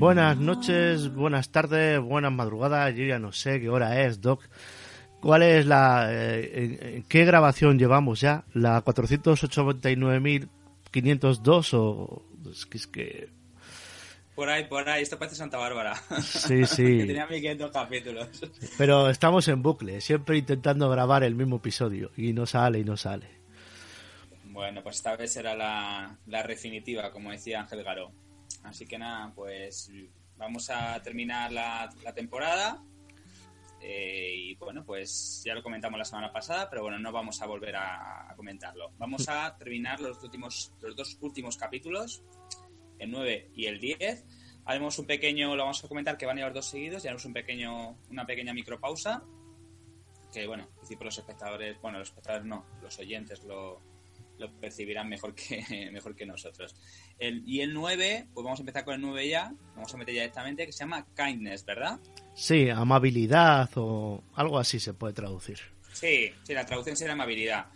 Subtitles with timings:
[0.00, 2.94] Buenas noches, buenas tardes, buenas madrugadas.
[2.94, 4.48] Yo ya no sé qué hora es, Doc.
[5.20, 6.08] ¿Cuál es la.
[6.10, 8.44] Eh, ¿Qué grabación llevamos ya?
[8.54, 12.22] ¿La 489.502 o.?
[12.50, 13.28] Es que, es que.
[14.34, 15.94] Por ahí, por ahí, esto parece Santa Bárbara.
[16.22, 16.82] Sí, sí.
[16.82, 18.26] que tenía 1500 capítulos.
[18.78, 22.10] Pero estamos en bucle, siempre intentando grabar el mismo episodio.
[22.16, 23.28] Y no sale y no sale.
[24.44, 28.10] Bueno, pues esta vez será la, la definitiva, como decía Ángel Garó.
[28.62, 29.90] Así que nada, pues
[30.36, 32.82] vamos a terminar la, temporada.
[33.82, 37.46] Eh, y bueno, pues ya lo comentamos la semana pasada, pero bueno, no vamos a
[37.46, 38.92] volver a, comentarlo.
[38.98, 42.22] Vamos a terminar los últimos, los dos últimos capítulos,
[42.98, 44.26] el 9 y el 10.
[44.66, 47.24] Haremos un pequeño, lo vamos a comentar que van a los dos seguidos, y haremos
[47.24, 49.22] un pequeño, una pequeña micropausa.
[50.32, 53.82] Que bueno, en principio los espectadores, bueno, los espectadores no, los oyentes lo,
[54.40, 56.74] lo percibirán mejor que, mejor que nosotros.
[57.18, 60.14] El, y el 9, pues vamos a empezar con el 9 ya, vamos a meter
[60.14, 62.00] ya directamente, que se llama Kindness, ¿verdad?
[62.34, 65.58] Sí, amabilidad o algo así se puede traducir.
[65.92, 67.66] Sí, sí, la traducción sería amabilidad.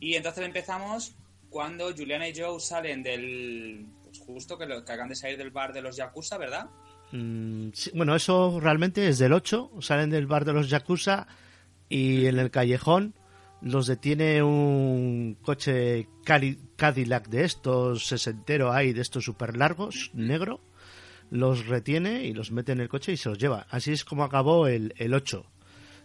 [0.00, 1.14] Y entonces empezamos
[1.50, 3.86] cuando Juliana y Joe salen del...
[4.04, 6.70] Pues justo que, lo, que acaban de salir del bar de los Yakuza, ¿verdad?
[7.12, 11.26] Mm, sí, bueno, eso realmente es del 8, salen del bar de los Yakuza
[11.88, 13.14] y en el callejón
[13.60, 20.60] los detiene un coche Cadillac de estos, sesentero ahí, de estos super largos, negro,
[21.30, 23.66] los retiene y los mete en el coche y se los lleva.
[23.70, 25.44] Así es como acabó el, el 8,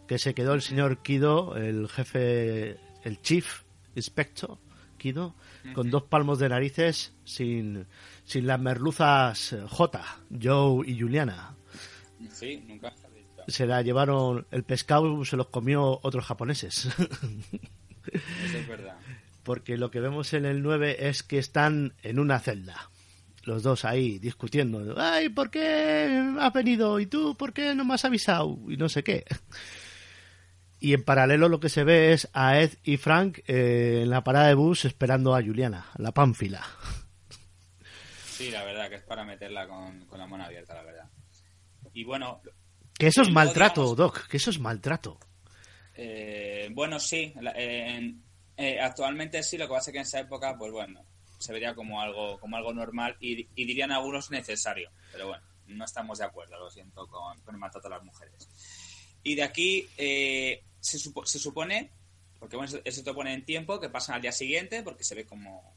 [0.08, 3.64] que se quedó el señor Kido, el jefe, el chief
[3.96, 4.58] inspector
[4.98, 5.36] Kido,
[5.74, 7.86] con dos palmos de narices sin,
[8.24, 10.04] sin las merluzas J,
[10.42, 11.56] Joe y Juliana.
[12.30, 12.94] Sí, nunca
[13.48, 16.86] se la llevaron el pescado se los comió otros japoneses.
[18.46, 18.98] Eso es verdad.
[19.44, 22.90] porque lo que vemos en el 9 es que están en una celda.
[23.44, 24.96] Los dos ahí discutiendo.
[24.98, 28.88] Ay por qué has venido y tú por qué no me has avisado y no
[28.90, 29.26] sé qué.
[30.80, 34.24] Y en paralelo lo que se ve es a Ed y Frank eh, en la
[34.24, 36.62] parada de bus esperando a Juliana la pánfila.
[38.26, 41.10] Sí, la verdad que es para meterla con, con la mano abierta, la verdad.
[41.94, 42.42] Y bueno,
[43.04, 45.20] que eso es maltrato, digamos- Doc, que eso es maltrato.
[45.96, 47.34] Eh, bueno, sí.
[47.56, 51.04] eh, actualmente sí, lo que pasa es que en esa época, pues bueno,
[51.40, 54.90] se vería como algo, como algo normal y, y dirían algunos necesario.
[55.12, 58.48] Pero bueno, no estamos de acuerdo, lo siento, con, con el maltrato a las mujeres.
[59.24, 61.92] Y de aquí eh, se, supo- se supone,
[62.40, 65.26] porque bueno, eso- te pone en tiempo, que pasan al día siguiente, porque se ve
[65.26, 65.76] como,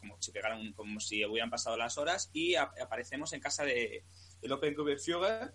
[0.00, 4.04] como si pegaran, como si hubieran pasado las horas, y a- aparecemos en casa de,
[4.40, 5.52] del Open Führer,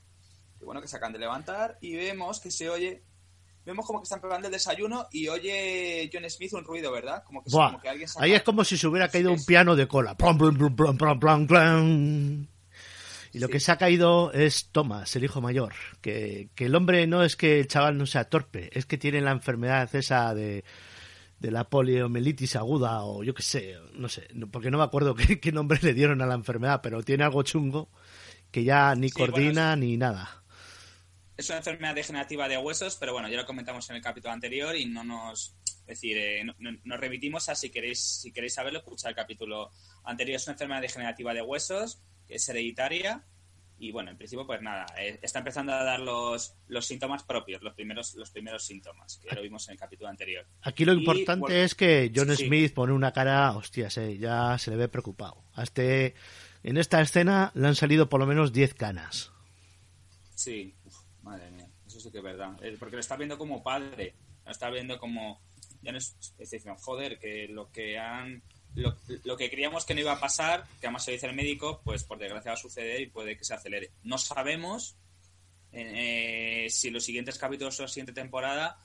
[0.61, 3.01] que bueno, que se acaban de levantar, y vemos que se oye
[3.65, 7.23] vemos como que están preparando el desayuno y oye John Smith un ruido, ¿verdad?
[7.23, 9.39] Como que, Buah, como que alguien saca- Ahí es como si se hubiera caído Sí,
[9.39, 10.15] un piano de cola.
[10.15, 10.75] Plum, plum,
[11.47, 12.47] plum.
[13.33, 13.53] Y lo Sí.
[13.53, 15.73] que se ha caído es Thomas, el hijo mayor.
[16.01, 19.21] Que, que el hombre no es que el chaval no sea torpe, es que tiene
[19.21, 20.63] la enfermedad esa de,
[21.39, 25.39] de la poliomielitis aguda o yo qué sé, no sé, porque no me acuerdo qué,
[25.39, 27.89] qué nombre le dieron a la enfermedad, pero tiene algo chungo
[28.51, 30.40] que ya ni Sí, bueno, coordina ni nada.
[31.37, 34.75] Es una enfermedad degenerativa de huesos, pero bueno, ya lo comentamos en el capítulo anterior
[34.75, 35.55] y no nos...
[35.87, 39.15] Es decir, eh, no- no- nos remitimos a si queréis, si queréis saberlo, escuchar el
[39.15, 39.71] capítulo
[40.03, 40.35] anterior.
[40.37, 43.23] Es una enfermedad degenerativa de huesos, que es hereditaria
[43.79, 47.63] y bueno, en principio pues nada, eh, está empezando a dar los, los síntomas propios,
[47.63, 50.45] los primeros, los primeros síntomas, que lo vimos en el capítulo anterior.
[50.61, 52.45] Aquí lo Y, importante bueno, es que John sí.
[52.45, 55.43] Smith pone una cara, hostias, eh, ya se le ve preocupado.
[55.55, 56.13] A este,
[56.61, 59.31] en esta escena le han salido por lo menos 10 canas.
[60.35, 60.75] Sí,
[61.21, 62.51] madre mía, eso sí que es verdad.
[62.63, 64.15] Eh, Porque lo está viendo como padre,
[64.45, 65.41] lo está viendo como.
[65.81, 68.43] Ya no es, es decir, joder, que lo que han.
[68.73, 68.95] Lo,
[69.25, 72.05] lo que creíamos que no iba a pasar, que además se dice el médico, pues
[72.05, 73.91] por desgracia va a suceder y puede que se acelere.
[74.03, 74.95] No sabemos
[75.73, 78.77] eh, si en los siguientes capítulos o la siguiente temporada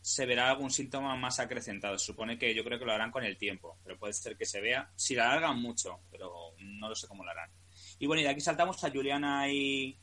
[0.00, 1.98] se verá algún síntoma más acrecentado.
[1.98, 4.60] Supone que yo creo que lo harán con el tiempo, pero puede ser que se
[4.60, 4.90] vea.
[4.96, 7.50] Si la alargan mucho, pero no lo sé cómo lo harán.
[7.98, 9.98] Y bueno, y de aquí saltamos a Juliana y,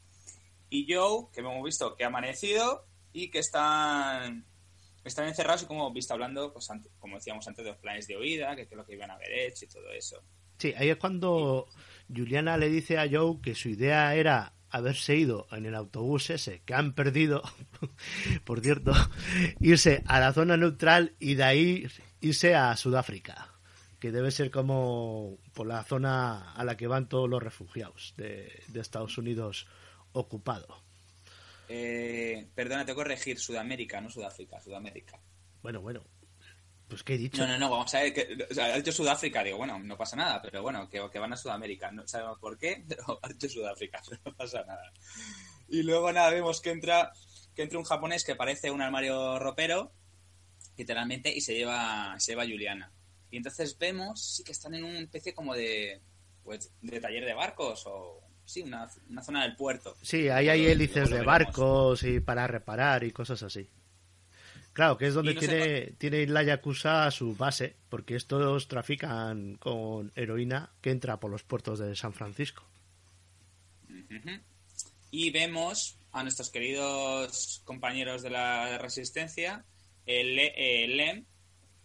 [0.69, 4.45] y Joe, que hemos visto que ha amanecido y que están,
[5.03, 6.67] están encerrados y como hemos visto hablando, pues
[6.99, 9.31] como decíamos antes, de los planes de huida, que es lo que iban a haber
[9.31, 10.21] hecho y todo eso.
[10.57, 11.67] Sí, ahí es cuando
[12.13, 16.61] Juliana le dice a Joe que su idea era haberse ido en el autobús ese
[16.65, 17.41] que han perdido,
[18.43, 18.93] por cierto,
[19.59, 21.87] irse a la zona neutral y de ahí
[22.19, 23.53] irse a Sudáfrica,
[23.99, 28.63] que debe ser como por la zona a la que van todos los refugiados de,
[28.67, 29.67] de Estados Unidos
[30.13, 30.83] ocupado.
[31.69, 35.19] Eh, perdona, tengo que corregir, Sudamérica, no Sudáfrica, Sudamérica.
[35.61, 36.05] Bueno, bueno,
[36.87, 37.41] Pues qué he dicho.
[37.41, 38.13] No, no, no, vamos a ver.
[38.13, 41.19] Que, o sea, ha dicho Sudáfrica, digo, bueno, no pasa nada, pero bueno, que, que
[41.19, 41.91] van a Sudamérica.
[41.91, 44.93] No sabemos por qué, pero ha dicho Sudáfrica, no pasa nada.
[45.67, 47.11] Y luego nada, vemos que entra,
[47.53, 49.91] que entra un japonés que parece un armario ropero,
[50.77, 52.93] literalmente, y se lleva, se lleva a Juliana.
[53.29, 56.01] Y entonces vemos, sí que están en una especie como de,
[56.43, 59.95] pues, de taller de barcos o sí, una, una zona del puerto.
[60.01, 63.67] Sí, ahí hay hélices de barcos y para reparar y cosas así.
[64.73, 69.55] Claro, que es donde Y no tiene, tiene la Yakuza su base, porque estos trafican
[69.55, 72.63] con heroína que entra por los puertos de San Francisco.
[75.11, 79.65] Y vemos a nuestros queridos compañeros de la resistencia,
[80.05, 80.53] el, Le-
[80.83, 81.25] eh, Lem,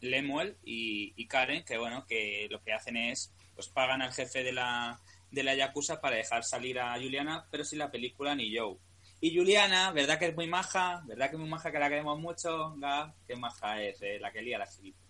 [0.01, 4.43] Lemuel y, y Karen, que bueno, que lo que hacen es, pues pagan al jefe
[4.43, 5.01] de la,
[5.33, 8.77] de la Yakuza para dejar salir a Juliana, pero sin la película ni Joe.
[9.21, 11.03] Y Juliana, ¿verdad que es muy maja?
[11.07, 12.75] ¿Verdad que es muy maja que la queremos mucho?
[12.77, 13.15] Gab?
[13.27, 14.01] ¿Qué maja es?
[14.03, 15.03] eh, la que lía la gilipollas.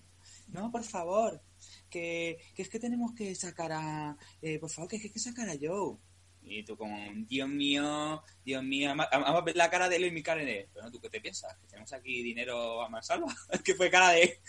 [0.48, 1.40] No, por favor,
[1.88, 4.16] que, que es que tenemos que sacar a...
[4.42, 5.96] eh, por favor, que hay que sacar a Joe.
[6.44, 6.96] Y tú como,
[7.26, 10.90] Dios mío, Dios mío, además ves la cara de él y mi cara de, bueno,
[10.90, 11.56] ¿tú qué te piensas?
[11.56, 13.34] ¿Que tenemos aquí dinero a mansalva?
[13.64, 14.40] que fue cara de...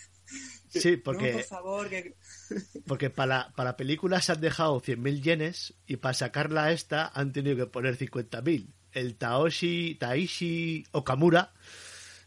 [0.70, 2.16] Sí, No, porque, por favor, que...
[2.88, 7.12] porque para, para la película se han dejado 100.000 yenes y para sacarla a esta
[7.14, 8.68] han tenido que poner 50.000.
[8.92, 11.54] El Taoshi, Taishi Okamura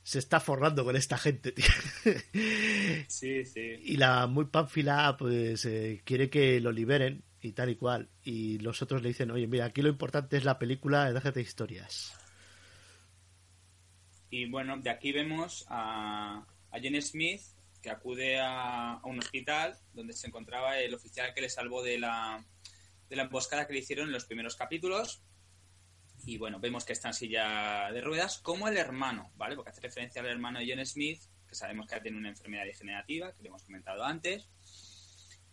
[0.03, 1.65] se está forrando con esta gente, tío.
[3.09, 3.75] Sí, sí.
[3.83, 8.09] Y la muy pánfila, pues, eh, quiere que lo liberen y tal y cual.
[8.23, 12.13] Y los otros le dicen, oye, mira, aquí lo importante es la película, déjate historias.
[14.31, 17.41] Y bueno, de aquí vemos a, a Jenny Smith
[17.91, 22.45] acude a, un hospital donde se encontraba el oficial que le salvó de la,
[23.09, 25.23] de la emboscada que le hicieron en los primeros capítulos.
[26.25, 29.55] Y bueno, vemos que está en silla de ruedas, como el hermano, ¿vale?
[29.55, 33.33] Porque hace referencia al hermano de John Smith, que sabemos que tiene una enfermedad degenerativa,
[33.33, 34.49] que le hemos comentado antes.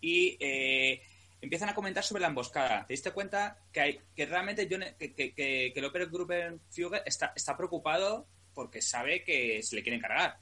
[0.01, 1.01] Y eh,
[1.41, 2.85] empiezan a comentar sobre la emboscada.
[2.87, 7.33] ¿Te diste cuenta que, hay, que realmente John, que, que, que, que López Grubenfugel está,
[7.35, 10.39] está preocupado porque sabe que se le quieren cargar?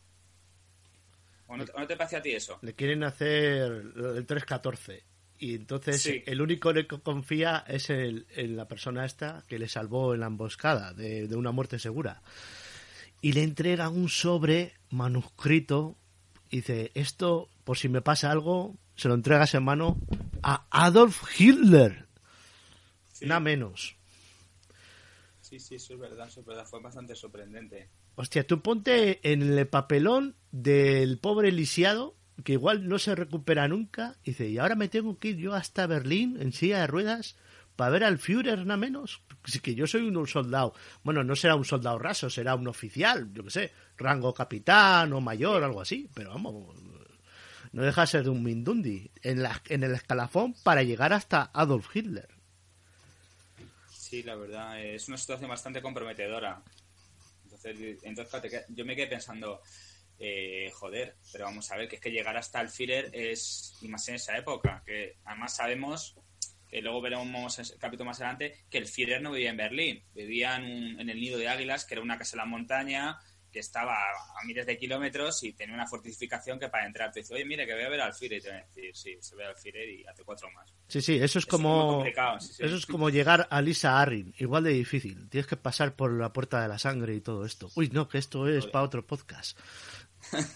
[1.51, 2.59] ¿O no, te- o no te parece a ti eso?
[2.61, 5.03] Le quieren hacer del 314.
[5.39, 6.23] Y entonces Sí.
[6.27, 10.13] el único en el que confía es el- en la persona esta que le salvó
[10.13, 12.21] en la emboscada de, de una muerte segura.
[13.21, 15.97] Y le entrega un sobre manuscrito.
[16.49, 19.97] Y dice, esto, por si me pasa algo, se lo entregas en mano
[20.43, 22.07] a Adolf Hitler.
[23.13, 23.25] Sí.
[23.25, 23.95] Nada menos.
[25.51, 26.29] Sí, sí, eso es verdad.
[26.63, 27.89] Fue bastante sorprendente.
[28.15, 32.15] Hostia, tú ponte en el papelón del pobre lisiado,
[32.45, 35.53] que igual no se recupera nunca, y dice, y ahora me tengo que ir yo
[35.53, 37.35] hasta Berlín en silla de ruedas
[37.75, 39.23] para ver al Führer, nada menos.
[39.61, 40.73] Que yo soy un soldado.
[41.03, 45.19] Bueno, no será un soldado raso, será un oficial, yo qué sé, rango capitán o
[45.19, 46.77] mayor, algo así, pero vamos,
[47.73, 51.93] no deja de ser un Mindundi en, la, en el escalafón para llegar hasta Adolf
[51.93, 52.40] Hitler.
[54.11, 56.61] Sí, la verdad, es una situación bastante comprometedora.
[57.45, 59.61] Entonces, entonces yo me quedé pensando,
[60.19, 63.87] eh, joder, pero vamos a ver, que es que llegar hasta el Führer es, y
[63.87, 66.15] más en esa época, que además sabemos,
[66.67, 70.57] que luego veremos el capítulo más adelante, que el Führer no vivía en Berlín, vivía
[70.57, 73.19] en, un- en el Nido de Águilas, que era una casa en la montaña,
[73.51, 77.33] que estaba a miles de kilómetros y tenía una fortificación que para entrar te dice,
[77.33, 79.35] oye, mire, que voy a ver al Führer, y te van a decir, sí, se
[79.35, 80.73] ve al Führer y hace cuatro más.
[80.87, 82.11] Sí, sí, eso es como sí,
[82.47, 82.63] sí.
[82.63, 85.29] eso es como llegar a Lisa Arrin, igual de difícil.
[85.29, 87.69] Tienes que pasar por la puerta de la sangre y todo esto.
[87.75, 89.57] Uy, no, que esto es para otro podcast.
[90.31, 90.55] es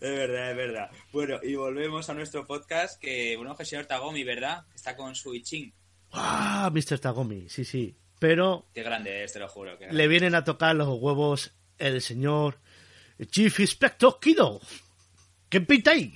[0.00, 0.90] verdad, es verdad.
[1.12, 4.64] Bueno, y volvemos a nuestro podcast que, bueno, que el señor Tagomi, ¿verdad?
[4.74, 5.72] Está con su Iching.
[6.12, 6.98] ¡Ah, Mr.
[6.98, 7.48] Tagomi!
[7.48, 7.96] Sí, sí.
[8.18, 9.76] Pero Qué grande es, te lo juro.
[9.90, 12.58] le vienen a tocar los huevos el señor
[13.30, 14.60] Chief Inspector Kido.
[15.48, 16.14] ¿Qué pinta ahí?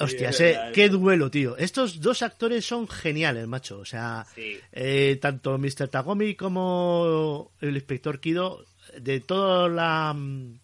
[0.00, 0.32] Hostia,
[0.72, 1.56] qué duelo, tío.
[1.56, 3.78] Estos dos actores son geniales, macho.
[3.78, 4.58] O sea, Sí.
[4.72, 5.88] eh, tanto Mr.
[5.88, 8.64] Tagomi como el inspector Kido,
[8.98, 10.12] de toda la.
[10.14, 10.58] mm,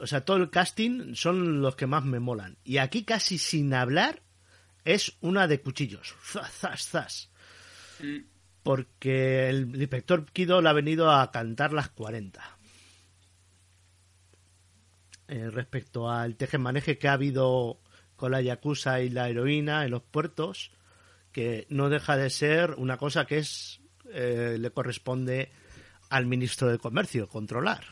[0.00, 2.56] O sea, todo el casting son los que más me molan.
[2.62, 4.22] Y aquí, casi sin hablar,
[4.84, 6.14] es una de cuchillos.
[6.24, 7.30] Zas, zas, zas.
[8.00, 8.18] Mm,
[8.68, 12.58] Porque el inspector Kido le ha venido a cantar las 40.
[15.26, 17.80] Eh, respecto al tejemaneje que ha habido
[18.14, 20.70] con la Yakuza y la heroína en los puertos,
[21.32, 23.80] que no deja de ser una cosa que es
[24.12, 25.50] eh, le corresponde
[26.10, 27.86] al ministro de Comercio controlar.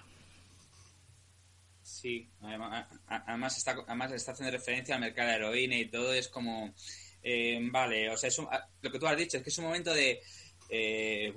[1.81, 6.13] Sí, además, está, además está haciendo referencia al mercado de heroína y todo.
[6.13, 6.75] Es como,
[7.23, 8.29] eh, vale, o sea,
[8.83, 10.21] lo que tú has dicho es que es un momento de
[10.69, 11.33] eh,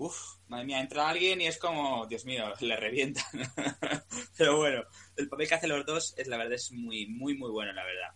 [0.47, 3.23] madre mía, entra alguien y es como, Dios mío, le revientan.
[4.37, 4.83] Pero bueno,
[5.15, 7.83] el papel que hacen los dos es la verdad es muy, muy, muy bueno, la
[7.83, 8.13] verdad.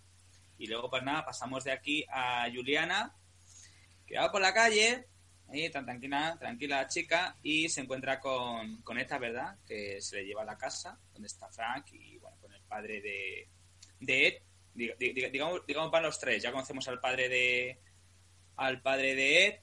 [0.57, 3.15] Y luego, pues nada, pasamos de aquí a Juliana,
[4.05, 5.05] que va por la calle,
[5.49, 9.57] ahí tan tranquila, tranquila chica, y se encuentra con, con esta, ¿verdad?
[9.67, 13.01] Que se le lleva a la casa, donde está Frank y, bueno, con el padre
[13.01, 13.49] de,
[13.99, 14.33] de Ed.
[14.75, 17.79] Diga- diga- Digamos, digamos para los tres, ya conocemos al padre de
[18.55, 19.59] al padre de Ed,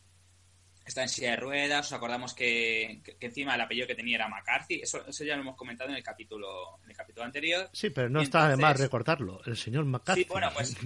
[0.90, 4.16] está en silla de ruedas, os acordamos que, que- que encima el apellido que tenía
[4.16, 7.68] era McCarthy, eso, eso ya lo hemos comentado en el capítulo, en el capítulo anterior.
[7.72, 9.40] Sí, pero no Y está de más entonces- recordarlo.
[9.46, 10.22] El señor McCarthy.
[10.22, 10.76] Sí, bueno, pues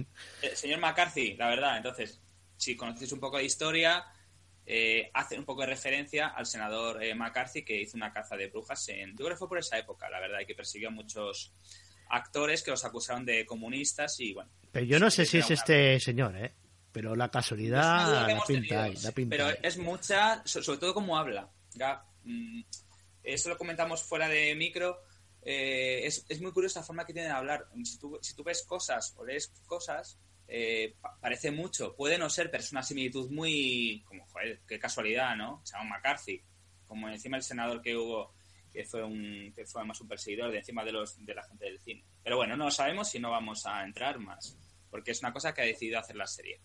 [0.41, 2.21] el señor McCarthy, la verdad, entonces,
[2.57, 4.05] si conocéis un poco de historia,
[4.65, 8.47] eh, hace un poco de referencia al senador eh, McCarthy que hizo una caza de
[8.47, 9.11] brujas en...
[9.11, 11.53] Yo creo que fue por esa época, la verdad, y que persiguió a muchos
[12.09, 14.49] actores que los acusaron de comunistas y bueno.
[14.71, 16.53] Pero yo no sé si es este señor, ¿eh?
[16.95, 21.49] Pero la casualidad la pinta la Pero es mucha, so- sobre todo como habla.
[21.73, 22.61] Ya, mm,
[23.23, 25.01] eso lo comentamos fuera de micro.
[25.47, 27.67] eh, es, es muy curiosa la forma que tiene de hablar.
[27.83, 31.95] Si tú, si tú ves cosas o lees cosas, eh, pa- parece mucho.
[31.95, 34.03] Puede no ser, pero es una similitud muy.
[34.07, 35.61] Como, joder, qué casualidad, ¿no?
[35.63, 36.41] Se llama McCarthy.
[36.87, 38.33] Como encima el senador que hubo,
[38.73, 41.65] que fue un que fue además un perseguidor de encima de, los, de la gente
[41.65, 42.03] del cine.
[42.23, 44.57] Pero bueno, no lo sabemos y no vamos a entrar más.
[44.89, 46.61] Porque es una cosa que ha decidido hacer la serie.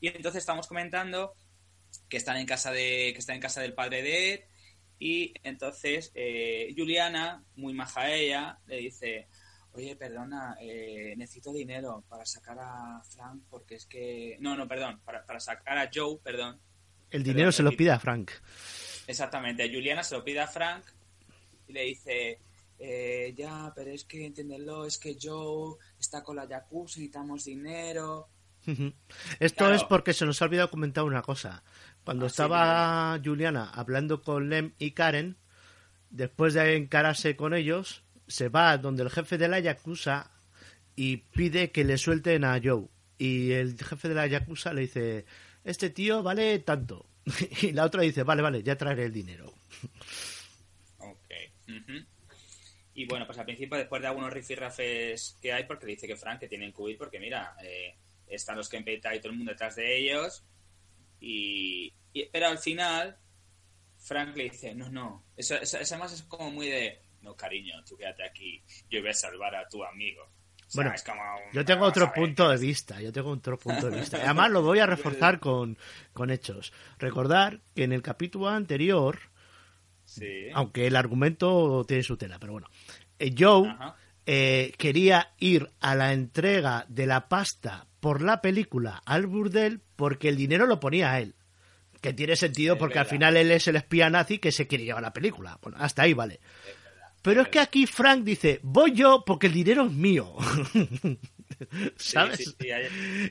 [0.00, 1.34] Y entonces estamos comentando
[2.08, 4.40] que están en casa de que está en casa del padre de Ed
[4.98, 9.28] y entonces eh, Juliana muy maja ella le dice
[9.72, 15.00] oye perdona eh, necesito dinero para sacar a Frank porque es que no no perdón
[15.04, 16.60] para, para sacar a Joe perdón
[17.10, 18.32] El dinero se lo pide a Frank.
[19.06, 20.84] exactamente Juliana se lo pide a Frank
[21.68, 22.40] y le dice
[22.80, 28.28] eh, ya pero es que entenderlo es que Joe está con la Yakuza necesitamos dinero.
[29.40, 29.74] Esto Claro.
[29.74, 31.62] es porque se nos ha olvidado comentar una cosa.
[32.04, 35.36] Cuando Ah, estaba Juliana hablando con Lem y Karen,
[36.10, 40.30] después de encararse con ellos, se va donde el jefe de la Yakuza
[40.96, 42.88] y pide que le suelten a Joe.
[43.18, 45.24] Y el jefe de la Yakuza le dice,
[45.64, 47.06] este tío vale tanto.
[47.62, 49.52] Y la otra dice, vale, vale, ya traeré el dinero.
[50.98, 51.30] Ok.
[52.94, 56.40] Y bueno, pues al principio, después de algunos rifirrafes que hay, porque dice que Frank
[56.40, 57.94] que tienen que huir, porque mira, eh,
[58.30, 60.44] están los Kempeta y todo el mundo detrás de ellos.
[61.20, 63.16] Y, y- pero al final,
[63.98, 67.74] Frank le dice, no, no, eso, eso, eso además es como muy de, no, cariño,
[67.84, 70.22] tú quédate aquí, yo voy a salvar a tu amigo.
[70.22, 73.58] O sea, Bueno, es como un- Yo tengo otro punto de vista, yo tengo otro
[73.58, 74.18] punto de vista.
[74.22, 75.76] Además lo voy a reforzar con,
[76.12, 76.72] con hechos.
[76.98, 79.18] Recordar que en el capítulo anterior,
[80.04, 80.48] Sí.
[80.54, 82.68] aunque el argumento tiene su tela, pero bueno,
[83.18, 83.74] eh, Joe
[84.24, 90.28] eh, quería ir a la entrega de la pasta por la película al burdel porque
[90.28, 91.34] el dinero lo ponía a él.
[92.00, 94.84] Que tiene sentido Es porque al final él es el espía nazi que se quiere
[94.84, 95.58] llevar la película.
[95.62, 96.34] Bueno, hasta ahí vale.
[96.34, 96.78] Es.
[97.22, 100.34] Pero es que aquí Frank dice, voy yo porque el dinero es mío.
[101.96, 102.38] ¿Sabes?
[102.38, 102.68] sí, sí,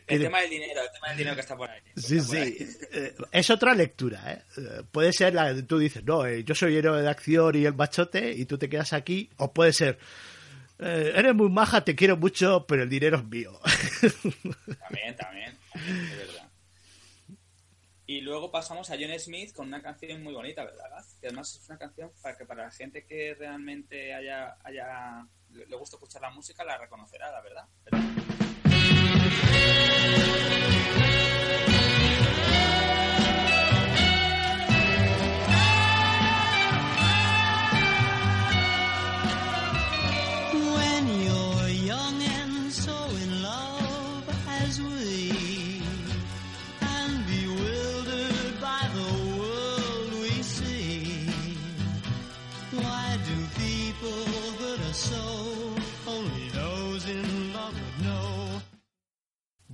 [0.08, 1.82] El tema del dinero, el tema del dinero que está por ahí.
[1.96, 2.38] Sí, por sí.
[2.38, 2.58] ahí.
[2.92, 4.44] Eh, es otra lectura, ¿eh?
[4.58, 7.76] Eh, Puede ser la tú dices, no, eh, yo soy héroe de acción y el
[7.76, 9.30] machote y tú te quedas aquí.
[9.38, 9.98] O puede ser,
[10.80, 13.60] eh, eres muy maja, te quiero mucho, pero el dinero es mío.
[14.80, 16.50] También, también, también, es verdad.
[18.06, 21.04] Y luego pasamos a John Smith con una canción muy bonita, ¿verdad?
[21.20, 25.76] Que además es una canción para que para la gente que realmente haya, haya le
[25.76, 27.66] gusta escuchar la música la reconocerá, la verdad.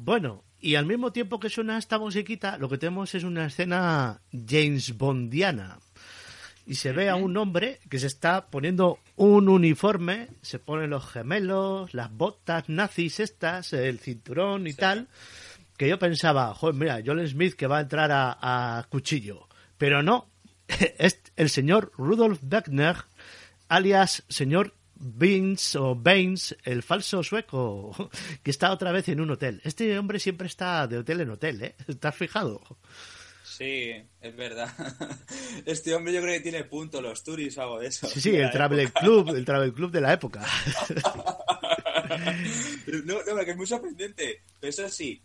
[0.05, 4.19] Bueno, y al mismo tiempo que suena esta musiquita, lo que tenemos es una escena
[4.33, 5.79] James Bondiana.
[6.65, 11.09] Y se ve a un hombre que se está poniendo un uniforme, se pone los
[11.09, 15.07] gemelos, las botas nazis estas, el cinturón y tal,
[15.77, 19.47] que yo pensaba, joder, mira, John Smith que va a entrar a, a cuchillo.
[19.77, 20.27] Pero no,
[20.97, 22.97] es el señor Rudolf Beckner,
[23.69, 28.09] alias señor Baines o Baines, el falso sueco,
[28.41, 29.61] que está otra vez en un hotel.
[29.63, 31.75] Este hombre siempre está de hotel en hotel, ¿eh?
[31.87, 32.61] ¿Estás fijado?
[33.43, 33.91] Sí,
[34.21, 34.69] es verdad.
[35.65, 38.07] Este hombre yo creo que tiene punto los turis o algo de eso.
[38.07, 38.99] Sí, sí, el Travel época.
[39.01, 40.41] Club, el Travel Club de la época.
[43.05, 44.41] No, no, porque es muy sorprendente.
[44.59, 45.21] Pero eso sí,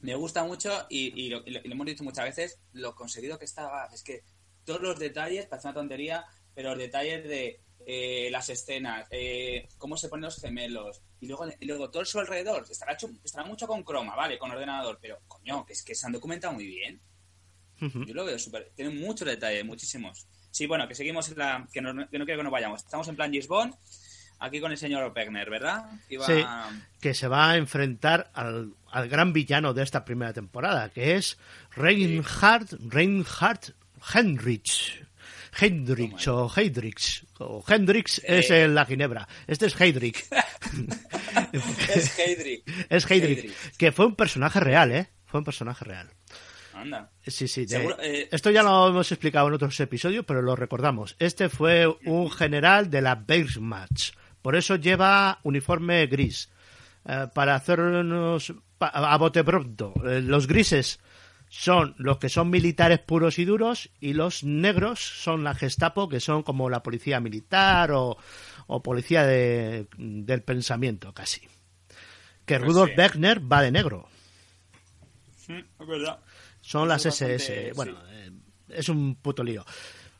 [0.00, 2.94] me gusta mucho y, y lo, y lo- y lo hemos dicho muchas veces, lo
[2.94, 3.86] conseguido que estaba.
[3.92, 4.22] Es que
[4.64, 9.96] todos los detalles, parece una tontería, pero los detalles de eh, las escenas, eh, cómo
[9.96, 13.66] se ponen los gemelos, y luego, y luego todo su alrededor, estará, hecho, estará mucho
[13.68, 14.38] con croma, ¿vale?
[14.38, 17.00] Con ordenador, pero coño, que es que se han documentado muy bien.
[17.78, 18.72] Yo lo veo súper.
[18.74, 20.26] Tiene muchos detalles, muchísimos.
[20.50, 21.68] Sí, bueno, que seguimos en la.
[21.70, 22.82] Que no, que no quiero que nos vayamos.
[22.82, 23.74] Estamos en plan Bond,
[24.38, 25.84] aquí con el señor Pegner, ¿verdad?
[26.08, 26.42] Iba- Sí.
[27.00, 31.36] que se va a enfrentar al, al gran villano de esta primera temporada, que es
[31.72, 33.74] Reinhard, Reinhard
[34.14, 35.05] Hendrich.
[35.58, 37.24] Hendrich o Heydrich.
[37.38, 39.26] O Hendrix es en la Ginebra.
[39.46, 40.24] Este es Heydrich.
[41.52, 42.62] Es Heydrich.
[42.88, 43.38] es Heydrich.
[43.38, 43.76] Heydrich.
[43.76, 45.08] Que fue un personaje real, ¿eh?
[45.26, 46.08] Fue un personaje real.
[46.74, 47.10] Anda.
[47.26, 47.64] Sí, sí.
[47.66, 51.16] de- eh, esto ya lo hemos explicado en otros episodios, pero lo recordamos.
[51.18, 54.14] Este fue un general de la Wehrmacht.
[54.42, 56.50] Por eso lleva uniforme gris.
[57.08, 59.94] Eh, para hacernos pa- a bote pronto.
[60.04, 60.98] eh, los grises
[61.48, 66.20] son los que son militares puros y duros y los negros son la Gestapo, que
[66.20, 68.16] son como la policía militar o,
[68.66, 71.40] o policía de- del pensamiento casi.
[72.44, 73.38] Que Pues Rudolf sí.
[73.40, 74.08] Va de negro.
[75.48, 76.18] mm, es verdad.
[76.60, 77.36] Son las SS.
[77.38, 78.06] bastante- Bueno, sí.
[78.12, 78.30] eh,
[78.70, 79.64] es un puto lío.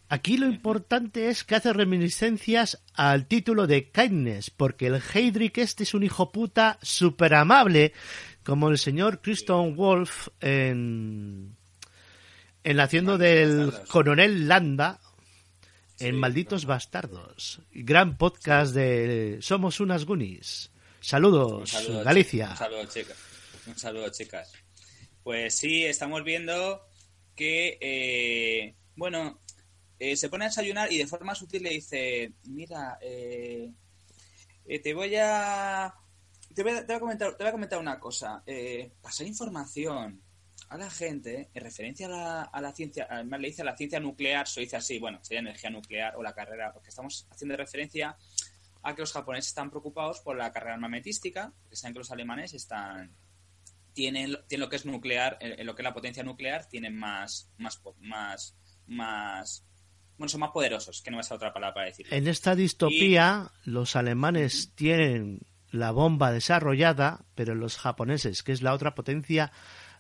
[0.09, 5.83] Aquí lo importante es que hace reminiscencias al título de Kindness, porque el Heydrich este
[5.83, 7.92] es un hijo puta súper amable,
[8.47, 11.57] como el señor Christian Wolf en,
[12.62, 13.91] en haciendo del Bastardos.
[13.91, 15.00] coronel Landa
[15.99, 17.61] en Sí, Malditos Bastardos.
[17.73, 20.71] Gran podcast de Somos unas Goonies.
[21.00, 22.50] Saludos, Un saludo, Galicia.
[22.50, 23.17] Un saludo, chicas.
[23.67, 24.53] Un saludo, chicas.
[25.25, 26.87] Pues sí, estamos viendo
[27.35, 29.40] que, eh, bueno,
[29.99, 33.73] eh, se pone a desayunar y de forma sutil le dice, mira, eh,
[34.85, 35.92] te voy a...
[36.57, 38.42] Te voy a, te voy a comentar, te voy a comentar una cosa.
[38.47, 40.23] Eh, pasar información
[40.71, 43.77] a la gente en referencia a la, a la ciencia, además le dice a la
[43.77, 47.59] ciencia nuclear, se dice así, bueno, sería energía nuclear o la carrera, porque estamos haciendo
[47.59, 48.16] referencia
[48.83, 52.55] a que los japoneses están preocupados por la carrera armamentística, porque saben que los alemanes
[52.55, 53.14] están
[53.92, 56.97] tienen, tienen lo que es nuclear, en, en lo que es la potencia nuclear, tienen
[56.97, 59.62] más, más, más, más,
[60.16, 62.16] bueno, son más poderosos, que no es otra palabra para decirlo.
[62.16, 65.40] En esta distopía, los alemanes tienen
[65.77, 69.53] la bomba desarrollada, pero los japoneses, que es la otra potencia,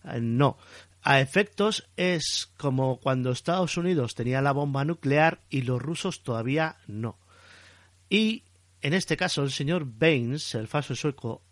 [0.04, 0.58] eh, no.
[1.02, 6.76] A efectos es como cuando Estados Unidos tenía la bomba nuclear y los rusos todavía
[6.86, 7.18] no.
[8.08, 8.42] Y
[8.82, 11.42] en este caso, el señor Baines, el falso sueco,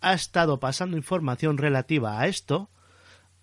[0.00, 2.70] ha estado pasando información relativa a esto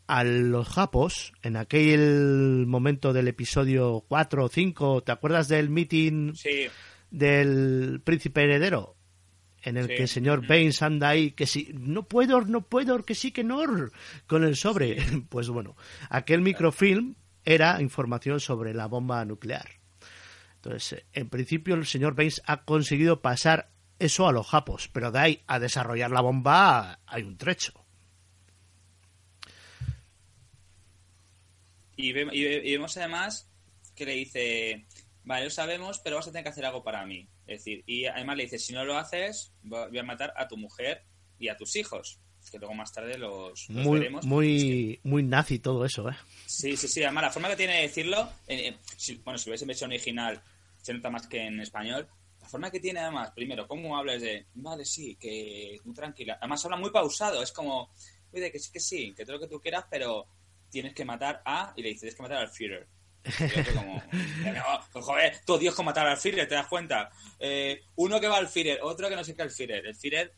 [0.08, 5.04] a los japos en aquel momento del episodio 4 o 5.
[5.04, 6.68] ¿Te acuerdas del meeting Sí,
[7.10, 8.98] del príncipe heredero?
[9.64, 9.96] En el Sí.
[9.96, 10.48] que el señor Ujú.
[10.48, 13.62] Baines anda ahí, que si no puedo, no puedo, que sí, que no,
[14.28, 14.96] con el sobre.
[15.30, 15.76] Pues bueno,
[16.10, 19.68] aquel microfilm era información sobre la bomba nuclear.
[20.56, 23.70] Entonces, en principio el señor Baines ha conseguido pasar
[24.00, 27.74] eso a los japos, pero de ahí a desarrollar la bomba hay un trecho.
[31.96, 33.48] y vemos además
[33.96, 34.88] que le dice,
[35.24, 37.28] vale, lo sabemos, pero vas a tener que hacer algo para mí.
[37.48, 40.48] Es decir, y además le dice, si no lo haces, vo- voy a matar a
[40.48, 41.04] tu mujer
[41.40, 42.20] y a tus hijos.
[42.52, 44.20] Que luego más tarde los, los Muy, veremos.
[44.20, 46.16] Es que- muy, muy nazi todo eso, ¿eh?
[46.48, 47.04] Sí, sí, sí.
[47.04, 49.68] Además, la forma que tiene de decirlo, eh, eh, si- bueno, si lo ves en
[49.68, 50.42] versión original,
[50.82, 52.08] se nota más que en español.
[52.42, 56.38] La forma que tiene, además, primero, cómo hablas de, vale, sí, que muy tranquila.
[56.42, 57.44] Además, habla muy pausado.
[57.44, 57.92] Es como,
[58.34, 60.26] oye, que sí, que sí, que todo lo que tú quieras, pero
[60.72, 61.74] tienes que matar a.
[61.78, 62.88] Y le dices, tienes que matar al Führer.
[63.26, 64.04] Otro como,
[64.54, 67.10] "No, joder, todo Dios con matar al Führer, ¿te das cuenta?
[67.40, 69.86] Eh, uno que va al Führer, otro que no sé qué al Führer.
[69.86, 70.34] El Führer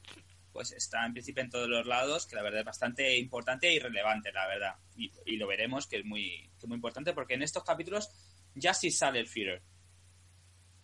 [0.51, 3.79] pues está en principio en todos los lados, que la verdad es bastante importante y
[3.79, 4.75] relevante, la verdad.
[4.95, 8.11] Y, y lo veremos, que es muy, que es muy importante, porque en estos capítulos
[8.53, 9.63] ya sí sale el Führer.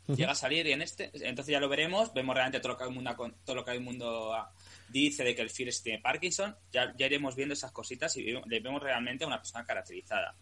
[0.07, 2.83] Llega a salir y en este, entonces ya lo veremos, vemos realmente todo lo que
[2.83, 4.51] el mundo, todo lo que el mundo ah,
[4.87, 8.59] dice de que el Führer tiene Parkinson, ya, ya iremos viendo esas cositas y le
[8.59, 10.35] vemos realmente a una persona caracterizada.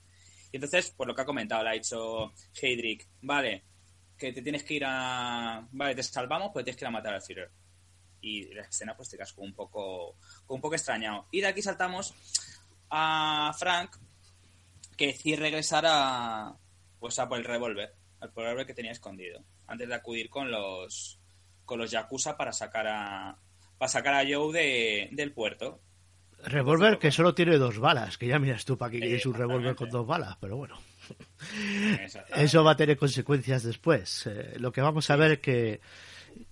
[0.52, 3.64] Y entonces, por lo que ha comentado, le ha dicho Heydrich, vale,
[4.18, 5.68] que te tienes que ir a...
[5.72, 7.52] Vale, te salvamos, pero tienes que ir a matar al Führer
[8.22, 11.28] y la escena pues te quedas como un poco como un poco extrañado.
[11.32, 12.14] Y de aquí saltamos
[12.90, 13.96] a Frank
[14.96, 16.56] que decide regresar a
[17.00, 21.20] pues a por el revólver al revólver que tenía escondido antes de acudir con los
[21.66, 23.38] con los yakuza para sacar a
[23.78, 25.82] para sacar a Joe de, del puerto
[26.46, 29.76] Revólver que solo tiene dos balas, que ya miras tú para qué quieres un revólver
[29.76, 30.78] con dos balas, pero bueno.
[32.36, 34.28] Eso va a tener consecuencias después.
[34.28, 35.82] Eh, lo que vamos a ver es que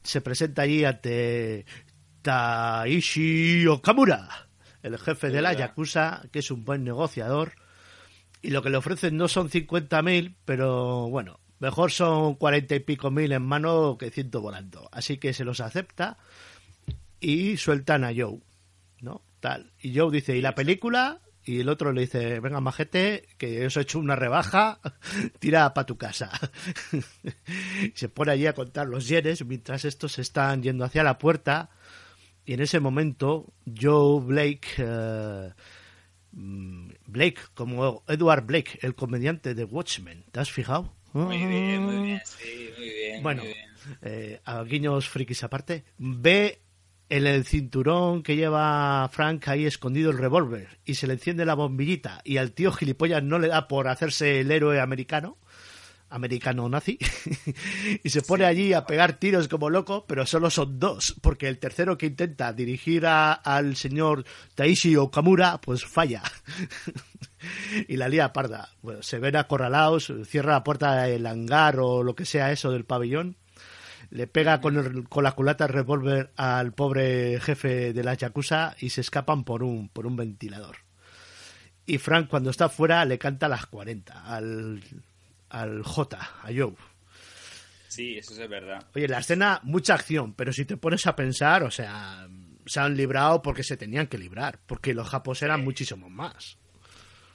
[0.04, 1.66] se presenta allí ante
[2.22, 4.48] Taishi Okamura,
[4.82, 5.54] el jefe de la.
[5.54, 7.54] Yakuza, que es un buen negociador,
[8.42, 13.12] y lo que le ofrecen no son 50.000, pero bueno, mejor son 40 y pico
[13.12, 14.90] mil en mano que ciento volando.
[14.92, 16.18] Así que se los acepta
[17.20, 18.40] y sueltan a Joe,
[19.02, 19.24] ¿no?
[19.46, 19.72] Tal.
[19.80, 21.22] Y Joe dice, ¿y la película?
[21.44, 24.80] Y el otro le dice, venga, majete, que os he hecho una rebaja,
[25.40, 26.32] tira para tu casa.
[27.94, 31.70] se pone allí a contar los yenes mientras estos están yendo hacia la puerta.
[32.44, 35.52] Y en ese momento, Joe Blake, eh,
[36.32, 40.92] mm, Blake, como Edward Blake, el comediante de Watchmen, ¿te has fijado?
[41.14, 43.22] Muy bien, muy bien, sí, muy bien.
[43.22, 43.70] Bueno, muy bien.
[44.02, 46.65] eh, a guiños frikis aparte, ve
[47.10, 51.54] en el cinturón que lleva Frank ahí escondido el revólver y se le enciende la
[51.54, 55.38] bombillita y al tío gilipollas no le da por hacerse el héroe americano,
[56.10, 56.98] americano nazi,
[58.04, 61.60] y se pone allí a pegar tiros como loco, pero solo son dos, porque el
[61.60, 64.24] tercero que intenta dirigir a- al señor
[64.56, 66.24] Taishi Okamura, pues falla.
[67.88, 68.70] y la lía parda.
[68.82, 72.86] Bueno, se ven acorralados, cierra la puerta del hangar o lo que sea eso del
[72.86, 73.38] pabellón
[74.10, 78.76] le pega con, el- con la culata el revólver al pobre jefe de la Yakuza
[78.80, 80.78] y se escapan por un, por un ventilador.
[81.86, 84.82] Y Frank, cuando está fuera, le canta las 40 al,
[85.50, 86.74] al J, a Joe.
[87.88, 88.86] Sí, eso es verdad.
[88.96, 92.28] Oye, la escena, mucha acción, pero si te pones a pensar, o sea,
[92.66, 96.58] se han librado porque se tenían que librar, porque los japos eran muchísimo más.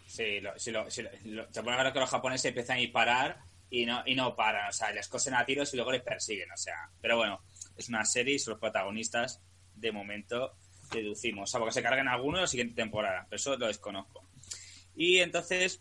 [0.07, 2.81] Sí, lo, si lo, si lo- te pones a ver que los japoneses empiezan a
[2.81, 3.39] disparar
[3.71, 6.51] y no, y no paran, o sea, les cosen a tiros y luego les persiguen,
[6.51, 7.41] o sea, pero bueno,
[7.77, 9.41] es una serie y son los protagonistas,
[9.75, 10.53] de momento,
[10.93, 14.25] deducimos, o sea, porque se cargan algunos en la siguiente temporada, pero eso lo desconozco.
[14.97, 15.81] Y entonces,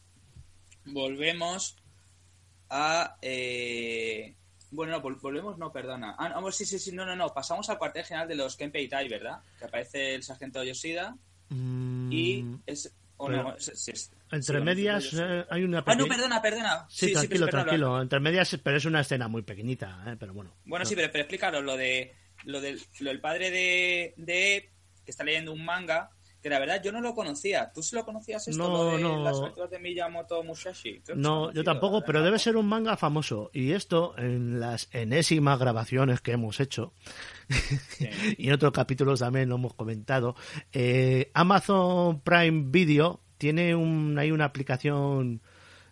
[0.85, 1.75] volvemos
[2.69, 3.17] a...
[3.21, 4.35] eh,
[4.71, 6.15] Bueno, no, vol- volvemos, no, perdona.
[6.19, 8.87] Ah, no, sí, sí, sí, no, no, no, pasamos al cuartel general de los Kenpei
[8.87, 9.41] Tai, ¿verdad?
[9.57, 11.15] Que aparece el sargento Yoshida
[12.09, 12.95] y Mm, es...
[13.19, 16.85] o no, es- entre medias eh, hay una Ah, no, perdona, perdona.
[16.89, 17.95] Sí, tranquilo, tranquilo.
[17.97, 20.15] lo- Entre medias, pero es una escena muy pequeñita, ¿eh?
[20.19, 20.53] pero bueno.
[20.65, 24.69] Bueno, sí, pero, pero explícalo, lo de lo del, lo del padre de, de
[25.05, 26.09] que está leyendo un manga,
[26.41, 27.71] que la verdad yo no lo conocía.
[27.73, 29.23] ¿Tú sí lo conocías esto, No, lo de no.
[29.23, 31.01] las aventuras de Miyamoto Musashi?
[31.15, 33.49] No, yo tampoco, pero debe ser un manga famoso.
[33.53, 36.93] Y esto, en las enésimas grabaciones que hemos hecho,
[38.37, 40.35] y en otros capítulos también lo hemos comentado,
[40.71, 45.41] eh, Amazon Prime Video tiene un, hay una aplicación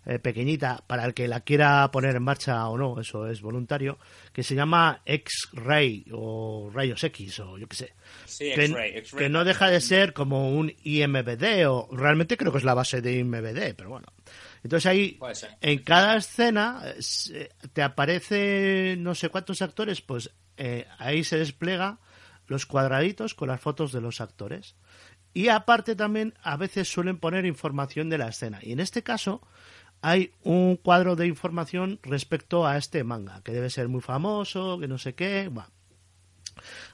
[0.10, 4.00] eh, pequeñita para el que la quiera poner en marcha o no, eso es voluntario,
[4.32, 7.94] que se llama X-Ray o Rayos X o yo qué sé.
[8.24, 9.24] Sí, que, X-Ray, X-Ray.
[9.26, 13.02] que no deja de ser como un IMBD o realmente creo que es la base
[13.02, 14.08] de IMBD, pero bueno.
[14.64, 15.20] Entonces ahí
[15.60, 16.84] en cada escena
[17.34, 22.00] eh, te aparece no sé cuántos actores, pues eh, ahí se despliega
[22.48, 24.76] los cuadraditos con las fotos de los actores.
[25.34, 28.60] Y aparte también a veces suelen poner información de la escena.
[28.62, 29.42] Y en este caso
[30.02, 34.88] hay un cuadro de información respecto a este manga, que debe ser muy famoso, que
[34.88, 35.52] no sé qué.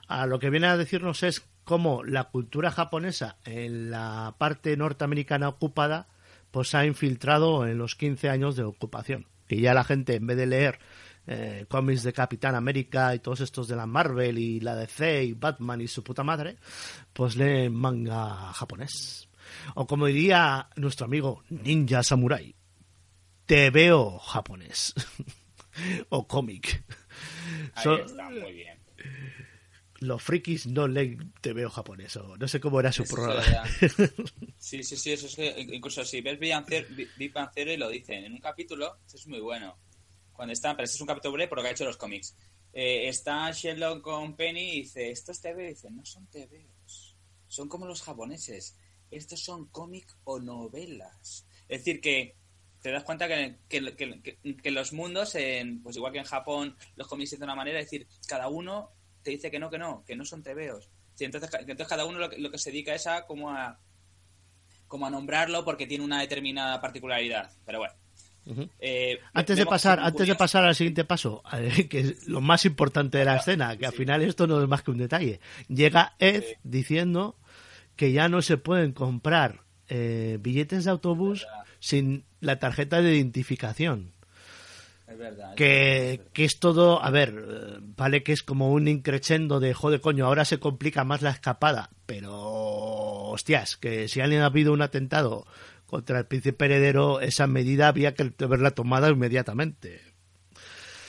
[0.07, 5.49] A lo que viene a decirnos es cómo la cultura japonesa en la parte norteamericana
[5.49, 6.07] ocupada
[6.51, 9.25] pues ha infiltrado en los 15 años de ocupación.
[9.47, 10.79] Que ya la gente, en vez de leer
[11.25, 15.33] eh, cómics de Capitán América y todos estos de la Marvel y la DC y
[15.33, 16.57] Batman y su puta madre,
[17.11, 19.27] pues leen manga japonés.
[19.75, 22.53] O como diría nuestro amigo Ninja Samurai,
[23.53, 24.93] te veo japonés.
[26.09, 26.83] o cómic.
[27.75, 28.79] Ahí So- está, muy bien.
[29.99, 33.63] los frikis no leen te veo japonés o no sé cómo era su Eso programa.
[34.57, 38.33] Sí, sí, sí, eso es que incluso si ves Big Bang Theory- lo dicen en
[38.33, 39.77] un capítulo, esto es muy bueno.
[40.31, 42.35] Cuando están, pero este es un capítulo breve por lo que ha hecho los cómics.
[42.73, 45.67] Eh, está Sherlock con Penny y dice, ¿estos TV?
[45.69, 47.15] Dice, no son TVs,
[47.47, 48.75] son como los japoneses.
[49.11, 51.45] Estos son cómic o novelas.
[51.69, 52.35] Es decir, que
[52.83, 56.25] te das cuenta que, que, que- que- que los mundos, en, pues igual que en
[56.25, 58.91] Japón, los cómics de una manera, es decir, cada uno
[59.23, 60.43] te dice que no, que no, que no son.
[61.15, 63.79] Sí, entonces, entonces cada uno lo que, lo que se dedica es a como a
[64.87, 67.49] como a nombrarlo porque tiene una determinada particularidad.
[67.65, 67.95] Pero bueno.
[68.79, 72.65] Eh, Antes de pasar, antes de pasar al siguiente paso, eh, que es lo más
[72.65, 75.39] importante de la escena, que al final esto no es más que un detalle.
[75.69, 76.55] Llega Ed Sí.
[76.63, 77.37] diciendo
[77.95, 81.63] que ya no se pueden comprar eh, billetes de autobús verdad.
[81.83, 84.13] Sin la tarjeta de identificación.
[85.05, 85.49] Es verdad.
[85.49, 86.31] es que, verdad.
[86.31, 90.25] que es todo, a ver, eh, vale que es como un increchendo de joder coño,
[90.25, 92.31] ahora se complica más la escapada, pero
[93.31, 95.45] hostias, que si alguien ha habido un atentado
[95.85, 99.99] contra el príncipe heredero, esa medida había que haberla tomada inmediatamente.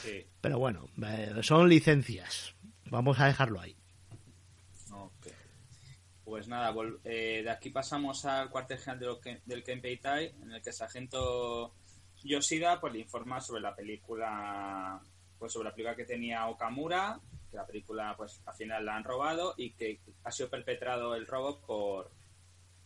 [0.02, 0.26] Sí.
[0.40, 2.52] Pero bueno, eh, son licencias.
[2.90, 3.76] Vamos a dejarlo ahí.
[6.34, 10.70] Pues nada, eh, de aquí pasamos al cuartel general de del Kenpeitai, en el que
[10.70, 11.72] el sargento
[12.24, 15.00] Yoshida pues le informa sobre la película,
[15.38, 19.04] pues sobre la película que tenía Okamura, que la película pues al final la han
[19.04, 22.10] robado y que ha sido perpetrado el robo por,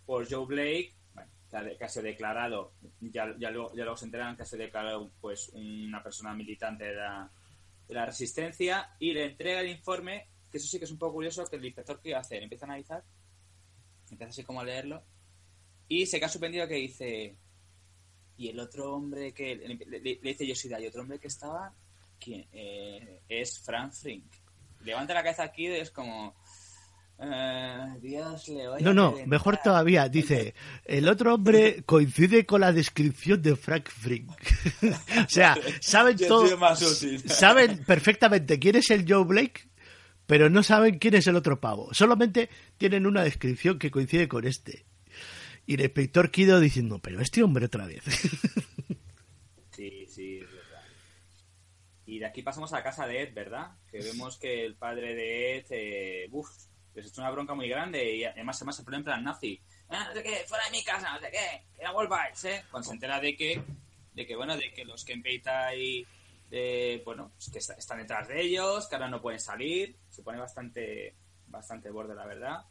[0.04, 4.37] por Joe Blake, bueno, que ha, sido declarado, ya, ya, luego, ya luego se enteran
[4.37, 7.30] que ha sido declarado pues una persona militante de la,
[7.88, 11.14] de la resistencia y le entrega el informe, que eso sí que es un poco
[11.14, 13.02] curioso, que el inspector a hacer, empieza a analizar,
[14.14, 15.03] empieza así como a leerlo,
[15.88, 17.37] y se queda suspendido que dice,
[18.37, 21.73] y el otro hombre que, le, le- le dice Yoshida, y otro hombre que estaba,
[22.21, 22.47] ¿quién?
[22.53, 24.25] Eh, es Frank Frink.
[24.85, 26.35] Levanta la cabeza aquí y es como,
[27.21, 30.09] eh, Dios le oiga No, no, mejor todavía.
[30.09, 34.31] Dice, el otro hombre coincide con la descripción de Frank Frink.
[34.83, 36.47] o sea, saben todo,
[37.27, 39.67] saben perfectamente quién es el Joe Blake,
[40.29, 41.88] pero no saben quién es el otro pavo.
[41.95, 44.85] Solamente tienen una descripción que coincide con este.
[45.64, 48.05] Y el inspector Kido diciendo, pero este hombre otra vez.
[49.71, 50.83] Sí, sí, es verdad.
[52.05, 53.77] Y de aquí pasamos a la casa de Ed, ¿verdad?
[53.88, 56.51] Que vemos que el padre de Ed, eh, uf,
[56.97, 59.61] les echó una bronca muy grande y además, además se pone en plan nazi.
[59.88, 62.64] Ah, no sé qué, fuera de mi casa, no sé qué, que no volváis, ¿eh?
[62.73, 63.62] Cuando se entera de que,
[64.14, 66.05] de que bueno, de que los Kenpeitai,
[67.04, 70.38] bueno, pues que está- están detrás de ellos, que ahora no pueden salir, se pone
[70.38, 71.14] bastante,
[71.46, 72.64] bastante borde, la verdad.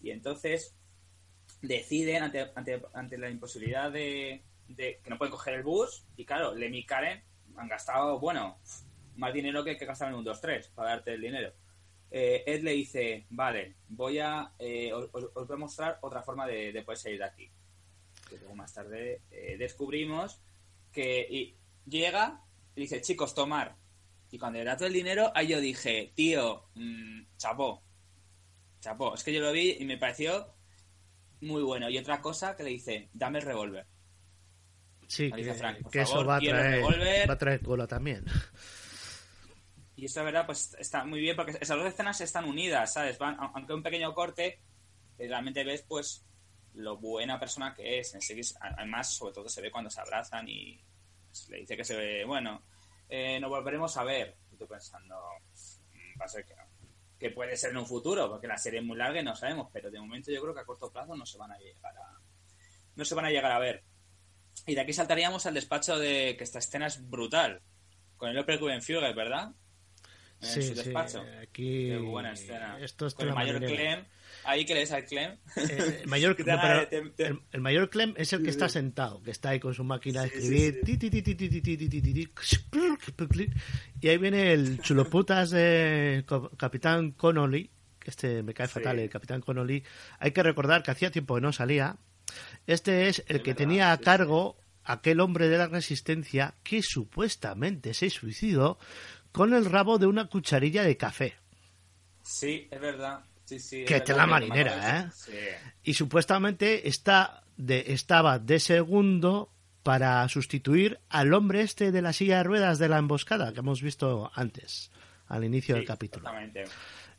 [0.00, 0.74] Y entonces
[1.62, 6.24] deciden ante, ante, ante la imposibilidad de, de que no pueden coger el bus y
[6.24, 7.22] claro, Lemmy y Karen
[7.56, 8.58] han gastado, bueno,
[9.16, 11.52] más dinero que, que gastaron en un 2-3 para darte el dinero.
[12.10, 16.46] Eh, Ed le dice, vale, voy a, eh, os- os voy a mostrar otra forma
[16.46, 17.50] de, de poder salir de aquí.
[18.28, 20.40] Que luego más tarde eh, descubrimos
[20.92, 21.56] que y
[21.88, 22.40] llega
[22.74, 23.76] y dice, chicos, tomar.
[24.30, 27.84] Y cuando le da todo el dinero, ahí yo dije, tío, mm, chapó,
[28.80, 29.14] chapó.
[29.14, 30.54] Es que yo lo vi y me pareció
[31.40, 31.88] muy bueno.
[31.88, 33.86] Y otra cosa que le dice, dame el revólver.
[35.06, 38.24] Sí, Dice que, Frank, por que eso va a, traer, va a traer cola también.
[39.96, 43.16] Y eso, la verdad, pues está muy bien porque esas dos escenas están unidas, ¿sabes?
[43.18, 44.60] Van, aunque un pequeño corte,
[45.18, 46.26] eh, realmente ves, pues,
[46.72, 48.16] lo buena persona que es.
[48.60, 50.82] Además, sobre todo se ve cuando se abrazan y
[51.50, 52.62] le dice que se ve, bueno,
[53.08, 54.36] eh, nos volveremos a ver.
[54.52, 55.14] Y tú pensando,
[55.92, 56.62] "Mm, va a ser que no.
[57.18, 59.68] Que puede ser en un futuro, porque la serie es muy larga y no sabemos,
[59.72, 62.18] pero de momento yo creo que a corto plazo no se van a llegar a,
[62.96, 63.82] no se van a llegar a ver.
[64.66, 67.62] Y de aquí saltaríamos al despacho de que esta escena es brutal.
[68.16, 68.58] Con el Opel
[69.14, 69.52] ¿verdad?
[70.40, 71.24] En Sí, su sí, despacho.
[71.42, 72.78] aquí Qué buena escena.
[72.80, 73.58] Esto es Con el mayor.
[73.64, 74.04] Clem.
[74.44, 75.36] Ahí que le al Clem.
[75.56, 76.36] El, mayor,
[77.80, 80.80] no, Clem es el que está sentado, que está ahí con su máquina de escribir.
[84.00, 86.24] Y ahí viene el chuloputas de
[86.56, 87.70] Capitán Connolly,
[88.04, 89.82] este me cae fatal, el Capitán Connolly.
[90.18, 91.96] Hay que recordar que hacía tiempo que no salía.
[92.66, 98.10] Este es el que tenía a cargo aquel hombre de la resistencia que supuestamente se
[98.10, 98.78] suicidó
[99.32, 101.34] con el rabo de una cucharilla de café.
[102.22, 103.24] Sí, es verdad.
[103.44, 105.30] Sí, sí, es Que verdad, tela me marinera, de eso.
[105.82, 109.50] y supuestamente está de, estaba de segundo
[109.82, 113.82] para sustituir al hombre este de la silla de ruedas de la emboscada que hemos
[113.82, 114.90] visto antes,
[115.28, 116.26] al inicio del capítulo.
[116.28, 116.64] Exactamente.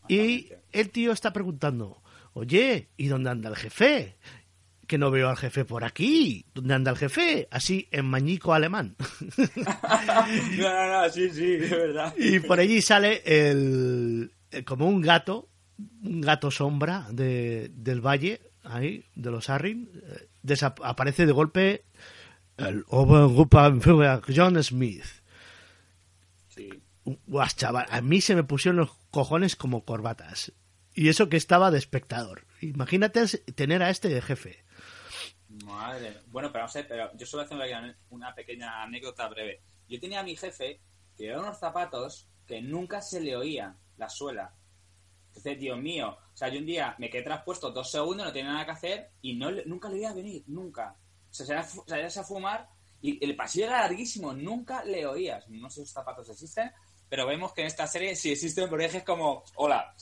[0.08, 2.02] Y el tío está preguntando,
[2.34, 4.16] oye, ¿y dónde anda el jefe?
[4.88, 6.46] Que no veo al jefe por aquí.
[6.54, 7.48] ¿Dónde anda el jefe?
[7.50, 8.96] Así en mañico alemán.
[9.38, 10.24] no,
[10.58, 12.14] no, no, sí, sí, es verdad.
[12.18, 18.42] Y por allí sale el, el- como un gato, un gato sombra de, del valle,
[18.64, 19.90] ahí, de los Arrin.
[20.48, 21.86] eh, aparece de golpe
[22.58, 22.86] el
[24.36, 25.06] John Smith.
[26.48, 26.70] Sí.
[27.56, 30.54] Chaval, a mí se me pusieron los cojones como corbatas.
[30.94, 32.46] Y eso que estaba de espectador.
[32.62, 34.64] Imagínate tener a este de jefe.
[35.64, 36.22] Madre.
[36.28, 37.58] Bueno, pero vamos a ver, pero yo solo hacer
[38.10, 39.62] una, pequeña anécdota breve.
[39.88, 40.82] Yo tenía a mi jefe
[41.16, 44.54] que llevaba unos zapatos que nunca se le oía la suela.
[45.36, 48.54] Entonces, Dios mío, o sea, yo un día me quedé traspuesto dos segundos, no tenía
[48.54, 50.96] nada que hacer y no nunca le iba a venir, nunca.
[51.30, 52.70] O sea, salías a fumar
[53.02, 55.48] y el pasillo era larguísimo, nunca le oías.
[55.50, 56.72] No sé si esos zapatos existen,
[57.10, 59.94] pero vemos que en esta serie sí existen, pero es como, hola.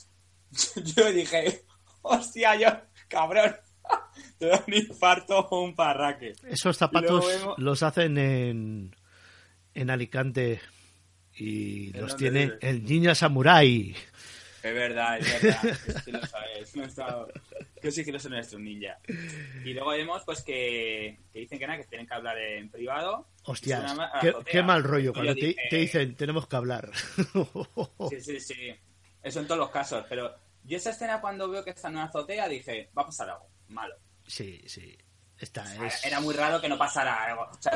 [0.96, 1.64] Yo dije,
[2.02, 2.68] hostia, yo,
[3.08, 3.56] cabrón,
[4.38, 6.32] te da un infarto o un parraque.
[6.48, 8.94] Esos zapatos vemos- los hacen en,
[9.74, 10.60] en Alicante
[11.36, 13.94] y ¿En los tiene el Ninja Samurai.
[14.64, 15.78] Es verdad, es verdad.
[16.06, 16.74] Que lo sabes.
[16.74, 17.28] Nuestro,
[17.82, 18.98] que sí que no son nuestros ninja.
[19.62, 23.28] Y luego vemos pues que, que dicen que nada, que tienen que hablar en privado.
[23.42, 26.90] Hostias, qué, qué mal rollo cuando te, dije, te dicen tenemos que hablar.
[28.08, 28.74] Sí, sí, sí.
[29.22, 30.04] Eso en todos los casos.
[30.08, 33.28] Pero Yo esa escena cuando veo que está en una azotea dije, va a pasar
[33.28, 33.94] algo malo.
[34.26, 34.96] Sí, sí.
[35.38, 36.04] Esta O sea, es...
[36.06, 37.42] Era muy raro que no pasara algo.
[37.42, 37.72] O sea,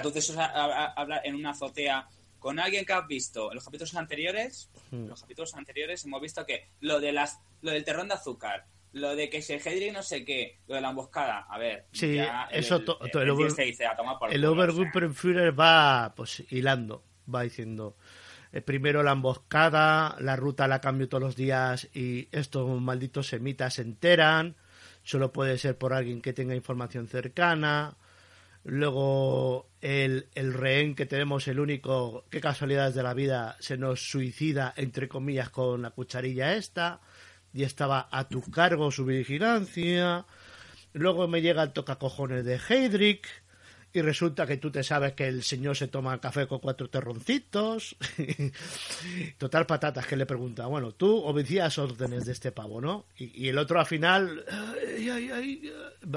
[0.46, 4.70] a- hablar en una azotea con alguien que has visto en los capítulos anteriores.
[4.90, 4.96] Hmm.
[5.04, 8.66] En los capítulos anteriores hemos visto que lo de las lo del terrón de azúcar,
[8.92, 11.46] lo de que se Hedrick no sé qué, lo de la emboscada.
[11.50, 13.86] A ver, Sí, ya eso el, to- el- to- el el over- tío se dice
[13.86, 14.76] a tomar por El culo, o sea.
[15.50, 17.96] Va pues hilando, va diciendo
[18.52, 23.74] eh, primero la emboscada, la ruta la cambio todos los días y estos malditos semitas
[23.74, 24.56] se enteran,
[25.02, 27.96] solo puede ser por alguien que tenga información cercana,
[28.68, 34.10] luego el, el rehén que tenemos, el único, qué casualidades de la vida, se nos
[34.10, 37.00] suicida entre comillas con la cucharilla esta
[37.54, 40.26] y estaba a tu cargo su vigilancia.
[40.92, 43.26] Luego me llega el tocacojones de Heydrich
[43.92, 47.96] y resulta que tú te sabes que el señor se toma café con cuatro terroncitos.
[49.38, 53.06] Total patatas que le pregunta, bueno, tú obedecías órdenes de este pavo, ¿no?
[53.16, 54.44] Y, el otro al final,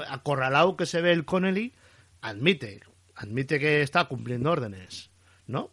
[0.08, 1.72] acorralado que se ve el Connelly,
[2.22, 2.80] admite,
[3.14, 5.10] admite que está cumpliendo órdenes,
[5.46, 5.70] ¿no?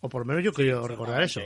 [0.00, 1.40] O por lo menos yo quiero recordar eso.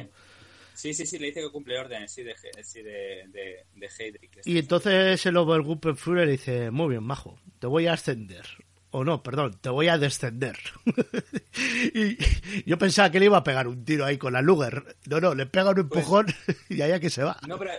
[0.74, 4.40] Sí, sí, sí, le dice que cumple órdenes, sí, de, sí, de, de, de Heydrich.
[4.44, 8.46] Y entonces el Obergruppenführer le dice, muy bien, majo, te voy a ascender.
[8.90, 10.56] O no, perdón, te voy a descender.
[11.94, 12.16] y
[12.64, 14.96] yo pensaba que le iba a pegar un tiro ahí con la Luger.
[15.06, 16.26] No, no, le pega un empujón
[16.68, 17.38] y allá que se va.
[17.46, 17.72] No, pero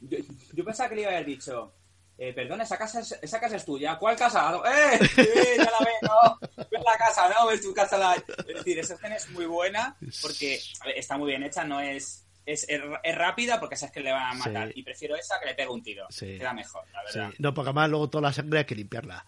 [0.00, 0.18] yo,
[0.52, 1.74] yo pensaba que le iba a haber dicho,
[2.18, 3.96] eh, perdón, esa casa, es, esa casa es tuya.
[3.98, 4.50] ¿Cuál casa?
[4.52, 4.98] No, ¡Eh!
[5.14, 5.26] Sí,
[5.58, 6.38] ya la ves, ¿no?
[6.70, 7.46] Ves la casa, ¿no?
[7.48, 7.98] Ves tu casa.
[7.98, 8.14] La...
[8.14, 12.20] Es decir, esa escena es muy buena porque ver, está muy bien hecha, no es...
[12.46, 12.78] Es, es,
[13.16, 14.68] rápida porque sabes que le van a matar.
[14.68, 14.74] Sí.
[14.76, 16.06] Y prefiero esa que le pegue un tiro.
[16.10, 16.36] Sí.
[16.36, 17.34] Queda mejor, la Sí, verdad.
[17.38, 19.24] no, porque además luego toda la sangre hay que limpiarla.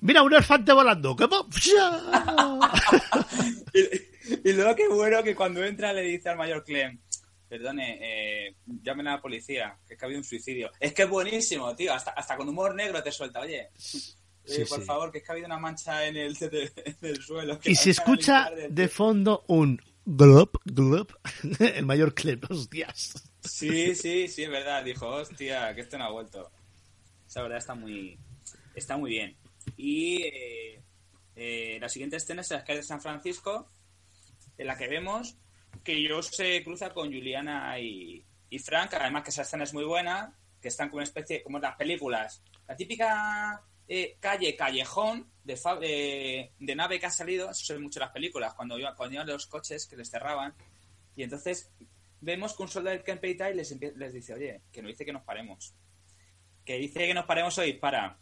[0.00, 1.16] Mira, un elefante volando.
[1.16, 1.48] ¿Qué mo-
[3.72, 6.98] y, y luego qué bueno que cuando entra le dice al mayor Clem,
[7.50, 10.70] perdone, eh, llamen a la policía, que es que ha habido un suicidio.
[10.78, 13.70] Es que es buenísimo, tío, hasta, hasta con humor negro te suelta, oye.
[13.76, 14.14] Sí,
[14.46, 14.84] eh, por sí.
[14.86, 17.58] favor, que es que ha habido una mancha en el, en el suelo.
[17.58, 21.12] que Y se escucha de fondo un glop, glop.
[21.60, 23.30] El mayor Clem, hostias.
[23.42, 24.84] Sí, sí, sí, es verdad.
[24.84, 26.50] Dijo, hostia, que esto no ha vuelto.
[27.26, 28.16] Esa verdad está muy,
[28.76, 29.36] está muy bien.
[29.76, 30.82] Y eh,
[31.34, 33.68] eh, la siguiente escena es en las calles de San Francisco,
[34.56, 35.36] en la que vemos
[35.84, 38.94] que Joe se cruza con Juliana y, y Frank.
[38.94, 42.42] Además que esa escena es muy buena, que están como una especie, como las películas.
[42.68, 47.72] La típica eh, calle, callejón de, fa- eh, de nave que ha salido, eso se
[47.74, 50.54] ve mucho en las películas, cuando iban, cuando iban los coches que les cerraban.
[51.16, 51.70] Y entonces
[52.20, 55.12] vemos que un soldado del Camp Paytime les, les dice, oye, que no dice que
[55.12, 55.74] nos paremos.
[56.64, 58.18] Que dice que nos paremos o dispara.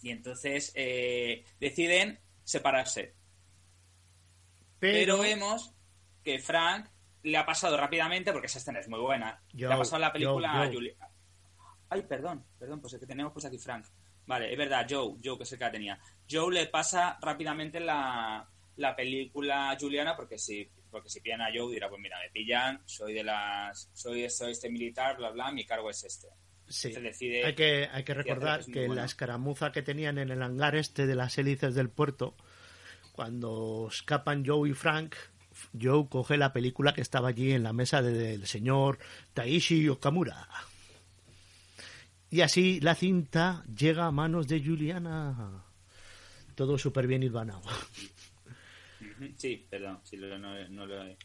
[0.00, 3.14] Y entonces eh, deciden separarse.
[4.78, 5.74] Pero, vemos
[6.26, 6.88] que Frank
[7.22, 10.52] le ha pasado rápidamente, porque esa escena es muy buena, le ha pasado la película
[10.52, 10.74] a Joe.
[10.74, 10.94] Julia.
[11.88, 13.86] Ay, perdón, perdón, pues es que tenemos pues aquí Frank.
[14.26, 16.00] Vale, es verdad, Joe, Joe, que es el que la tenía.
[16.28, 18.44] Joe le pasa rápidamente la,
[18.76, 22.30] la película a Juliana, porque si, porque si pillan a Joe dirá, pues mira, me
[22.30, 26.26] pillan, soy de las, soy, soy este militar, bla, bla, mi cargo es este.
[26.68, 26.92] Sí.
[26.92, 31.06] Decide- Hay que, hay que recordar que la escaramuza que tenían en el hangar este
[31.06, 32.34] de las hélices del puerto,
[33.12, 35.14] cuando escapan Joe y Frank,
[35.80, 38.98] Joe coge la película que estaba allí en la mesa de- del señor
[39.34, 40.48] Taishi Okamura.
[42.30, 45.64] Y así la cinta llega a manos de Juliana.
[46.54, 47.62] Todo súper bien hilvanado.
[49.36, 51.16] Sí, perdón, sí, no, no lo he,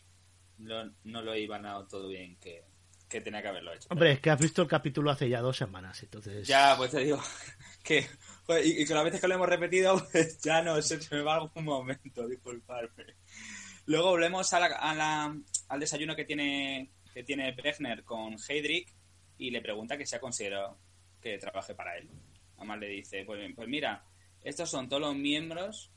[0.60, 2.64] no, no lo he ibanado todo bien, que,
[3.10, 3.88] que tenía que haberlo hecho.
[3.90, 6.48] Hombre, es que has visto el capítulo hace ya dos semanas, entonces...
[6.48, 7.20] Ya, pues te digo
[7.84, 8.08] que.
[8.46, 11.22] joder, y, y que las veces que lo hemos repetido, pues ya no se me
[11.22, 13.16] va algún momento, disculparme.
[13.92, 15.36] Luego volvemos a la-
[15.68, 18.88] al desayuno que tiene, que tiene Brechner con Heydrich
[19.38, 20.78] y le pregunta que se ha considerado
[21.22, 22.10] que trabaje para él.
[22.56, 24.06] Además le dice, pues, pues mira,
[24.46, 25.92] estos son todos los miembros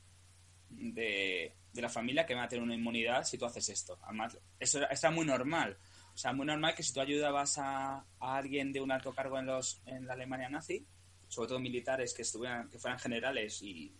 [0.69, 3.97] de, de la familia que van a tener una inmunidad si tú haces esto.
[4.01, 5.77] Además, eso era muy normal.
[6.13, 9.39] O sea, muy normal que si tú ayudabas a, a alguien de un alto cargo
[9.39, 10.85] en, los, en la Alemania nazi,
[11.29, 13.93] sobre todo militares que estuvieran que fueran generales y,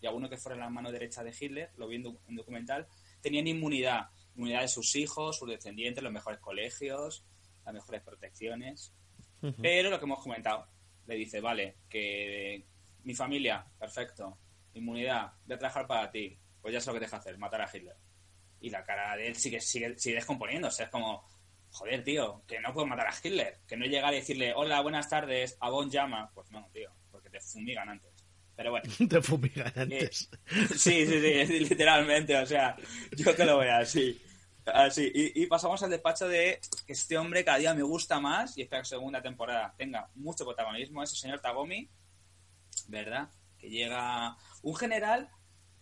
[0.00, 2.86] y alguno que fuera la mano derecha de Hitler, lo vi en, en documental,
[3.20, 4.08] tenían inmunidad.
[4.34, 7.24] Inmunidad de sus hijos, sus descendientes, los mejores colegios,
[7.64, 8.94] las mejores protecciones.
[9.60, 10.66] Pero lo que hemos comentado,
[11.06, 12.66] le dice, vale, que
[13.04, 14.38] mi familia, perfecto,
[14.74, 17.70] inmunidad, voy a trabajar para ti, pues ya sé lo que deja hacer, matar a
[17.72, 17.96] Hitler.
[18.60, 21.26] Y la cara de él sigue, sigue, sigue descomponiéndose, es como,
[21.70, 25.08] joder, tío, que no puedo matar a Hitler, que no llega a decirle, hola, buenas
[25.08, 28.09] tardes, a Bon llama, pues no, tío, porque te fumigan antes.
[28.60, 30.28] Pero bueno, Te fumigan antes.
[30.76, 32.76] sí, sí, sí, literalmente, o sea,
[33.16, 34.20] yo que lo veo así.
[34.66, 38.20] Ah, sí, y, y pasamos al despacho de que este hombre cada día me gusta
[38.20, 41.88] más y espera que segunda temporada tenga mucho protagonismo, ese señor Tagomi,
[42.88, 43.30] ¿verdad?
[43.58, 45.30] Que llega un general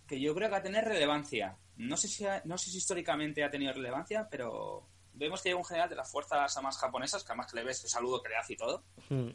[0.07, 1.57] que yo creo que va a tener relevancia.
[1.77, 5.59] No sé si, ha- no sé si históricamente ha tenido relevancia, pero vemos que llega
[5.59, 8.29] un general de las fuerzas armadas japonesas, que además que le ves el saludo que
[8.29, 9.31] le hace y todo, Mm.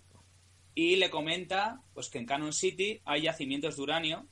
[0.75, 4.27] Y le comenta pues que en Cannon City hay yacimientos de uranio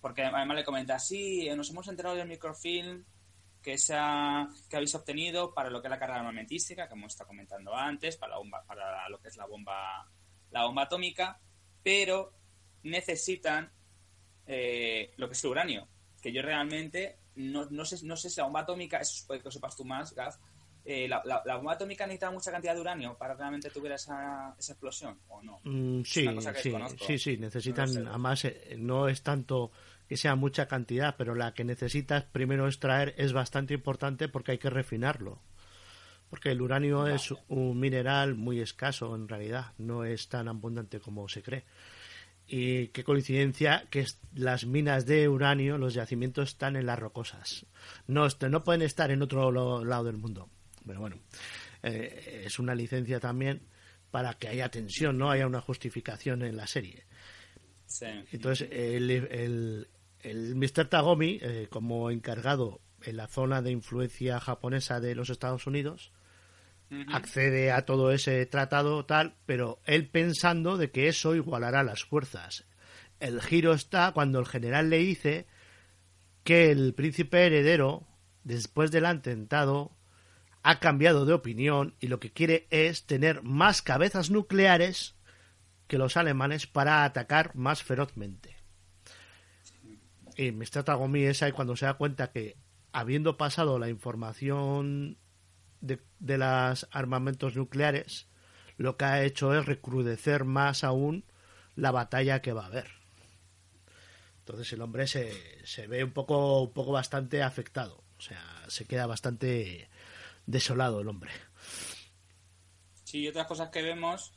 [0.00, 3.04] porque además le comenta sí nos hemos enterado del microfilm
[3.62, 7.74] que esa que habéis obtenido para lo que es la carga armamentística como está comentando
[7.74, 10.10] antes para la bomba para lo que es la bomba
[10.50, 11.40] la bomba atómica
[11.82, 12.32] pero
[12.82, 13.70] necesitan
[14.46, 15.88] eh, lo que es el uranio
[16.20, 19.50] que yo realmente no, no sé no sé si la bomba atómica eso puede que
[19.50, 20.36] sepas tú más Gaf
[20.90, 23.96] eh, la, la- la bomba atómica necesita mucha cantidad de uranio para que realmente tuviera
[23.96, 26.26] esa, esa explosión o no Mm, sí,
[26.62, 26.72] sí,
[27.06, 29.70] sí, sí, necesitan, No además eh, no es tanto
[30.08, 34.58] que sea mucha cantidad, pero la que necesitas primero extraer es bastante importante porque hay
[34.58, 35.38] que refinarlo.
[36.30, 37.16] Porque el uranio Vale.
[37.16, 41.64] es un mineral muy escaso en realidad, no es tan abundante como se cree.
[42.46, 47.66] Y qué coincidencia que las minas de uranio, los yacimientos están en las rocosas.
[48.06, 49.50] No, no pueden estar en otro
[49.84, 50.48] lado del mundo.
[50.88, 51.20] Pero bueno,
[51.84, 53.62] eh, es una licencia también
[54.10, 57.04] para que haya tensión, no haya una justificación en la serie.
[57.86, 58.06] Sí.
[58.32, 59.88] Entonces, el, el,
[60.20, 60.88] el Mr.
[60.88, 66.12] Tagomi, eh, como encargado en la zona de influencia japonesa de los Estados Unidos,
[67.12, 72.64] accede a todo ese tratado tal, pero él pensando de que eso igualará las fuerzas.
[73.20, 75.46] El giro está cuando el general le dice
[76.44, 78.06] que el príncipe heredero,
[78.42, 79.92] después del atentado,
[80.62, 85.14] ha cambiado de opinión y lo que quiere es tener más cabezas nucleares
[85.86, 88.56] que los alemanes para atacar más ferozmente.
[90.36, 90.84] Y Mr.
[90.84, 92.56] Tagomi es ahí cuando se da cuenta que,
[92.92, 95.18] habiendo pasado la información
[95.80, 98.28] de, de los armamentos nucleares,
[98.76, 101.24] lo que ha hecho es recrudecer más aún
[101.74, 102.88] la batalla que va a haber.
[104.40, 108.02] Entonces el hombre se, se ve un poco, un poco bastante afectado.
[108.18, 109.88] O sea, se queda bastante
[110.48, 111.30] desolado el hombre.
[113.04, 114.32] Sí, y otras cosas que vemos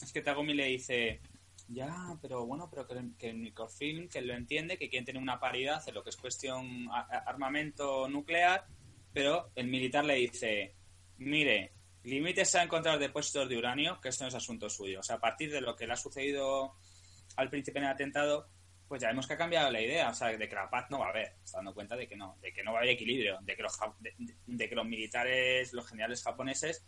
[0.00, 1.20] es que Tagomi le dice,
[1.68, 5.40] ya, pero bueno, pero que, que el microfilm, que lo entiende, que quieren tener una
[5.40, 6.88] paridad en lo que es cuestión
[7.26, 8.66] armamento nuclear,
[9.12, 10.76] pero el militar le dice,
[11.18, 11.72] mire,
[12.04, 15.00] limítese a encontrar depósitos de uranio, que esto no es asunto suyo.
[15.00, 16.74] O sea, a partir de lo que le ha sucedido
[17.36, 18.48] al príncipe en el atentado,
[18.88, 20.98] pues ya vemos que ha cambiado la idea, o sea, de que la paz no
[20.98, 22.94] va a haber, está dando cuenta de que no, de que no va a haber
[22.94, 24.14] equilibrio, de que los, de,
[24.46, 26.84] de- que los militares, los generales japoneses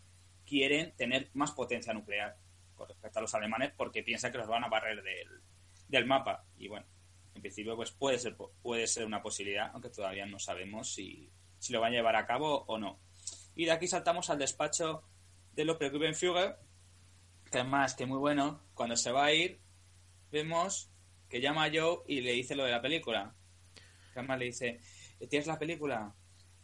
[0.47, 2.37] quieren tener más potencia nuclear
[2.75, 5.29] con respecto a los alemanes porque piensan que los van a barrer del,
[5.89, 6.45] del mapa.
[6.57, 6.87] Y bueno,
[7.35, 11.73] en principio pues puede ser, puede ser una posibilidad, aunque todavía no sabemos si, si
[11.73, 12.99] lo van a llevar a cabo o no.
[13.55, 15.03] Y de aquí saltamos al despacho
[15.53, 16.57] de lo Führer,
[17.51, 19.61] que además que muy bueno, cuando se va a ir,
[20.31, 20.91] vemos
[21.31, 23.33] que llama a Joe y le dice lo de la película.
[24.15, 24.81] Además le dice,
[25.29, 26.13] ¿tienes la película?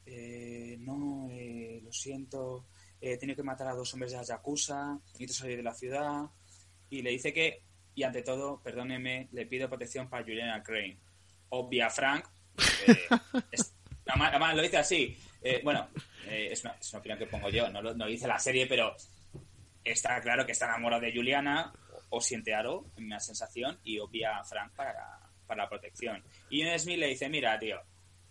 [0.05, 2.67] "Eh, no, eh, lo siento,
[3.01, 6.25] he tenido que matar a dos hombres de la Yakuza, necesito salir de la ciudad.
[6.91, 7.62] Y le dice que,
[7.95, 10.99] y ante todo, perdóneme, le pido protección para Juliana Crane.
[11.51, 12.25] Obvia Frank.
[12.87, 12.99] eh,
[13.53, 13.75] es-
[14.07, 15.17] además, lo dice así.
[15.43, 15.89] Eh, bueno,
[16.27, 18.95] eh, es, una, es una opinión que pongo yo, no lo dice la serie, pero
[19.85, 21.73] está claro que está enamorado de Juliana
[22.09, 26.23] o, siente algo, en mi sensación, y obvia a Frank para, para la protección.
[26.51, 27.79] Y Ian Smith le dice, mira, tío,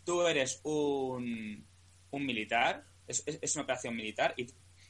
[0.06, 1.66] tú eres un,
[2.12, 4.48] un militar, es, es- es una operación militar, y,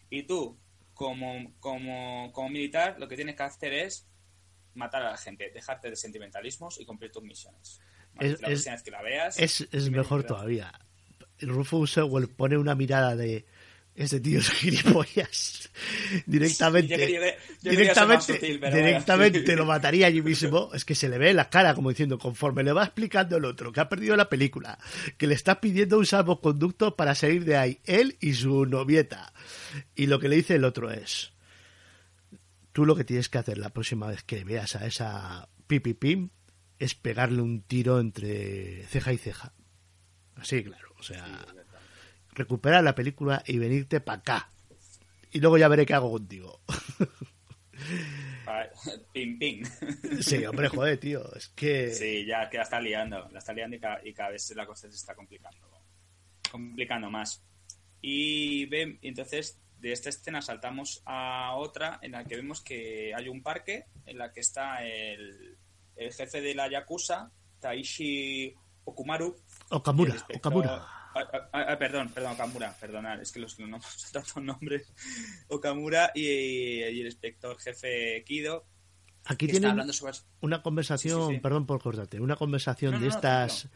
[0.09, 0.57] y tú,
[0.93, 4.07] como, como, como militar, lo que tienes que hacer es
[4.75, 7.79] matar a la gente, dejarte de sentimentalismos y cumplir tus misiones.
[8.13, 8.31] ¿Vale?
[8.33, 9.39] Es- la es- próxima vez que la veas...
[9.39, 10.71] Es, es dime, mejor todavía.
[11.39, 13.45] Rufus Sewell pone una mirada de
[13.95, 15.69] ese tío es gilipollas.
[16.25, 18.87] Directamente Yo quería- directamente sutil, pero bueno.
[18.87, 22.17] directamente lo mataría allí mismo es que se le ve en la cara como diciendo
[22.17, 24.77] conforme le va explicando el otro que ha perdido la película
[25.17, 29.33] que le está pidiendo un salvoconducto para salir de ahí él y su novieta
[29.95, 31.33] y lo que le dice el otro es
[32.71, 36.29] tú lo que tienes que hacer la próxima vez que veas a esa pipipim
[36.79, 39.53] es pegarle un tiro entre ceja y ceja
[40.35, 41.45] así claro o sea
[42.35, 44.49] recuperar la película y venirte para acá.
[45.31, 46.61] Y luego ya veré qué hago contigo.
[49.11, 49.63] Pim, pim.
[50.21, 51.33] sí, hombre, joder, tío.
[51.35, 51.91] Es que.
[51.93, 54.65] Sí, ya que la está liando, la está liando y cada, y cada vez la
[54.65, 55.67] cosa se está complicando,
[56.51, 57.43] complicando más.
[58.01, 63.27] Y ven, entonces de esta escena saltamos a otra en la que vemos que hay
[63.27, 65.57] un parque en la que está el,
[65.95, 69.35] el jefe de la Yakuza, Taishi Okumaru.
[69.69, 70.87] Okamura, Okamura.
[71.15, 73.79] Ah, ah, ah, perdón, perdón, Okamura, perdonad, es que los no
[74.11, 74.91] tantos nombres.
[75.47, 78.65] Okamura y, y el inspector jefe Kido.
[79.23, 80.13] Aquí tienen hablando sobre.
[80.41, 81.39] una conversación, Sí, sí, sí.
[81.41, 83.69] perdón por cortarte, una conversación No, de no, estas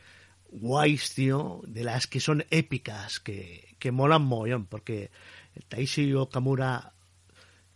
[0.52, 5.10] guays, tío, de las que son épicas, que, que molan mogollón, porque
[5.70, 6.94] Taishi Okamura,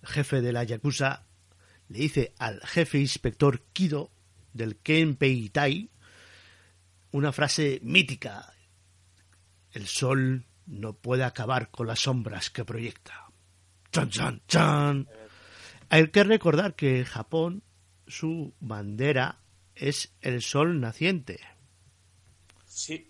[0.04, 1.26] jefe de la Yakuza,
[1.90, 4.12] le dice al jefe inspector Kido
[4.54, 5.90] del Kenpei Tai
[7.12, 8.53] una frase mítica.
[9.74, 13.26] El sol no puede acabar con las sombras que proyecta.
[13.92, 15.08] ¡Chan, chan, chan!
[15.90, 17.64] Hay que recordar que en Japón
[18.08, 19.40] su bandera
[19.76, 21.40] es el sol naciente.
[22.66, 23.10] Sí,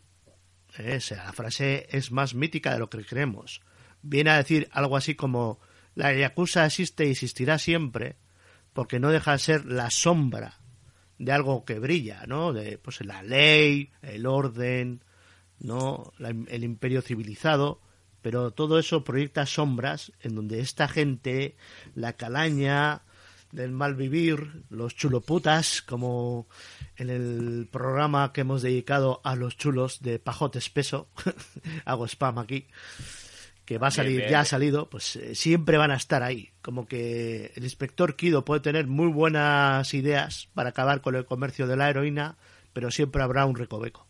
[0.78, 3.62] Eh, O sea, la frase es más mítica de lo que creemos.
[4.02, 5.60] Viene a decir algo así como
[5.96, 8.18] la Yakuza existe y existirá siempre
[8.74, 10.60] porque no deja de ser la sombra
[11.20, 12.52] de algo que brilla, ¿no?
[12.54, 15.04] De pues la ley, el orden,
[15.60, 16.12] ¿no?
[16.18, 17.82] La- el imperio civilizado,
[18.22, 21.56] pero todo eso proyecta sombras en donde esta gente,
[21.96, 23.02] la calaña
[23.52, 26.48] del mal vivir, los chuloputas, como
[26.98, 31.08] en el programa que hemos dedicado a los chulos de Pajote Espeso,
[31.86, 32.66] hago spam aquí,
[33.66, 36.50] que va a salir, bien, ya ha salido, pues eh, siempre van a estar ahí.
[36.62, 41.68] Como que el inspector Kido puede tener muy buenas ideas para acabar con el comercio
[41.68, 42.38] de la heroína,
[42.74, 44.08] pero siempre habrá un recoveco.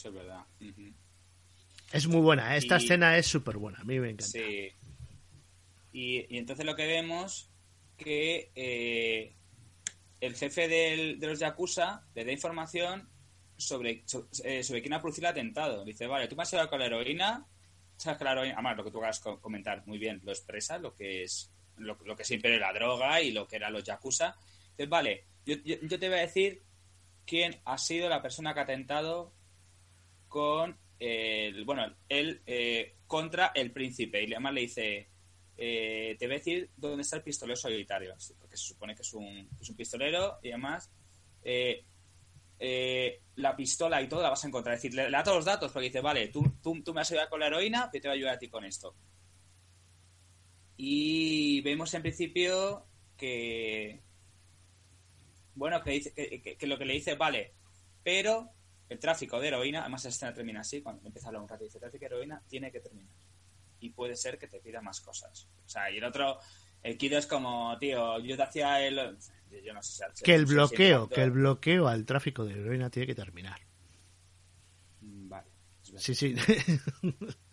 [0.00, 0.44] Eso es verdad.
[1.92, 2.58] Es muy buena, ¿eh?
[2.58, 4.24] esta Y- escena es súper buena, a mí me encanta.
[4.24, 4.68] Sí.
[5.92, 7.50] Y, y entonces lo que vemos
[7.96, 9.34] que eh,
[10.20, 13.08] el jefe del- de los Yakuza le da información
[13.56, 15.84] sobre, so- eh, sobre quién ha producido el atentado.
[15.84, 17.46] Dice, vale, tú me has ayudado con la heroína.
[17.96, 20.78] Sabes que la heroína, además, lo que tú acabas de comentar muy bien, lo expresa,
[20.78, 23.84] lo que es lo, lo que siempre era la droga y lo que eran los
[23.84, 24.34] Yakuza.
[24.70, 26.62] Entonces, vale, yo, yo, yo te voy a decir
[27.26, 29.32] quién ha sido la persona que ha atentado
[30.30, 34.22] con el, bueno, él eh, contra el príncipe.
[34.22, 35.08] Y además le dice,
[35.56, 39.12] eh, te voy a decir dónde está el pistolero solitario, porque se supone que es
[39.12, 40.88] un, es un pistolero y además
[41.42, 41.84] eh,
[43.34, 44.76] la pistola y todo la vas a encontrar.
[44.76, 47.10] Es decir, le, da todos los datos porque dice, vale, tú, tú, tú me has
[47.10, 48.94] ayudado con la heroína, yo te voy a ayudar a ti con esto.
[50.76, 54.00] Y vemos en principio que,
[55.56, 57.52] bueno, que, dice, que lo que le dice, vale,
[58.02, 58.54] pero
[58.90, 61.64] el tráfico de heroína, además esta escena termina así, cuando empieza a hablar un rato,
[61.64, 63.14] dice, tráfico de heroína tiene que terminar.
[63.80, 65.48] Y puede ser que te pida más cosas.
[65.64, 66.38] O sea, y el otro,
[66.82, 69.16] el Kido es como, tío, yo te hacía el...
[69.64, 72.90] Yo no sé si- Que el bloqueo, si- que el bloqueo al tráfico de heroína
[72.90, 73.60] tiene que terminar.
[75.00, 75.48] Mm, Vale.
[75.96, 76.34] Sí, sí.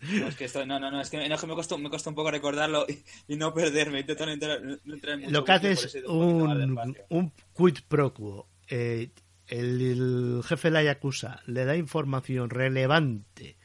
[0.00, 1.90] No, es que esto, no, no, no, es que, no, es que me, costó, me
[1.90, 4.00] costó un poco recordarlo y, y no perderme.
[4.00, 7.32] Intento no entrar, no entrar en mucho Lo que hace bucle, por es un un
[7.56, 8.48] quid pro quo.
[8.68, 9.10] Eh,
[9.48, 13.56] el, jefe de la Yakuza le da información relevante,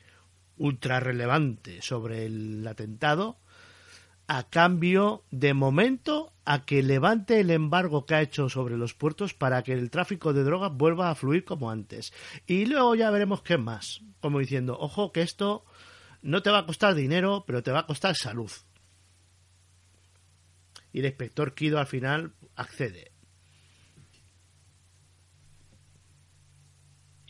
[0.58, 3.38] ultra relevante sobre el atentado,
[4.28, 9.34] a cambio, de momento, a que levante el embargo que ha hecho sobre los puertos
[9.34, 12.14] para que el tráfico de drogas vuelva a fluir como antes.
[12.48, 14.02] Y luego ya veremos qué más.
[14.22, 15.66] Como diciendo, ojo que esto
[16.22, 18.52] no te va a costar dinero, pero te va a costar salud.
[20.94, 23.13] Y el inspector Kido al final accede.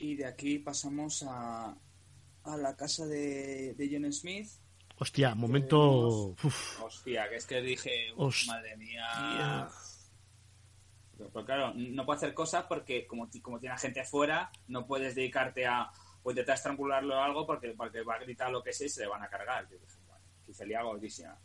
[0.04, 1.74] Y de aquí pasamos a,
[2.44, 4.50] a la casa de, de John Smith.
[5.00, 6.36] Hostia, momento...
[6.44, 9.70] uf, Hostia, que es que dije, uf, madre mía.
[11.18, 15.66] Pero claro, no puedo hacer cosas porque como, como tiene gente fuera, no puedes dedicarte
[15.66, 15.90] a
[16.22, 19.04] o intentar estrangularlo o algo porque, porque va a gritar lo que sea y se
[19.04, 19.70] le van a cargar.
[19.70, 21.40] Yo dije, bueno, se lía gordísima.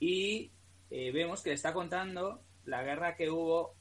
[0.00, 0.50] Y
[0.90, 3.76] eh, vemos que le está contando la guerra que hubo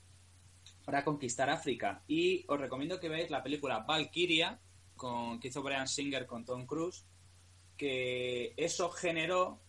[0.86, 2.04] para conquistar África.
[2.08, 4.60] Y os recomiendo que veáis la película Valkyria,
[4.96, 7.06] con, que hizo Brian Singer con Tom Cruise,
[7.78, 9.62] que eso generó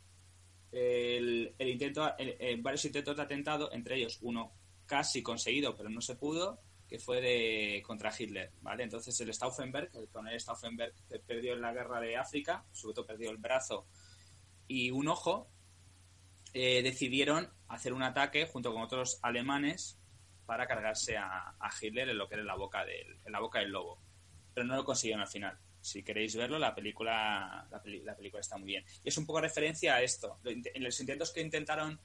[0.70, 4.52] el, intento, el- varios intentos de atentado, entre ellos uno
[4.86, 8.82] casi conseguido, pero no se pudo, que fue de contra Hitler, ¿vale?
[8.82, 13.06] Entonces el Stauffenberg, el coronel Stauffenberg que perdió en la guerra de África, sobre todo
[13.06, 13.86] perdió el brazo
[14.68, 15.48] y un ojo,
[16.52, 19.98] eh, decidieron hacer un ataque junto con otros alemanes
[20.46, 23.70] para cargarse a, a Hitler en lo que era la boca del, la boca del
[23.70, 23.98] lobo.
[24.54, 25.58] Pero no lo consiguieron al final.
[25.80, 28.84] Si queréis verlo, la película, la, película está muy bien.
[29.02, 30.38] Y es un poco referencia a esto.
[30.44, 31.98] En los intentos que intentaron,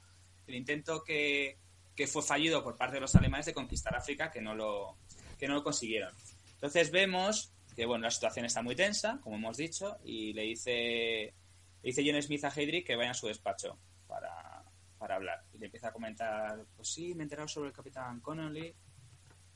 [0.46, 1.58] el intento que,
[1.94, 4.98] que fue fallido por parte de los alemanes de conquistar África, que no lo,
[5.38, 6.12] que no lo consiguieron.
[6.54, 10.72] Entonces vemos que bueno, la situación está muy tensa, como hemos dicho, y le dice,
[10.72, 11.32] le
[11.80, 13.78] dice John Smith a Heydrich que vaya a su despacho
[14.08, 14.64] para,
[14.98, 15.44] para hablar.
[15.58, 18.72] Y le empieza a comentar, pues sí, me he enterado sobre el capitán Connolly.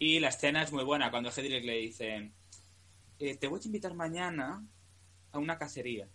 [0.01, 2.33] Y la escena es muy buena cuando Heydrich le dice,
[3.21, 4.67] eh, te voy a invitar mañana
[5.31, 6.09] a una cacería.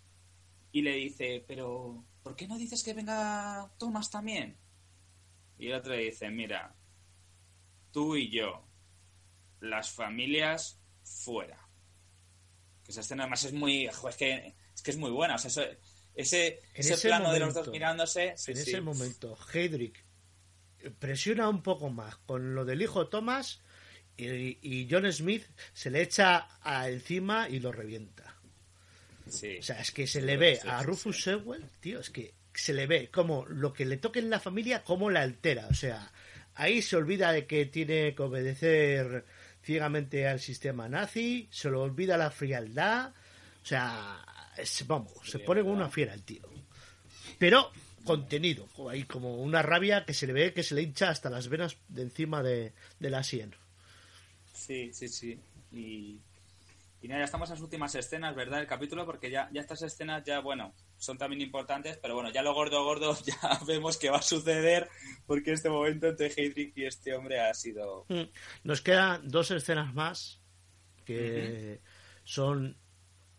[0.73, 4.57] Y le dice, pero ¿por qué no dices que venga Thomas también?
[5.57, 6.75] Y el otro le dice, mira,
[7.93, 8.67] tú y yo,
[9.61, 11.65] las familias fuera.
[12.83, 14.17] Que esa escena además es muy, es
[14.83, 15.65] que es muy buena, o sea,
[16.17, 18.69] ese, ese, ese plano de los dos mirándose, sí, en sí.
[18.71, 20.03] ese momento, Heydrich
[20.99, 23.61] presiona un poco más con lo del hijo Thomas
[24.17, 28.35] y, y John Smith se le echa a encima y lo revienta.
[29.29, 29.57] Sí.
[29.59, 32.87] O sea, es que se le ve a Rufus Sewell, tío, es que se le
[32.87, 35.67] ve como lo que le toque en la familia, cómo la altera.
[35.69, 36.11] O sea,
[36.55, 39.25] ahí se olvida de que tiene que obedecer
[39.61, 43.13] ciegamente al sistema nazi, se le olvida la frialdad.
[43.61, 44.25] O sea,
[44.57, 46.41] es- vamos, se pone como una fiera el tío.
[47.37, 47.71] Pero
[48.03, 51.49] contenido, ahí como una rabia que se le ve que se le hincha hasta las
[51.49, 53.53] venas de encima de, de la sien.
[54.53, 55.39] Sí, sí, sí.
[55.73, 56.17] Y,
[57.01, 58.61] y nada, ya estamos en las últimas escenas, ¿verdad?
[58.61, 62.41] El capítulo, porque ya, ya estas escenas ya, bueno, son también importantes, pero bueno, ya
[62.41, 63.37] lo gordo, gordo, ya
[63.67, 64.89] vemos que va a suceder,
[65.25, 68.05] porque este momento entre Heydrich y este hombre ha sido...
[68.07, 68.23] Mm.
[68.63, 70.39] Nos quedan dos escenas más
[71.05, 71.81] que
[72.23, 72.77] son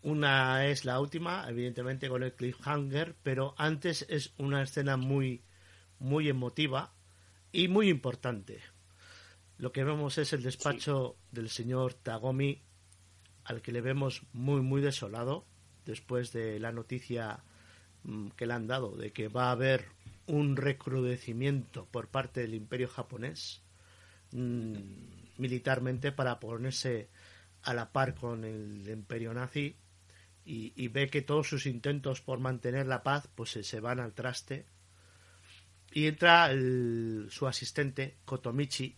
[0.01, 5.43] una es la última, evidentemente con el cliffhanger, pero antes es una escena muy
[5.99, 6.93] muy emotiva
[7.51, 8.61] y muy importante.
[9.57, 12.61] Lo que vemos es el despacho del señor Tagomi
[13.43, 15.45] al que le vemos muy muy desolado
[15.85, 17.43] después de la noticia
[18.03, 19.85] mm, que le han dado de que va a haber
[20.27, 23.61] un recrudecimiento por parte del imperio japonés
[24.31, 24.75] mm,
[25.37, 27.09] militarmente para ponerse
[27.63, 29.75] a la par con el imperio nazi
[30.49, 33.99] y, y ve que todos sus intentos por mantener la paz pues se, se van
[33.99, 34.65] al traste.
[35.91, 38.95] Y entra el- su asistente Kotomichi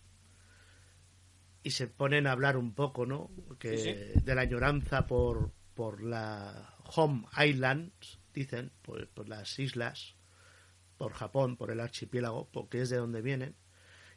[1.62, 6.02] y se ponen a hablar un poco no que Sí, de la añoranza por por
[6.02, 7.92] la home island
[8.34, 10.16] dicen por, por las islas
[10.98, 13.54] por Japón por el archipiélago porque es de donde vienen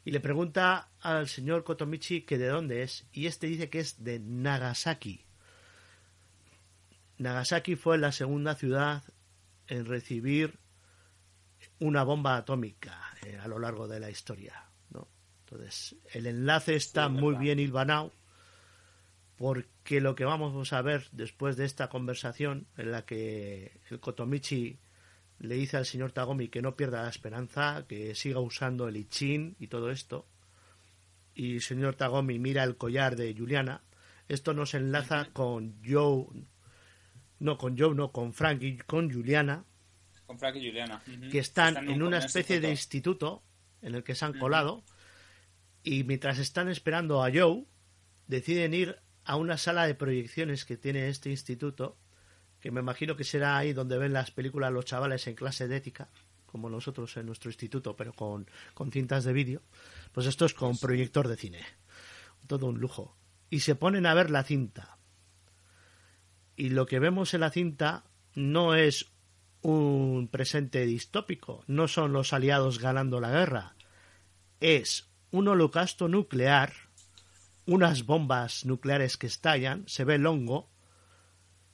[0.04, 4.02] y le pregunta al señor Kotomichi que de dónde es y este dice que es
[4.04, 5.25] de Nagasaki.
[7.18, 9.02] Nagasaki fue la segunda ciudad
[9.68, 10.58] en recibir
[11.78, 14.64] una bomba atómica eh, a lo largo de la historia.
[14.90, 15.08] ¿no?
[15.40, 17.40] Entonces, el enlace está Sí, muy verdad.
[17.40, 18.12] bien hilvanado
[19.36, 24.78] porque lo que vamos a ver después de esta conversación en la que el Kotomichi
[25.40, 29.54] le dice al señor Tagomi que no pierda la esperanza, que siga usando el Ichin
[29.60, 30.26] y todo esto.
[31.34, 33.82] Y el señor Tagomi mira el collar de Juliana.
[34.28, 36.26] Esto nos enlaza con Joe,
[37.38, 39.64] no con Joe, no con Frank y con Juliana,
[40.26, 41.02] Con Frank y Juliana.
[41.30, 43.42] Que están en una un especie de instituto.
[43.42, 43.42] instituto
[43.82, 44.82] en el que se han colado.
[45.82, 47.64] Y mientras están esperando a Joe,
[48.26, 51.96] deciden ir a una sala de proyecciones que tiene este instituto,
[52.60, 55.76] que me imagino que será ahí donde ven las películas los chavales en clase de
[55.76, 56.08] ética,
[56.46, 59.62] como nosotros en nuestro instituto, pero con, con cintas de vídeo.
[60.12, 61.60] Pues esto es con proyector de cine.
[62.46, 63.16] Todo un lujo.
[63.50, 64.95] Y se ponen a ver la cinta.
[66.56, 68.04] Y lo que vemos en la cinta
[68.34, 69.12] no es
[69.62, 73.74] un presente distópico, no son los aliados ganando la guerra,
[74.60, 76.72] es un holocausto nuclear,
[77.66, 80.70] unas bombas nucleares que estallan, se ve el hongo,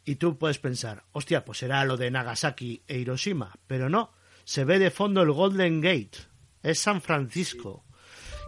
[0.04, 4.12] y tú puedes pensar, hostia, pues será lo de Nagasaki e Hiroshima, pero no,
[4.44, 6.18] se ve de fondo el Golden Gate,
[6.62, 7.84] es San Francisco,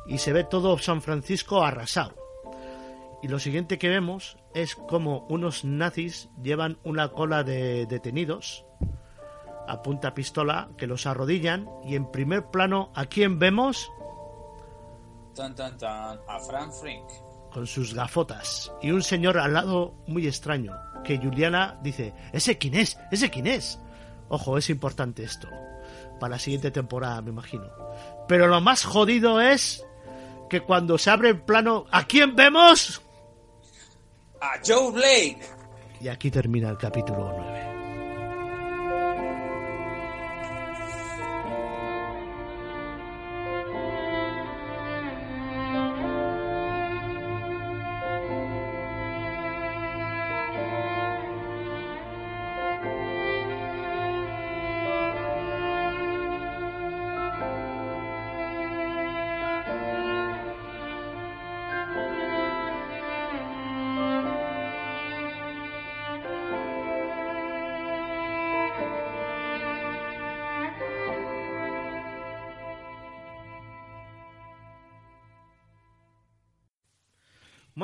[0.06, 2.23] y se ve todo San Francisco arrasado.
[3.24, 8.66] Y lo siguiente que vemos es como unos nazis llevan una cola de detenidos
[9.66, 13.90] a punta pistola que los arrodillan y en primer plano a quién vemos
[15.34, 16.20] Tan, tan, tan.
[16.28, 17.08] A Frank Frink.
[17.50, 22.74] con sus gafotas y un señor al lado muy extraño que Juliana dice ese quién
[22.74, 23.80] es ese quién es
[24.28, 25.48] ojo es importante esto
[26.20, 27.70] para la siguiente temporada me imagino.
[28.28, 29.82] Pero lo más jodido es
[30.50, 33.00] que cuando se abre el plano a quién vemos
[34.44, 35.38] A Joe Blake.
[36.02, 37.53] y aquí termina el capítulo 9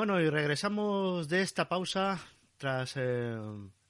[0.01, 2.19] Bueno, y regresamos de esta pausa
[2.57, 3.37] tras eh,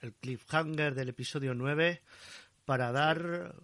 [0.02, 2.02] el cliffhanger del episodio 9
[2.66, 3.56] para dar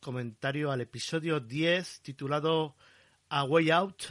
[0.00, 2.74] comentario al episodio 10 titulado
[3.28, 4.06] A Way Out,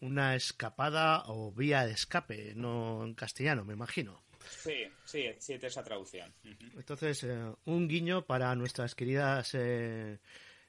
[0.00, 4.22] una escapada o vía de escape, no en castellano, me imagino.
[4.48, 6.32] Sí, sí, sí, esa traducción.
[6.74, 10.20] Entonces, eh, un guiño para nuestras queridas eh,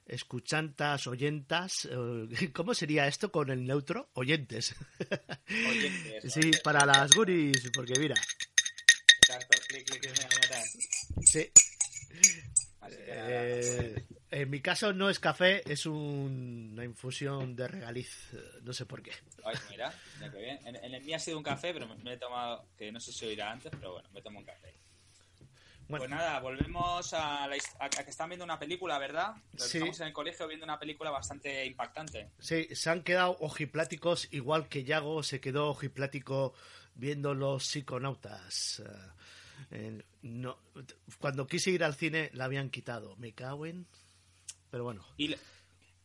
[0.06, 1.88] escuchantas, oyentas.
[1.90, 4.10] eh, ¿Cómo sería esto con el neutro?
[4.14, 4.74] Oyentes.
[5.66, 8.16] Oyentes, sí, para las guris, porque mira,
[9.20, 11.50] Exacto, clic, clic, clic, sí,
[13.06, 18.72] eh, en mi caso no es café, es un- una infusión de regaliz, eh, no
[18.72, 19.12] sé por qué.
[19.44, 20.58] Ay, mira, mira bien.
[20.66, 23.00] En, en el mío ha sido un café, pero me, me he tomado, que no
[23.00, 24.74] sé si oirá antes, pero bueno, me tomo un café.
[25.98, 29.34] Bueno, Pues nada, volvemos a, la a- que están viendo una película, ¿verdad?
[29.56, 29.78] Sí.
[29.78, 32.30] Estamos en el colegio viendo una película bastante impactante.
[32.38, 36.54] Sí, se han quedado ojipláticos, igual que Yago se quedó ojiplático
[36.94, 38.82] viendo los psiconautas.
[39.70, 40.58] Eh, no,
[41.18, 43.16] cuando quise ir al cine la habían quitado.
[43.16, 43.86] Me cago en.
[44.70, 45.34] Pero bueno, Y,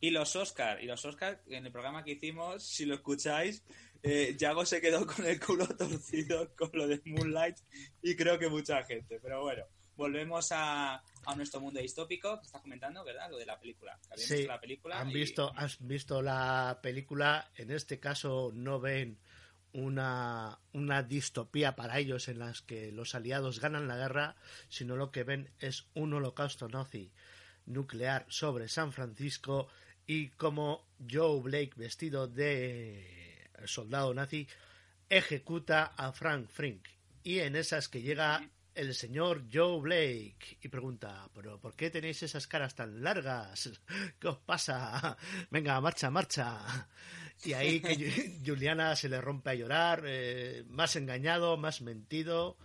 [0.00, 3.62] y los Oscar, y los Oscar, en el programa que hicimos, si lo escucháis,
[4.02, 7.56] eh, Yago se quedó con el culo torcido con lo de Moonlight
[8.02, 9.18] y creo que mucha gente.
[9.20, 9.64] Pero bueno,
[9.98, 10.94] volvemos a,
[11.26, 13.30] a nuestro mundo distópico que estás comentando, ¿verdad?
[13.30, 13.98] Lo de la película.
[14.00, 17.50] Que habían sí, visto la película han y- visto, has visto la película.
[17.56, 19.18] En este caso no ven
[19.72, 24.36] una, una distopía para ellos en las que los aliados ganan la guerra,
[24.70, 27.12] sino lo que ven es un holocausto nazi
[27.66, 29.68] nuclear sobre San Francisco
[30.06, 34.48] y como Joe Blake vestido de soldado nazi
[35.10, 36.86] ejecuta a Frank Frink
[37.22, 42.22] y en esas que llega el señor Joe Blake y pregunta pero ¿por qué tenéis
[42.22, 43.70] esas caras tan largas?
[44.18, 45.16] ¿qué os pasa?
[45.50, 46.88] venga marcha marcha
[47.44, 52.56] y ahí que Ju- Juliana se le rompe a llorar eh, más engañado más mentido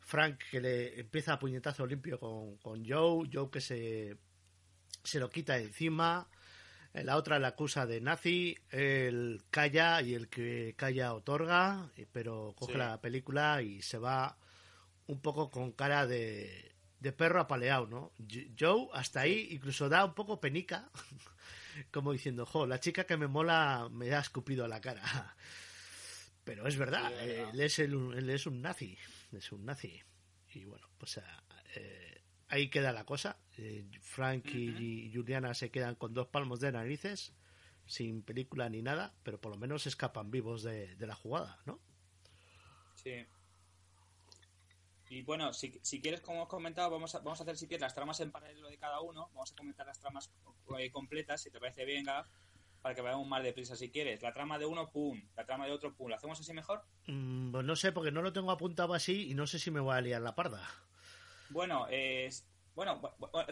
[0.00, 4.16] Frank que le empieza a puñetazo limpio con, con Joe Joe que se
[5.02, 6.28] se lo quita encima.
[6.92, 12.54] La otra le acusa de nazi, él calla y el que calla otorga, eh, pero
[12.56, 12.78] coge Sí.
[12.78, 14.36] la película y se va
[15.06, 18.12] un poco con cara de, de perro apaleado, ¿no?
[18.58, 20.90] Joe hasta ahí incluso da un poco penica,
[21.92, 25.02] como diciendo, jo, la chica que me mola me ha escupido a la cara.
[26.44, 27.54] Pero es verdad, Sí, es verdad.
[27.54, 28.96] él, es el- él es un nazi,
[29.32, 30.00] es un nazi.
[30.54, 31.20] Y bueno, pues
[31.74, 33.36] eh, ahí queda la cosa.
[33.58, 37.32] Eh, Frank y Juliana se quedan con dos palmos de narices,
[37.84, 41.80] sin película ni nada, pero por lo menos escapan vivos de, de la jugada, ¿no?
[42.94, 43.26] Sí.
[45.08, 47.82] Y bueno, si, si quieres, como hemos comentado, vamos a, vamos a hacer si quieres
[47.82, 49.28] las tramas en paralelo de cada uno.
[49.34, 50.30] Vamos a comentar las tramas
[50.78, 52.26] eh, completas, si te parece bien, Gab,
[52.82, 54.20] para que vayamos más deprisa si quieres.
[54.22, 55.22] La trama de uno, pum.
[55.36, 56.08] La trama de otro, pum.
[56.08, 56.82] ¿Lo hacemos así mejor?
[57.06, 59.80] Mm, pues no sé, porque no lo tengo apuntado así y no sé si me
[59.80, 60.68] voy a liar la parda.
[61.50, 62.44] Bueno, es
[62.74, 63.00] bueno,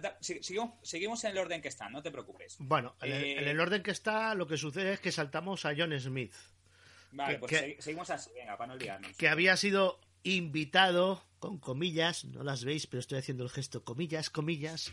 [0.02, 2.56] da- seguimos, seguimos en el orden que están, no te preocupes.
[2.58, 5.64] Bueno, en, el, Eh, en el orden que está, lo que sucede es que saltamos
[5.64, 6.34] a John Smith,
[7.12, 9.16] Vale, que- pues que- seguimos así, venga, para no liarnos.
[9.16, 14.30] que había sido invitado, con comillas, no las veis, pero estoy haciendo el gesto, comillas,
[14.30, 14.92] comillas,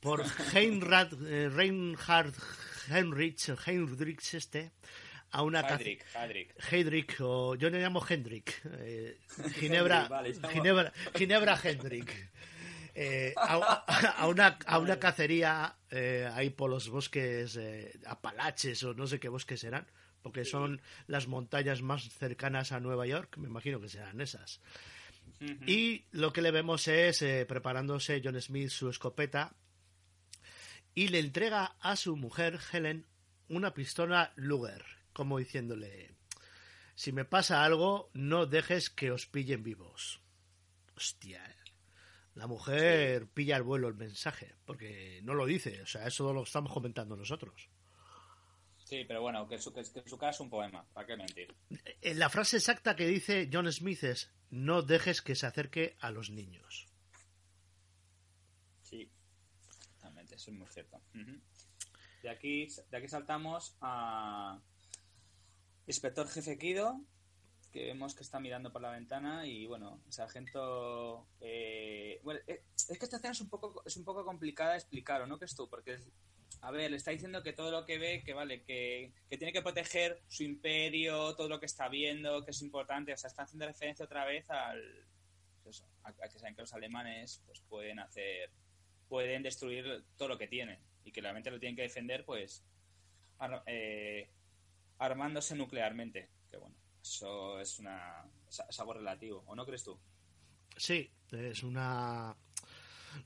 [0.00, 0.22] por
[0.54, 2.32] Heinrad, eh, Reinhard
[2.88, 4.70] Heinrich, Heinrich este,
[5.30, 6.04] a una Hadrick.
[6.70, 8.60] Heydrich, o yo le llamo Hendrik.
[8.78, 9.18] eh,
[9.58, 12.30] Ginebra, Hendrik, vale, estamos- Ginebra, Ginebra Hendrik.
[12.98, 13.54] Eh, a,
[14.16, 19.20] a una, a una cacería eh, ahí por los bosques eh, Apalaches o no sé
[19.20, 19.86] qué bosques serán,
[20.26, 24.60] porque son las montañas más cercanas a Nueva York, me imagino que serán esas.
[25.64, 29.54] Y lo que le vemos es eh, preparándose John Smith su escopeta
[30.96, 33.06] y le entrega a su mujer Helen
[33.48, 36.10] una pistola Luger, como diciéndole,
[36.96, 40.20] si me pasa algo, no dejes que os pillen vivos.
[40.96, 41.40] Hostia,
[42.34, 46.42] la mujer pilla al vuelo el mensaje, porque no lo dice, o sea, eso lo
[46.42, 47.68] estamos comentando nosotros.
[48.86, 51.52] Sí, pero bueno, que su, que, que su cara es un poema, ¿para qué mentir?
[52.02, 56.12] Eh, La frase exacta que dice John Smith es, no dejes que se acerque a
[56.12, 56.86] los niños.
[58.82, 59.10] Sí,
[59.94, 61.00] totalmente, eso es muy cierto.
[62.22, 64.60] De aquí, de aquí saltamos a
[65.88, 67.00] Inspector Jefe Kido,
[67.72, 71.26] que vemos que está mirando por la ventana y bueno, el sargento...
[71.40, 74.78] eh, bueno, eh, es que esta escena es un poco es un poco complicada de
[74.78, 75.68] explicar, ¿o no crees tú?
[75.68, 76.08] Porque, es-
[76.66, 79.62] a ver, le está diciendo que todo lo que ve, que vale, que, tiene que
[79.62, 83.66] proteger su imperio, todo lo que está viendo, que es importante, o sea, está haciendo
[83.66, 84.82] referencia otra vez al...
[85.62, 88.50] pues a que saben que los alemanes pues pueden hacer
[89.08, 92.64] pueden destruir todo lo que tienen y que realmente lo tienen que defender pues
[93.38, 94.28] ar- eh,
[94.98, 96.28] armándose nuclearmente.
[96.50, 99.44] Que bueno eso es una es, es algo relativo.
[99.46, 99.96] O no crees tú
[100.76, 102.36] Sí, es una...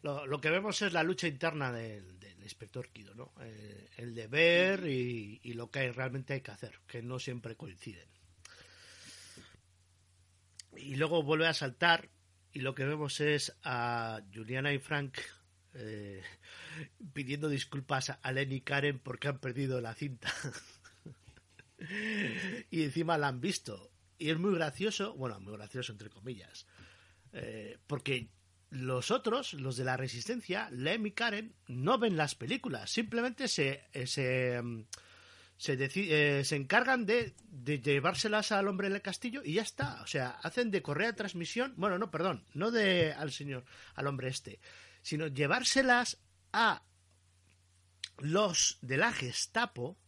[0.02, 3.32] Lo, lo que vemos es la lucha interna del, del inspector Kido, ¿no?
[3.40, 7.56] Eh, el deber y, y lo que hay- realmente hay que hacer, que no siempre
[7.56, 8.08] coinciden.
[10.76, 12.08] Y luego vuelve a saltar
[12.52, 15.18] y lo que vemos es a Juliana y Frank
[15.74, 16.22] eh,
[17.12, 20.32] pidiendo disculpas a Lenny y Karen porque han perdido la cinta.
[22.70, 23.90] y encima la han visto.
[24.18, 26.66] Y es muy gracioso, bueno, muy gracioso entre comillas,
[27.32, 28.28] eh, porque
[28.70, 33.88] los otros, los de la Resistencia, Lem y Karen, no ven las películas, simplemente se,
[33.92, 34.84] eh, se, mm,
[35.66, 40.00] eh, se encargan de, de llevárselas al hombre del castillo y ya está.
[40.02, 43.64] O sea, hacen de correa de transmisión, bueno, no, perdón, no de al señor,
[43.94, 44.60] al hombre este,
[45.02, 46.18] sino llevárselas
[46.52, 46.82] a
[48.18, 49.98] los de la Gestapo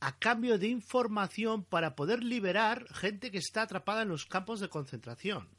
[0.00, 4.68] a cambio de información para poder liberar gente que está atrapada en los campos de
[4.68, 5.55] concentración.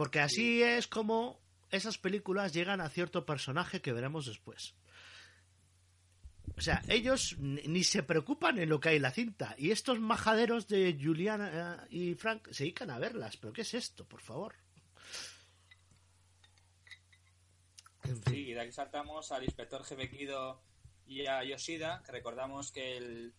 [0.00, 1.38] Porque así es como
[1.70, 4.74] esas películas llegan a cierto personaje que veremos después.
[6.56, 9.54] O sea, ellos ni se preocupan en lo que hay en la cinta.
[9.58, 13.36] Y estos majaderos de Juliana eh, y Frank se dedican a verlas.
[13.36, 14.54] ¿Pero qué es esto, por favor?
[18.04, 18.32] En fin.
[18.32, 20.62] Sí, y de aquí saltamos al inspector jefe Kido
[21.06, 23.34] y a Yoshida, que recordamos que, el,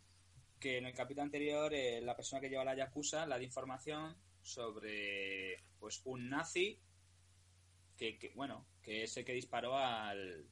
[0.60, 4.16] que en el capítulo anterior eh, la persona que lleva la Yakuza la da información
[4.42, 6.80] sobre pues un nazi
[7.98, 10.46] que, que, bueno, que es el que disparó al,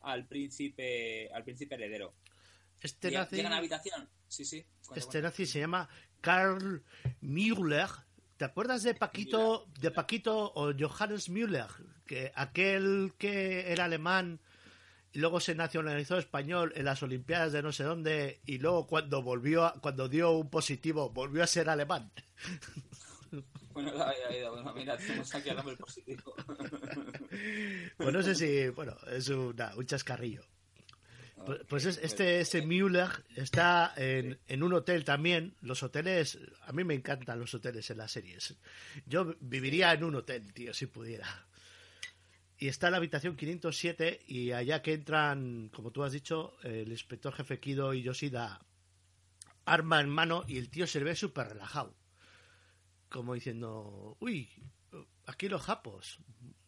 [0.00, 2.14] al príncipe al príncipe heredero.
[2.80, 4.08] Este Llega- nazi, Llega a la habitación.
[4.28, 4.62] Sí, sí.
[4.86, 5.28] cuenta, este cuenta.
[5.28, 5.88] nazi se llama
[6.20, 6.82] Karl
[7.20, 7.88] Müller.
[8.36, 11.68] ¿Te acuerdas de Paquito, de Paquito o Johannes Müller?
[12.06, 14.40] Que aquel que era alemán
[15.12, 19.22] y luego se nacionalizó español en las Olimpiadas de no sé dónde y luego cuando
[19.22, 22.10] volvió, a- cuando dio un positivo, volvió a ser alemán.
[23.72, 24.52] Bueno, la había ido.
[24.52, 26.34] Bueno, mira, tenemos aquí al hombre positivo.
[27.96, 30.42] Pues no sé si, bueno, es una- un chascarrillo.
[31.46, 35.54] Pues, pues es- este ese Müller está en, en un hotel también.
[35.60, 38.54] Los hoteles, a mí me encantan los hoteles en las series.
[39.06, 41.46] Yo viviría en un hotel, tío, si pudiera.
[42.56, 46.90] Y está en la habitación 507 y allá que entran, como tú has dicho, el
[46.92, 48.60] inspector jefe Kido y Yoshida
[49.66, 51.94] arma en mano y el tío se le ve súper relajado.
[53.14, 54.50] Como diciendo, uy,
[55.26, 56.18] aquí los japos.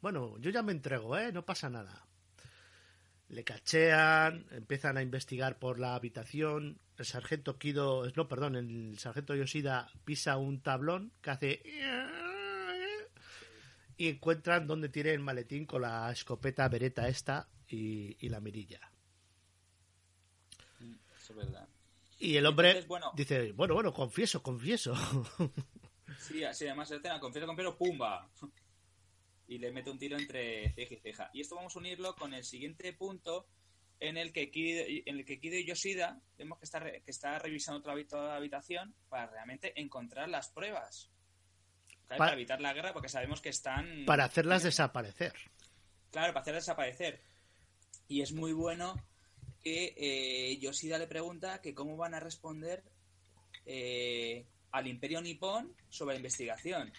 [0.01, 1.32] Bueno, yo ya me entrego, ¿eh?
[1.32, 2.07] No pasa nada.
[3.26, 6.78] Le cachean, empiezan a investigar por la habitación.
[6.99, 11.62] El sargento Kido, no, perdón, el sargento Yoshida pisa un tablón que hace.
[13.97, 18.92] Y encuentran donde tiene el maletín con la escopeta bereta esta y, y la mirilla.
[20.80, 21.68] Eso es verdad.
[22.20, 23.11] Y el hombre Entonces, bueno.
[23.16, 24.94] dice: Bueno, bueno, confieso, confieso.
[26.19, 28.29] Sí, sí, además la escena, confieso, confieso, ¡pumba!
[29.49, 31.31] Y le mete un tiro entre ceja y ceja.
[31.33, 33.47] Y esto vamos a unirlo con el siguiente punto
[34.01, 37.39] en el que Kido, en el que Kido y Yoshida vemos que está, que está
[37.39, 41.11] revisando toda toda la habitación para realmente encontrar las pruebas.
[42.07, 44.05] Claro, para evitar la guerra, porque sabemos que están...
[44.07, 45.33] para hacerlas desaparecer.
[46.11, 47.21] Claro, para hacer desaparecer.
[48.07, 48.95] Y es muy bueno
[49.62, 52.85] que eh, Yoshida le pregunta que cómo van a responder
[53.64, 54.47] eh,
[54.77, 56.93] al Imperio Nipón sobre la investigación.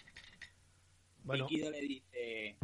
[1.22, 2.56] Bueno, Y Kido le dice,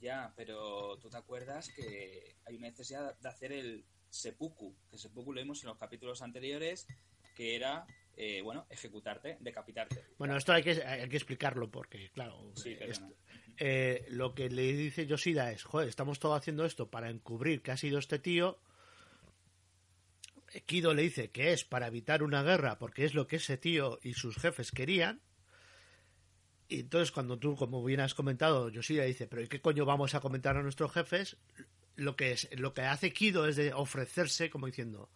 [0.00, 5.32] ya, pero tú te acuerdas que hay una necesidad de hacer el seppuku, que seppuku
[5.32, 6.86] lo vimos en los capítulos anteriores,
[7.34, 7.86] que era,
[8.16, 10.04] eh, bueno, ejecutarte, decapitarte.
[10.18, 13.14] bueno, esto hay que, hay que explicarlo porque, claro, Sí, esto-
[13.56, 17.70] eh, lo que le dice Yoshida es, joder, estamos todos haciendo esto para encubrir que
[17.70, 18.58] ha sido este tío.
[20.66, 23.98] Kido le dice que es para evitar una guerra porque es lo que ese tío
[24.02, 25.20] y sus jefes querían.
[26.68, 30.14] Y entonces cuando tú, como bien has comentado, Yoshida dice, pero ¿y qué coño vamos
[30.14, 31.36] a comentar a nuestros jefes?
[31.96, 35.10] Lo que, es, lo que hace Kido es de ofrecerse como diciendo,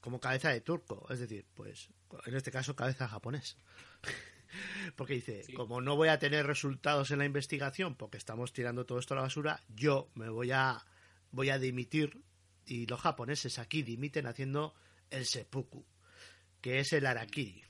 [0.00, 1.88] como cabeza de turco, es decir, pues
[2.26, 3.56] en este caso cabeza japonés.
[4.96, 5.54] Porque dice, Sí.
[5.54, 9.16] como no voy a tener resultados en la investigación porque estamos tirando todo esto a
[9.16, 10.84] la basura, yo me voy a
[11.30, 12.20] voy a dimitir
[12.66, 14.74] y los japoneses aquí dimiten haciendo
[15.10, 15.84] el seppuku,
[16.60, 17.62] que es el harakiri,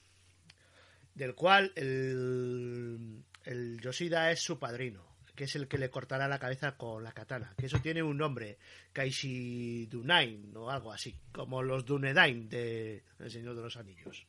[1.15, 6.39] del cual el, el Yoshida es su padrino, que es el que le cortará la
[6.39, 8.59] cabeza con la katana, que eso tiene un nombre,
[8.93, 14.27] Kaishi Dunain o algo así, como los Dunedain de El Señor de los Anillos.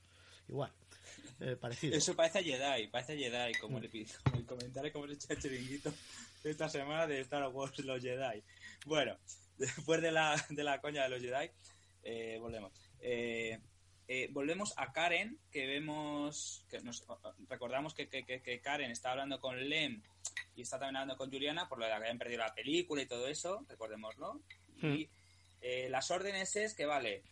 [0.49, 0.71] Igual,
[1.39, 1.95] eh, parecido.
[1.95, 5.11] Eso parece a Jedi, parece a Jedi, como el, epi- como el comentario como el
[5.11, 5.93] hecho el chiringuito
[6.43, 8.41] de esta semana de Star Wars los Jedi.
[8.85, 9.15] Bueno,
[9.57, 11.49] después de la, de la coña de los Jedi,
[12.03, 12.71] eh, volvemos.
[12.99, 13.59] Eh,
[14.07, 17.05] eh, volvemos a Karen, que vemos, que nos
[17.47, 20.01] recordamos que, que, que- Karen está hablando con Lem
[20.55, 23.05] y está también hablando con Juliana por lo de que habían perdido la película y
[23.05, 24.41] todo eso, recordémoslo.
[24.81, 25.09] Y
[25.61, 27.23] eh, las órdenes es que, vale,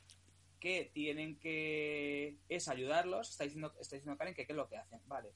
[0.61, 2.37] que tienen que...
[2.47, 5.33] es ayudarlos, está diciendo, está diciendo Karen que qué es lo que hacen, vale.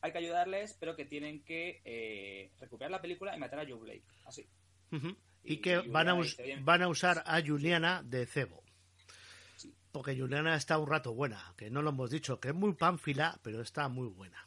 [0.00, 3.78] Hay que ayudarles, pero que tienen que eh, recuperar la película y matar a Joe
[3.78, 4.48] Blake, así.
[5.42, 8.62] Y Y que van a, us- van a usar a Juliana de cebo.
[9.56, 9.74] Sí.
[9.92, 13.38] Porque Juliana está un rato buena, que no lo hemos dicho, que es muy pánfila,
[13.42, 14.46] pero está muy buena.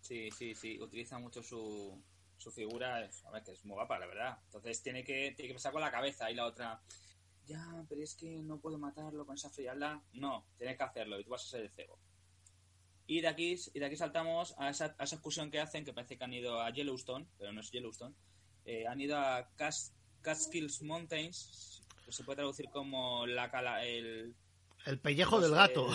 [0.00, 2.02] Sí, sí, sí, utiliza mucho su,
[2.36, 4.38] su figura, es- a ver, que es muy guapa, la verdad.
[4.44, 6.80] Entonces tiene que, tiene que pensar con la cabeza y la otra,
[7.46, 9.98] ya, pero es que no puedo matarlo con esa frialdad.
[10.12, 11.98] No, tienes que hacerlo y tú vas a ser el cebo.
[13.06, 15.94] Y de aquí, y de aquí saltamos a esa, a esa excursión que hacen, que
[15.94, 18.14] parece que han ido a Yellowstone, pero no es Yellowstone.
[18.66, 24.34] Eh, han ido a Cas- Catskills Mountains, que se puede traducir como la cala, el,
[24.86, 25.88] El pellejo Pues, del gato.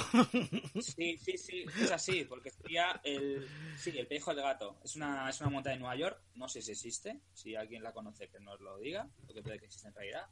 [0.81, 3.47] Sí, sí, sí, es así, porque sería el,
[3.77, 4.77] sí, el pellejo del gato.
[4.83, 7.93] Es una, es una montaña de Nueva York, no sé si existe, si alguien la
[7.93, 10.27] conoce que nos lo diga, porque puede que exista en realidad.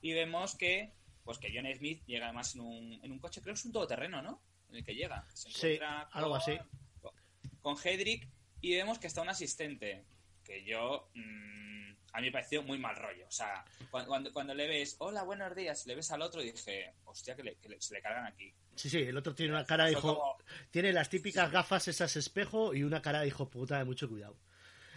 [0.00, 0.92] Y vemos que,
[1.24, 3.72] pues que John Smith llega además en un, en un coche, creo que es un
[3.72, 4.42] todoterreno, ¿no?
[4.70, 5.26] En el que llega.
[5.34, 5.78] Se Sí,
[6.12, 6.58] algo así.
[7.00, 7.12] Con,
[7.60, 8.28] con Hedrick
[8.60, 10.04] y vemos que está un asistente,
[10.44, 11.81] que yo, mm,
[12.12, 13.26] a mí me pareció muy mal rollo.
[13.26, 16.40] O sea, cuando, cuando, cuando le ves, hola, buenos días, y le ves al otro,
[16.42, 18.52] dije, hostia, que, le- que le- se le cargan aquí.
[18.74, 20.00] Sí, sí, el otro tiene una cara de hijo.
[20.02, 20.36] como-
[20.70, 24.36] Tiene las típicas gafas, esas espejo y una cara de hijo puta de mucho cuidado.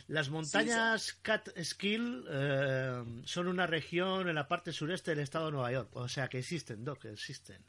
[0.07, 5.72] Las montañas Catskill eh, son una región en la parte sureste del estado de Nueva
[5.72, 5.89] York.
[5.95, 7.63] O sea que existen, Doc, existen.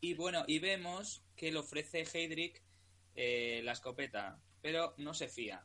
[0.00, 2.62] Y bueno, y vemos que le ofrece Heydrich
[3.14, 5.62] eh, la escopeta, pero no se fía.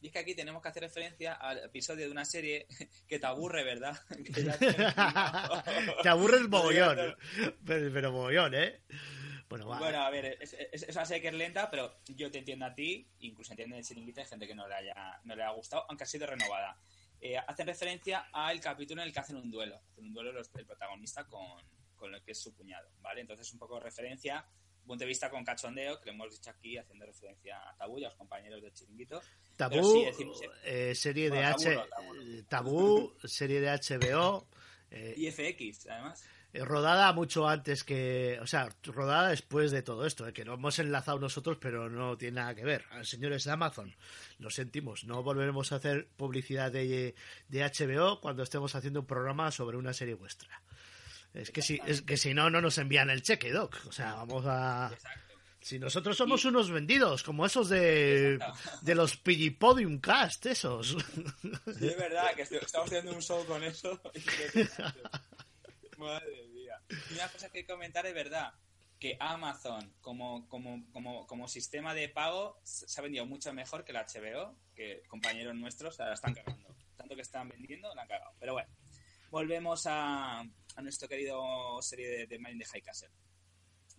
[0.00, 2.66] Y es que aquí tenemos que hacer referencia al episodio de una serie
[3.08, 3.96] que te aburre, ¿verdad?
[4.08, 4.42] Te-
[6.02, 7.16] Te aburres mogollón.
[7.64, 8.80] Pero, pero mogollón, ¿eh?
[9.48, 9.78] Bueno, va.
[9.78, 12.66] Bueno, a ver, es, es- es una serie que es lenta, pero yo te entiendo
[12.66, 15.50] a ti, incluso entiendo el chiringuito, hay gente que no le haya, no le ha
[15.50, 16.76] gustado, aunque ha sido renovada.
[17.20, 19.80] Eh, hacen referencia al capítulo en el que hacen un duelo.
[19.92, 21.62] Hacen un duelo los- el protagonista con,
[21.94, 23.20] con el que es su cuñado, ¿vale?
[23.22, 24.44] Entonces, un poco de referencia,
[24.86, 28.04] punto de vista con cachondeo, que lo hemos dicho aquí, haciendo referencia a Tabú y
[28.04, 29.20] a los compañeros del chiringuito.
[29.56, 31.74] Tabú, sí, decimos- eh, serie de H.
[31.74, 32.44] Tabú no, Tabú no.
[32.48, 34.46] Tabú, serie de HBO.
[34.90, 36.24] eh, Y FX, además.
[36.52, 38.38] eh, rodada mucho antes que.
[38.40, 42.16] O sea, rodada después de todo esto, eh, que lo hemos enlazado nosotros, pero no
[42.16, 42.84] tiene nada que ver.
[43.02, 43.94] Señores de Amazon,
[44.38, 47.14] lo sentimos, no volveremos a hacer publicidad de,
[47.48, 50.62] de HBO cuando estemos haciendo un programa sobre una serie vuestra.
[51.36, 53.76] Es que si, es que si no, no nos envían el cheque, Doc.
[53.86, 54.90] O sea, vamos a.
[54.92, 55.26] Exacto.
[55.60, 58.70] Si nosotros somos unos vendidos, como esos de, Exacto.
[58.82, 60.96] de los Piggypodium Cast, esos.
[61.76, 64.00] Sí, es verdad que estamos haciendo un show con eso.
[65.98, 66.80] Madre mía.
[67.10, 68.52] Y una cosa que comentar es verdad
[69.00, 73.84] que Amazon como, como, como, como sistema de pago se se ha vendido mucho mejor
[73.84, 76.76] que la HBO, que compañeros nuestros la están cagando.
[76.96, 78.32] Tanto que están vendiendo, la han cagado.
[78.38, 78.70] Pero bueno,
[79.30, 80.44] volvemos a,
[80.76, 83.08] a nuestro querido serie de, de Mind the High Castle.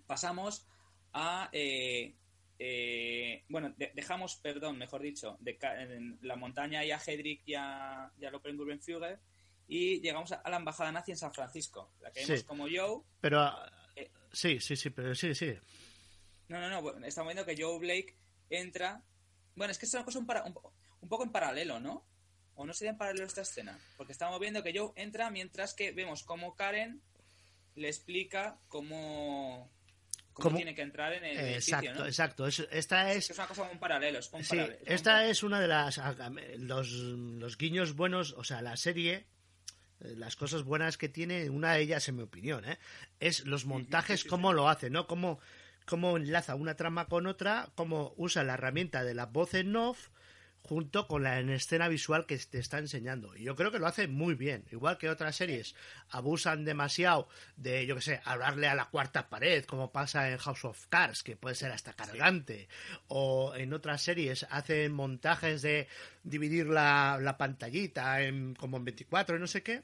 [0.06, 0.68] Pasamos
[1.14, 1.50] a...
[1.52, 2.16] eh,
[2.60, 7.54] eh, bueno, de- dejamos, perdón, mejor dicho, de en la montaña y a Hedrick y
[7.54, 8.32] a, y a
[9.70, 12.46] y llegamos a, a la embajada nazi en San Francisco, la que vemos Sí.
[12.46, 13.04] como Joe.
[13.20, 13.52] Pero.
[13.96, 14.10] Eh.
[14.32, 15.54] Sí, sí, sí, pero sí, sí.
[16.48, 18.16] No, no, no, bueno, estamos viendo que Joe Blake
[18.50, 19.04] entra.
[19.56, 22.06] Bueno, es que es una cosa un, para- un poco en paralelo, ¿no?
[22.60, 23.78] ¿O no sería en paralelo esta escena?
[23.98, 27.02] Porque estamos viendo que Joe entra mientras que vemos cómo Karen
[27.76, 29.70] le explica cómo,
[30.34, 32.06] cómo Cómo- tiene que entrar en el edificio, exacto, ¿no?
[32.08, 32.48] exacto.
[32.48, 33.28] Es- esta Es, es.
[33.28, 34.74] que es una cosa un paralelo, es un Sí, paralelo.
[34.76, 35.32] es un esta paralelo.
[35.32, 36.02] es una de las.
[36.58, 39.28] Los, los guiños buenos, o sea, la serie.
[40.00, 42.78] eh, Las cosas buenas que tiene, una de ellas, en mi opinión, ¿eh?
[43.20, 44.30] es los montajes, sí, sí.
[44.30, 45.06] cómo lo hace, ¿no?
[45.08, 45.40] Cómo,
[45.86, 50.10] cómo enlaza una trama con otra, cómo usa la herramienta de la voz en off
[50.68, 53.36] junto con la en escena visual que te está enseñando.
[53.38, 54.66] Y yo creo que lo hace muy bien.
[54.72, 55.76] Igual que otras series
[56.10, 60.66] abusan demasiado de, yo que sé, hablarle a la cuarta pared, como pasa en House
[60.66, 62.68] of Cards, que puede ser hasta cargante.
[63.08, 65.88] O en otras series hacen montajes de
[66.24, 69.84] dividir la, pantallita en, como en 24 y no sé qué.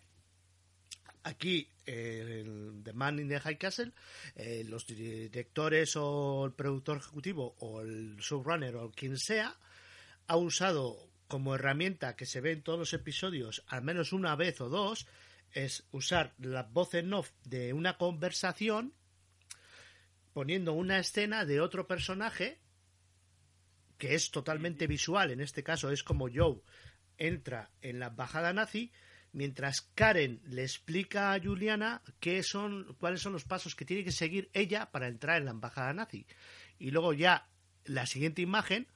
[1.23, 3.93] Aquí, eh, el The Man in the High Castle,
[4.35, 9.55] eh, los directores o el productor ejecutivo o el showrunner o quien sea,
[10.27, 14.61] ha usado como herramienta que se ve en todos los episodios, al menos una vez
[14.61, 15.07] o dos,
[15.51, 18.93] es usar la voz en off de una conversación
[20.33, 22.59] poniendo una escena de otro personaje
[23.97, 26.61] que es totalmente visual, en este caso es como Joe
[27.17, 28.91] entra en la embajada nazi,
[29.31, 34.11] mientras Karen le explica a Juliana qué son, cuáles son los pasos que tiene que
[34.11, 36.25] seguir ella para entrar en la embajada nazi.
[36.79, 37.47] Y luego ya
[37.85, 38.87] la siguiente imagen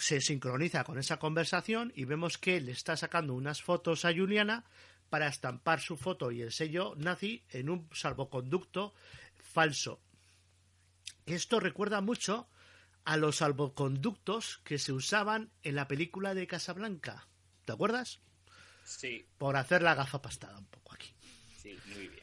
[0.00, 4.64] se sincroniza con esa conversación y vemos que le está sacando unas fotos a Juliana
[5.08, 8.94] para estampar su foto y el sello nazi en un salvoconducto
[9.38, 10.00] falso.
[11.26, 12.48] Esto recuerda mucho
[13.04, 17.26] a los salvoconductos que se usaban en la película de Casablanca.
[17.64, 18.20] ¿Te acuerdas?
[18.84, 21.12] Sí, Por hacer la gafa pastada un poco aquí.
[21.62, 22.19] sí, muy bien.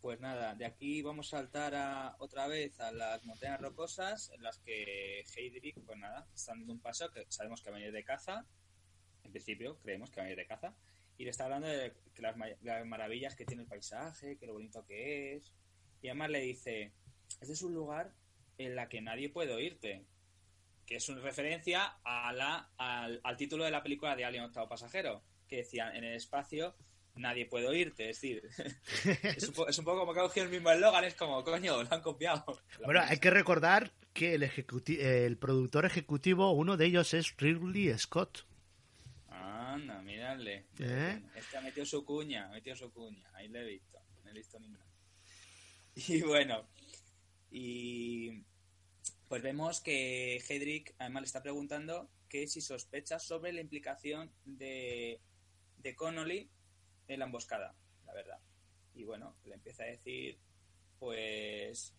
[0.00, 4.42] Pues nada, de aquí vamos a saltar a, otra vez a las montañas rocosas en
[4.44, 7.92] las que Heydrich, pues nada, está dando un paso que sabemos que va a venir
[7.92, 8.46] de caza.
[9.24, 10.76] En principio, creemos que va a venir de caza.
[11.16, 14.52] Y le está hablando de que las, las maravillas que tiene el paisaje, que lo
[14.52, 15.52] bonito que es.
[16.00, 16.92] Y además le dice,
[17.40, 18.14] este es un lugar
[18.56, 20.06] en la que nadie puede oírte.
[20.86, 24.68] Que es una referencia a la, al, al título de la película de Alien Octavo
[24.68, 26.76] Pasajero, que decía, en el espacio
[27.18, 28.10] nadie puede oírte.
[28.10, 28.42] Es decir,
[29.22, 31.42] es, un po- es un poco como que ha cogido el mismo eslogan, es como,
[31.44, 32.44] coño, lo han copiado.
[32.84, 37.96] Bueno, hay que recordar que el, ejecuti- el productor ejecutivo, uno de ellos es Ridley
[37.98, 38.46] Scott.
[39.28, 40.66] Anda, mírale.
[40.78, 41.22] ¿Eh?
[41.34, 43.28] Este ha metido su cuña, ha metido su cuña.
[43.34, 43.98] Ahí le he visto.
[44.24, 44.84] No he visto ninguna.
[45.96, 46.68] Y bueno,
[47.50, 48.42] y
[49.28, 55.20] pues vemos que Hedrick además le está preguntando que si sospecha sobre la implicación de,
[55.78, 56.48] de Connolly
[57.08, 57.74] en la emboscada,
[58.06, 58.40] la verdad.
[58.94, 60.38] Y bueno, le empieza a decir,
[60.98, 61.94] pues,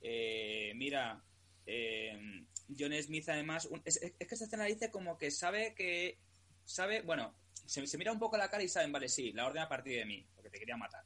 [0.00, 1.22] eh, mira,
[1.66, 2.46] eh,
[2.78, 6.18] John Smith además, es, que esta escena dice como que sabe que,
[6.64, 7.34] sabe, bueno,
[7.66, 10.06] se, mira un poco la cara y saben, vale, sí, la orden a partir de
[10.06, 11.04] mí, porque te quería matar.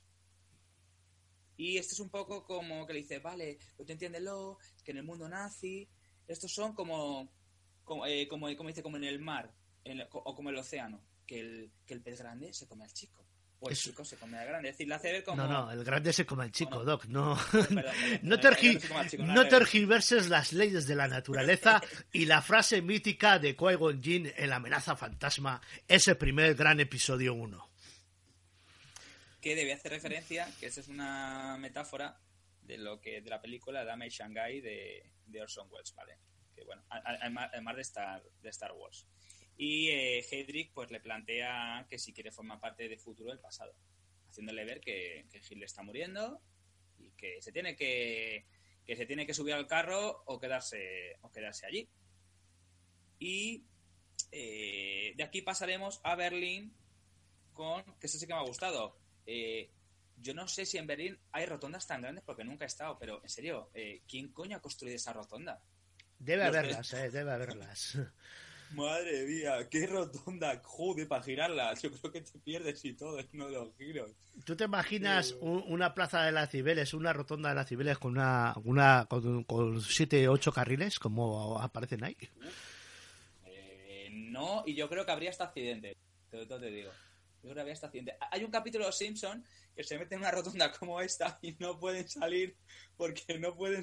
[1.57, 4.99] Y este es un poco como que le dice, vale, pues tú entiéndelo, que en
[4.99, 5.89] el mundo nazi,
[6.29, 7.33] estos son como,
[7.85, 9.55] como, eh, como, dice, como en el mar,
[10.11, 13.26] o como el océano, que el, que el pez grande se come al chico,
[13.63, 14.69] el Eso- chico se come al grande.
[14.69, 15.37] Es decir, le hace ver como...
[15.43, 16.91] No, no, el grande se come al chico, Bueno.
[16.93, 17.05] Doc.
[17.07, 17.85] No, Perdón, perdón,
[18.23, 21.81] no, perdón, tergi- no al chico, no tergiverses las leyes de la naturaleza
[22.13, 27.35] y la frase mítica de Qui-Gon Jinn en La amenaza fantasma, ese primer gran episodio
[27.35, 27.71] 1.
[29.41, 32.19] que debe hacer referencia, que esa es una metáfora
[32.63, 36.19] de lo que de la película Dame Shanghai de, de Orson Welles, ¿vale?
[36.55, 39.07] Que bueno, además de Star, de Star Wars.
[39.57, 43.75] Y eh, Hedrick pues le plantea que si quiere formar parte del futuro del pasado,
[44.29, 46.41] haciéndole ver que, que Hitler está muriendo
[46.99, 48.45] y que se tiene que
[48.87, 51.89] que se tiene que subir al carro o quedarse o quedarse allí.
[53.19, 53.65] Y
[54.31, 56.73] eh, de aquí pasaremos a Berlín
[57.53, 58.97] con, que eso sí que me ha gustado.
[59.27, 59.71] Eh,
[60.19, 63.21] yo no sé si en Berlín hay rotondas tan grandes porque nunca he estado, pero
[63.23, 65.61] en serio, eh, ¿quién coño ha construido esa rotonda?
[66.19, 67.99] Debe Los haberlas, eh, debe haberlas.
[68.73, 71.75] Madre mía, qué rotonda, joder, para girarla.
[71.75, 74.11] Yo creo que te pierdes y todo en uno de los giros.
[74.45, 78.13] ¿Tú te imaginas un- una plaza de las Cibeles, una rotonda de las Cibeles con
[78.13, 82.17] una, una con, con siete, ocho carriles, como aparecen ahí?
[83.47, 85.97] Eh, no, y yo creo que habría hasta accidente.
[86.31, 86.91] Te, te, te digo.
[87.47, 88.17] Yo habría hasta accidente.
[88.31, 89.45] Hay un capítulo de Los Simpson
[89.75, 92.57] que se mete en una rotonda como esta y no pueden salir
[92.97, 93.83] porque no pueden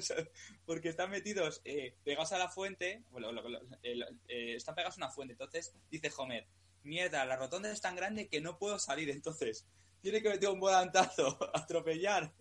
[0.66, 3.02] porque están metidos eh, pegados a la fuente.
[3.10, 5.32] Bueno, lo- lo- eh, lo- eh, están pegados a una fuente.
[5.32, 6.46] Entonces dice Homer,
[6.82, 9.10] mierda, la rotonda es tan grande que no puedo salir.
[9.10, 9.66] Entonces
[10.02, 12.32] tiene que meter un volantazo, atropellar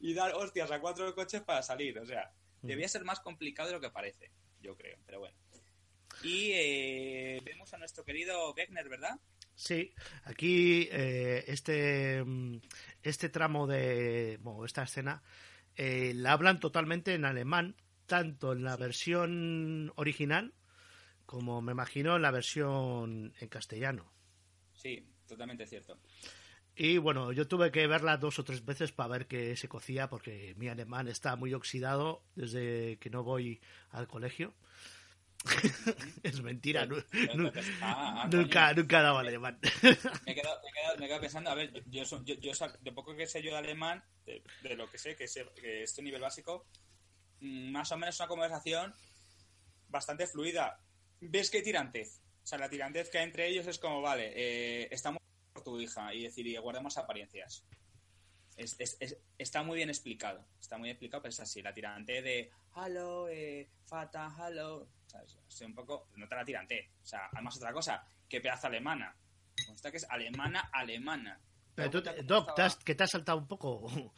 [0.00, 1.98] y dar hostias a cuatro coches para salir.
[1.98, 2.30] O sea,
[2.62, 4.30] debía ser más complicado de lo que parece,
[4.60, 4.98] yo creo.
[5.06, 5.36] Pero bueno.
[6.22, 9.18] Y eh, vemos a nuestro querido Wegner, ¿verdad?
[9.56, 9.92] Sí,
[10.24, 12.58] aquí eh, este, mm,
[13.02, 15.22] este tramo de, bueno, esta escena,
[15.74, 17.74] eh, la hablan totalmente en alemán,
[18.06, 20.52] tanto en la versión original
[21.26, 24.10] como me imagino en la versión en castellano.
[24.72, 25.98] Sí, totalmente cierto.
[26.76, 30.08] Y bueno, yo tuve que verla dos o tres veces para ver que se cocía
[30.08, 33.60] porque mi alemán está muy oxidado desde que no voy
[33.90, 34.54] al colegio.
[36.22, 37.02] es mentira, nu-
[37.80, 39.58] Ah, nunca, nunca daba alemán.
[39.82, 42.34] Me he, quedado, me, he quedado, me he quedado pensando, a ver, yo, yo, yo,
[42.34, 45.46] yo de poco que sé yo de alemán, de, de lo que sé, que, sé,
[45.54, 46.66] que este nivel básico,
[47.40, 48.94] mm, más o menos una conversación
[49.88, 50.80] bastante fluida.
[51.20, 52.20] ¿Ves que hay tirantez?
[52.42, 55.20] O sea, la tirantez que hay entre ellos es como, vale, eh, estamos
[55.52, 57.64] por tu hija y decir, y guardemos apariencias.
[58.56, 61.74] Es, es- es- está muy bien explicado, está muy bien explicado, pero es así, la
[61.74, 65.36] tirantez de, hello, eh, fata, hello, ¿sabes?
[65.36, 66.86] O sea, un poco, nota la tirantez.
[67.02, 69.14] O sea, además otra cosa, qué pedazo alemana.
[69.66, 71.40] Consta que es alemana, alemana.
[71.74, 74.12] Pero tú, ¿Te Doc, te has- que te has saltado un poco.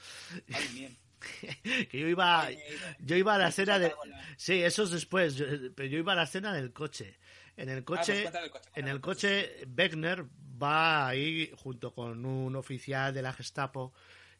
[0.52, 0.96] Ay, bien.
[1.90, 2.58] que yo iba, Ay,
[3.00, 3.92] yo iba a la me escena de...
[4.36, 7.18] Sí, eso es después, yo- pero yo iba a la escena del coche.
[7.56, 10.24] En el pues coche, cuéntale el coche, en el coche, Wegner
[10.62, 13.92] va ahí junto con un oficial de la Gestapo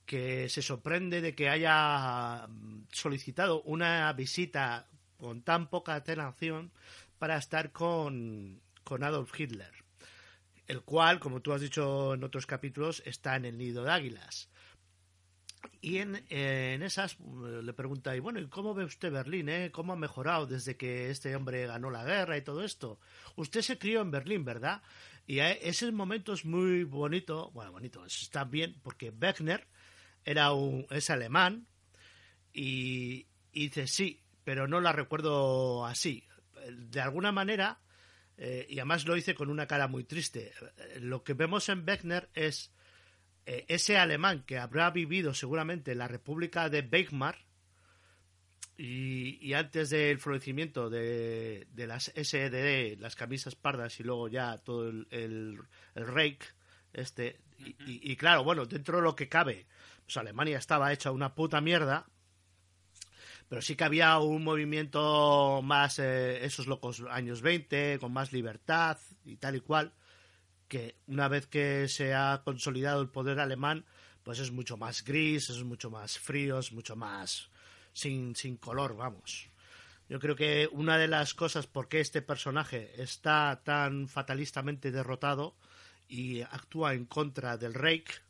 [0.07, 4.87] que se sorprende de que haya mm, solicitado una visita
[5.19, 6.73] con tan poca atención
[7.19, 9.73] para estar con, con Adolf Hitler,
[10.67, 14.49] el cual, como tú has dicho en otros capítulos, está en el nido de águilas.
[15.81, 19.49] Y en, eh, en esas eh, le pregunta, y bueno, ¿y cómo ve usted Berlín?
[19.49, 19.71] Eh?
[19.73, 23.01] ¿Cómo ha mejorado desde que este hombre ganó la guerra y todo esto?
[23.37, 24.83] Usted se crió en Berlín, ¿verdad?
[25.27, 29.67] Y a- ese momento es muy bonito, bueno, bonito, está bien, porque Wegner
[30.25, 31.67] era un, es alemán
[32.53, 36.25] y dice sí, pero no la recuerdo así.
[36.73, 37.81] De alguna manera,
[38.39, 40.55] eh, y además lo hice con una cara muy triste,
[41.01, 42.73] lo que vemos en Wegner es
[43.45, 47.37] eh, ese alemán que habrá vivido seguramente en la República de Weimar
[48.79, 54.57] y, y antes del florecimiento de, de las SED, las camisas pardas y luego ya
[54.57, 55.59] todo el, el,
[55.95, 56.43] el Reich,
[56.95, 59.67] este, y, y- y claro, bueno, dentro de lo que cabe,
[60.07, 62.07] pues Alemania estaba hecha una puta mierda,
[63.49, 68.99] pero sí que había un movimiento más, eh, esos locos años 20, con más libertad
[69.25, 69.93] y tal y cual,
[70.69, 73.87] que una vez que se ha consolidado el poder alemán,
[74.23, 77.51] pues es mucho más gris, es mucho más frío, es mucho más
[77.95, 79.49] sin, sin color, vamos.
[80.09, 85.57] Yo creo que una de las cosas por qué este personaje está tan fatalistamente derrotado
[86.07, 88.23] y actúa en contra del Reich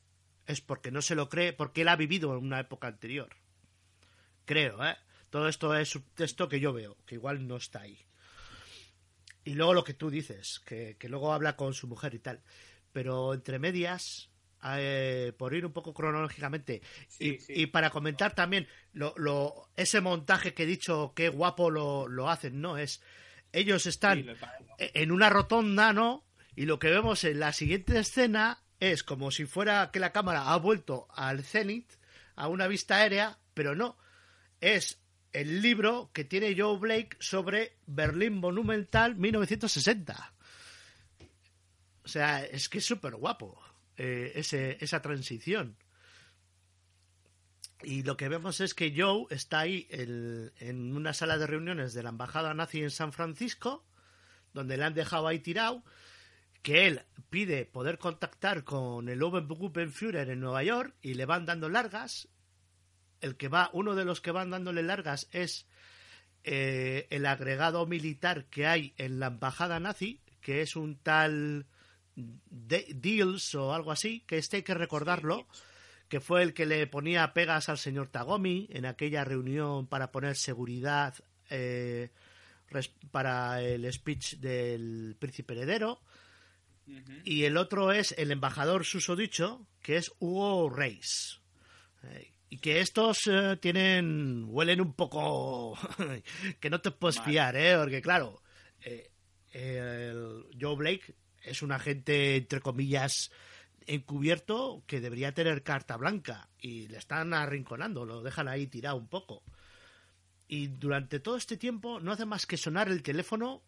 [0.47, 3.29] es porque no se lo cree, porque él ha vivido en una época anterior.
[4.45, 4.97] Creo, ¿eh?
[5.31, 7.99] Todo esto es un texto que yo veo, que igual no está ahí.
[9.45, 12.43] Y luego lo que tú dices, que, que luego habla con su mujer y tal.
[12.93, 14.31] Pero entre medias,
[14.65, 17.53] eh, por ir un poco cronológicamente, Sí, y, sí.
[17.57, 22.29] y para comentar también lo, lo, ese montaje que he dicho, qué guapo lo, lo
[22.29, 22.77] hacen, ¿no?
[22.79, 23.03] Es,
[23.53, 24.71] ellos están Sí, paramos.
[24.79, 26.25] en una rotonda, ¿no?
[26.55, 30.51] Y lo que vemos en la siguiente escena es como si fuera que la cámara
[30.53, 31.91] ha vuelto al cenit,
[32.35, 33.97] a una vista aérea, pero no.
[34.61, 35.01] Es
[35.41, 40.33] el libro que tiene Joe Blake sobre Berlín Monumental 1960.
[42.03, 43.61] O sea, es que es súper guapo
[43.97, 45.77] eh, ese, esa transición.
[47.85, 51.95] Y lo que vemos es que Joe está ahí en, en una sala de reuniones
[51.95, 53.85] de la embajada nazi en San Francisco,
[54.53, 55.85] donde le han dejado ahí tirado,
[56.63, 61.69] que él pide poder contactar con el Obergruppenführer en Nueva York y le van dando
[61.69, 62.29] largas.
[63.21, 65.67] El que va, uno de los que van dándole largas es
[66.45, 71.67] eh, el agregado militar que hay en la embajada nazi, que es un tal
[72.15, 75.47] De- Deals o algo así, que este hay que recordarlo,
[76.09, 80.37] que fue el que le ponía pegas al señor Tagomi en aquella reunión para poner
[80.37, 81.15] seguridad
[81.51, 82.11] eh,
[83.11, 86.01] para el speech del príncipe heredero.
[87.25, 91.41] Y el otro es el embajador susodicho, que es Hugo Reis.
[92.05, 94.47] Eh, y que estos eh, tienen.
[94.49, 95.77] huelen un poco.
[96.61, 97.77] que no te puedes fiar, ¿eh?
[97.77, 98.43] Porque, claro,
[98.81, 99.11] eh,
[99.53, 103.31] el Joe Blake es un agente, entre comillas,
[103.87, 106.49] encubierto que debería tener carta blanca.
[106.59, 109.43] Y le están arrinconando, lo dejan ahí tirado un poco.
[110.47, 113.63] Y durante todo este tiempo no hace más que sonar el teléfono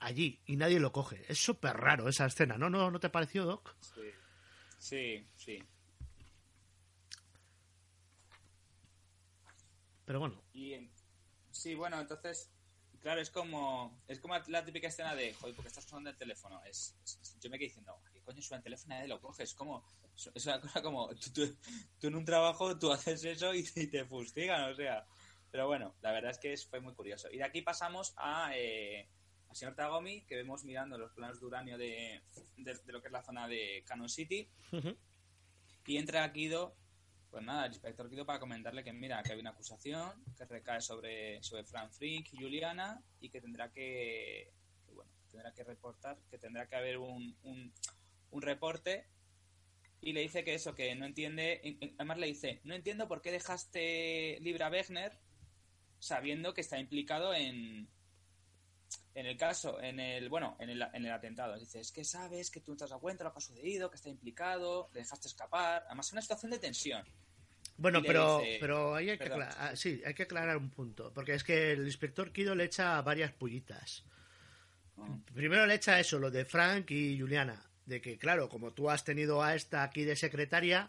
[0.00, 1.24] allí y nadie lo coge.
[1.28, 2.68] Es súper raro esa escena, ¿no?
[2.68, 2.90] ¿no?
[2.90, 3.76] ¿No te pareció, Doc?
[3.80, 4.10] Sí,
[4.78, 5.26] sí.
[5.36, 5.62] sí.
[10.04, 10.90] Pero bueno, Y
[11.50, 12.50] sí, bueno, entonces,
[13.00, 16.62] claro, es como es como la típica escena de, joder, porque estás usando el teléfono.
[16.64, 18.94] Es, es- yo me quedé diciendo, ¿a qué coño suena el teléfono?
[18.94, 19.42] y Nadie lo coge.
[19.44, 19.84] Es como,
[20.34, 21.56] es una cosa como, tú, tú-
[21.98, 25.06] tú en un trabajo, tú haces eso y, te- y te fustigan, o sea.
[25.50, 27.30] Pero bueno, la verdad es que fue muy curioso.
[27.30, 29.08] Y de aquí pasamos a, eh,
[29.48, 32.22] al señor Tagomi, que vemos mirando los planos de uranio de,
[32.56, 34.50] de, de lo que es la zona de Cannon City.
[35.86, 36.74] Y entra Kido,
[37.34, 40.80] pues nada, el inspector Kido para comentarle que mira, que hay una acusación que recae
[40.80, 44.52] sobre, sobre Frank Frick y Juliana y que tendrá que,
[44.86, 47.72] que, bueno, tendrá que reportar, que tendrá que haber un, un,
[48.30, 49.08] un reporte
[50.00, 53.08] y le dice que eso, que no entiende, en- en- además le dice, no entiendo
[53.08, 55.18] por qué dejaste libre a Wegner
[55.98, 57.88] sabiendo que está implicado en,
[59.16, 61.58] en el caso, en el, bueno, en el, en el atentado.
[61.58, 63.90] Dice, es que sabes que tú no te has dado cuenta lo que ha sucedido,
[63.90, 65.82] que está implicado, le dejaste escapar.
[65.88, 67.04] Además, es una situación de tensión.
[67.76, 69.42] Bueno, pero, dice- pero ahí hay que, Perdón.
[69.42, 71.12] acla- ah, sí, hay que aclarar un punto.
[71.12, 74.04] Porque es que el inspector Kido le echa varias pullitas.
[74.96, 75.22] ¿no?
[75.34, 77.60] Primero le echa eso, lo de Frank y Juliana.
[77.84, 80.88] De que, claro, como tú has tenido a esta aquí de secretaria,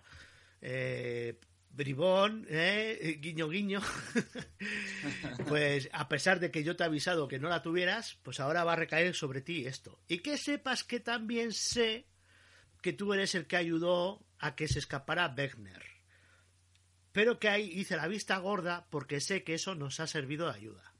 [0.61, 1.39] eh,
[1.71, 3.81] bribón, eh, guiño, guiño,
[5.47, 8.63] pues a pesar de que yo te he avisado que no la tuvieras, pues ahora
[8.63, 9.99] va a recaer sobre ti esto.
[10.07, 12.05] Y que sepas que también sé
[12.81, 15.83] que tú eres el que ayudó a que se escapara Wegner.
[17.15, 20.55] Pero que ahí hice la vista gorda porque sé que eso nos ha servido de
[20.55, 20.91] ayuda.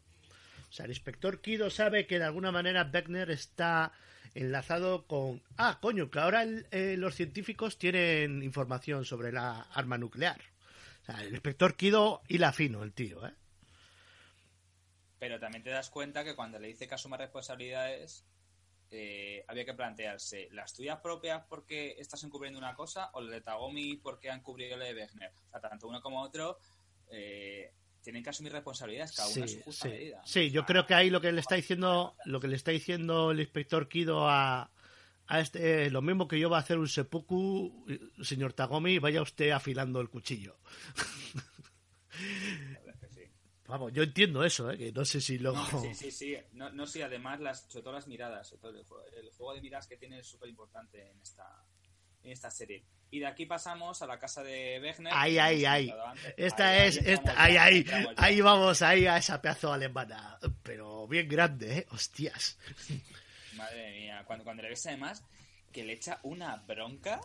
[0.70, 3.92] O sea, el inspector Kido sabe que de alguna manera Wegner está
[4.34, 5.44] enlazado con...
[5.58, 10.40] Ah, coño, que ahora eh, los científicos tienen información sobre la arma nuclear.
[11.02, 13.34] O sea, el inspector Kido hila fino, el tío, ¿eh?
[15.20, 18.24] Pero también te das cuenta que cuando le dice que asuma responsabilidades,
[18.92, 23.42] eh, había que plantearse las tuyas propias porque estás encubriendo una cosa o las de
[23.42, 25.32] Tagomi porque han cubrido la de Wegner.
[25.48, 26.60] O sea, tanto uno como otro
[27.10, 29.94] eh, tienen que asumir responsabilidades, cada Sí, su justa sí.
[29.94, 30.22] medida.
[30.26, 33.32] Sí, yo creo que ahí lo que le está diciendo, lo que le está diciendo
[33.32, 34.72] el inspector Kido a,
[35.28, 37.86] a este, lo mismo que yo va a hacer un seppuku,
[38.22, 40.58] señor Tagomi, vaya usted afilando el cuchillo.
[42.72, 43.32] la verdad es que sí.
[43.68, 44.78] Vamos, yo entiendo eso, ¿eh?
[44.78, 45.58] que no sé si luego...
[45.58, 46.38] No, sí, sí, sí.
[46.54, 48.48] No, no, sí, además, las, sobre todo las miradas.
[48.48, 51.64] Sobre todo el, juego, el juego de miradas que tiene es súper importante en esta,
[52.24, 52.86] en esta serie.
[53.10, 55.14] Y de aquí pasamos a la casa de Wegner.
[55.16, 55.94] Ahí, ahí, ahí.
[56.38, 59.74] Esta Ahí, ahí es, entramos esta, ya, ahí, ahí, ahí vamos, ahí a esa pedazo
[59.74, 60.38] alemana.
[60.62, 61.88] Pero bien grande, ¿eh?
[61.92, 62.60] Hostias.
[63.56, 65.24] Madre mía, cuando, cuando le ves además
[65.72, 67.20] que le echa una bronca.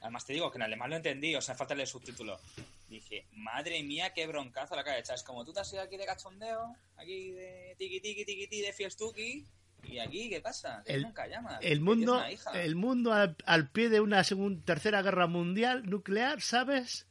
[0.00, 2.40] Además te digo que en alemán lo entendí, o sea, falta el subtítulo.
[2.88, 5.14] Dije, madre mía, qué broncazo la echado.
[5.16, 8.62] Es como tú te has ido aquí de cachondeo, aquí de tiki tiki tiki tiki
[8.62, 9.44] de fiestuki.
[9.84, 10.82] Y aquí, ¿qué pasa?
[10.86, 11.58] Que El- nunca llamas.
[11.60, 12.22] El mundo,
[12.54, 17.06] el mundo al, al pie de una segun- tercera guerra mundial nuclear, ¿sabes?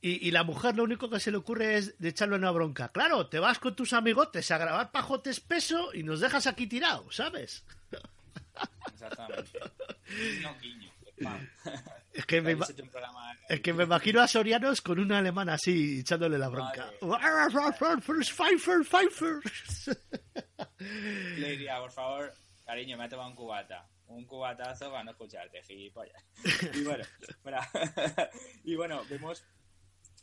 [0.00, 2.88] Y, y la mujer lo único que se le ocurre es de echarle una bronca.
[2.90, 7.16] Claro, te vas con tus amigotes a grabar pajotes peso y nos dejas aquí tirados,
[7.16, 7.64] ¿sabes?
[8.92, 9.50] Exactamente.
[10.42, 10.90] No, guiño.
[12.18, 12.62] Es que me, un
[13.48, 16.90] es que me imagino a Sorianos con una alemana así echándole la bronca.
[18.32, 19.36] Pfeiffer, Pfeiffer.
[20.78, 22.32] Le diría, por favor,
[22.64, 23.88] cariño, me ha tomado un cubata.
[24.08, 26.24] Un cubatazo para no escucharte, gilipollas.
[26.74, 27.04] Y bueno,
[27.42, 27.68] para-
[28.64, 29.44] y bueno, vemos,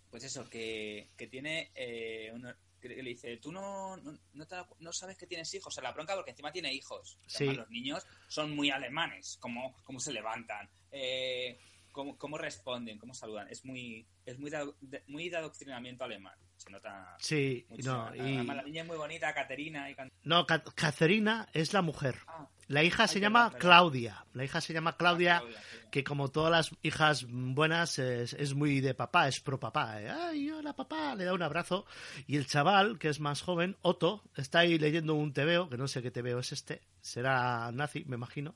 [0.10, 4.56] pues eso, que, que tiene, eh, uno- que le dice, tú no, no, no te-
[4.80, 5.68] no sabes que tienes hijos.
[5.68, 7.18] O sea, la bronca porque encima tiene hijos.
[7.28, 7.46] Sí.
[7.46, 11.58] Además, los niños son muy alemanes, cómo, cómo se levantan, eh,
[11.96, 13.48] cómo, cómo responden, cómo saludan.
[13.50, 16.36] Es muy, es muy, de, de- muy de adoctrinamiento alemán.
[16.58, 17.84] Se nota Sí, mucho.
[17.92, 19.90] no, y, Además, la niña es muy bonita, Caterina.
[19.90, 22.18] Y no, Ca- Cacerina es la mujer.
[22.28, 23.52] Ah, La hija se llama.
[23.58, 24.26] Claudia.
[24.34, 25.78] La hija se llama Claudia, Claudia, sí.
[25.92, 30.02] que como todas las hijas buenas es, es muy de papá, es pro papá.
[30.02, 30.10] ¿eh?
[30.10, 31.86] Ay, hola papá, le da un abrazo.
[32.28, 35.88] Y el chaval, que es más joven, Otto, está ahí leyendo un tebeo, que no
[35.88, 38.56] sé qué tebeo es este, será nazi, me imagino.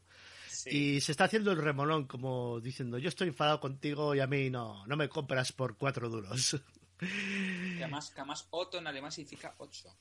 [0.60, 0.69] Sí.
[0.72, 4.49] Y se está haciendo el remolón, como diciendo, yo estoy enfadado contigo y a mí
[4.49, 6.60] no, no me compras por cuatro duros.
[6.99, 9.98] Que además, que además Otto en alemán significa 8.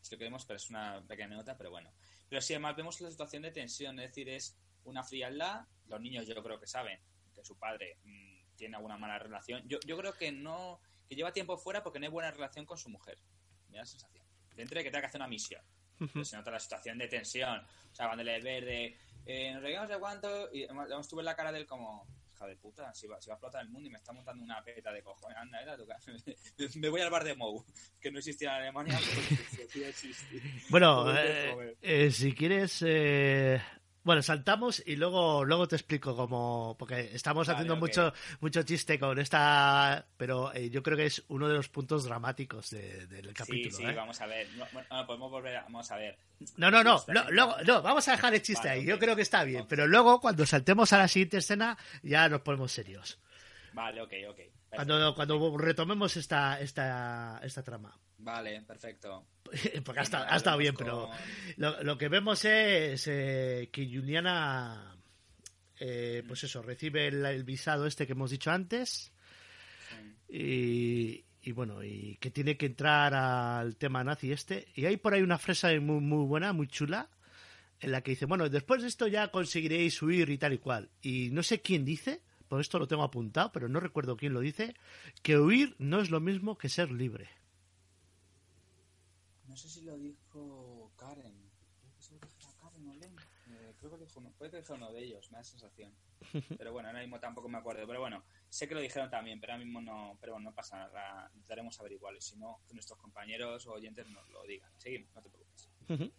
[0.00, 1.92] Si lo queremos, pero es una pequeña nota, pero bueno.
[2.28, 5.64] Pero sí, además vemos la situación de tensión, es decir, es una frialdad.
[5.86, 6.98] Los niños yo creo que saben
[7.32, 9.62] que su padre mm, tiene alguna mala relación.
[9.68, 12.76] Yo, yo creo que no que lleva tiempo fuera porque no hay buena relación con
[12.76, 13.18] su mujer.
[13.68, 14.26] Me da la sensación.
[14.56, 15.62] Dentro de que tenga que hacer una misión.
[15.98, 17.60] Pero se nota la situación de tensión.
[17.60, 18.96] O sea, cuando le ves de
[19.26, 22.56] eh, nos reímos de cuánto y además ves la cara de él como hija de
[22.56, 24.92] puta, si va, si va a explotar el mundo y me está montando una peta
[24.92, 26.12] de cojones, anda, era tu casa.
[26.76, 27.64] me voy al bar de Mou,
[28.00, 28.98] que no existía en Alemania,
[29.56, 30.42] pero sí existe.
[30.68, 33.62] Bueno, eh, eh, si quieres, eh,
[34.04, 38.98] bueno, saltamos y luego luego te explico cómo, porque estamos Vale, haciendo mucho mucho chiste
[38.98, 43.32] con esta, pero eh, yo creo que es uno de los puntos dramáticos de- del
[43.34, 43.76] capítulo.
[43.76, 43.94] sí, sí, ¿eh?
[43.94, 44.46] vamos a ver.
[44.56, 46.16] No, bueno, podemos volver, a- vamos a ver.
[46.56, 48.86] No, no, no, luego- no, vamos a dejar el chiste Vale, ahí.
[48.86, 52.42] Yo creo que está bien, pero luego cuando saltemos a la siguiente escena ya nos
[52.42, 53.18] ponemos serios.
[53.72, 54.38] Vale, ok, ok.
[54.74, 57.96] Cuando, cuando retomemos esta, esta, esta trama.
[58.24, 59.26] Vale, perfecto.
[59.84, 61.10] Porque ha estado, ha estado bien, pero
[61.58, 64.96] lo, lo que vemos es eh, que Juliana,
[65.78, 69.12] eh, pues eso, recibe el, el visado este que hemos dicho antes
[70.28, 70.36] Sí.
[70.38, 74.68] y, y bueno, y que tiene que entrar al tema nazi este.
[74.74, 77.10] Y hay por ahí una fresa muy, muy buena, muy chula,
[77.80, 80.88] en la que dice, bueno, después de esto ya conseguiréis huir y tal y cual.
[81.02, 84.40] Y no sé quién dice, por esto lo tengo apuntado, pero no recuerdo quién lo
[84.40, 84.74] dice,
[85.22, 87.28] que huir no es lo mismo que ser libre.
[89.54, 91.32] No sé si lo dijo Karen.
[91.78, 93.14] Creo que se lo dijo a Karen o Len.
[93.50, 95.44] Eh, creo que lo dijo uno, puede que lo dijo uno de ellos, me da
[95.44, 95.94] sensación.
[96.58, 97.86] Pero bueno, ahora mismo tampoco me acuerdo.
[97.86, 100.76] Pero bueno, sé que lo dijeron también, pero ahora mismo no, pero bueno, no pasa
[100.78, 101.30] nada.
[101.34, 102.20] Intentaremos averiguarlo.
[102.20, 104.72] Si no, que nuestros compañeros o oyentes nos lo digan.
[104.76, 105.68] Seguimos, no te preocupes.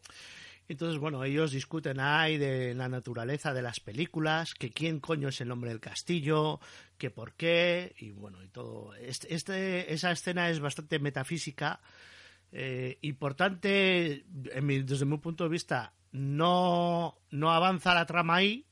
[0.69, 5.41] Entonces, bueno, ellos discuten ahí de la naturaleza de las películas, que quién coño es
[5.41, 6.61] el hombre del castillo,
[6.97, 8.95] que por qué, y bueno, y todo.
[8.95, 11.81] Este, este- esa escena es bastante metafísica,
[12.57, 14.23] eh, importante,
[14.53, 18.65] en mi- desde mi punto de vista, no, no avanza la trama ahí,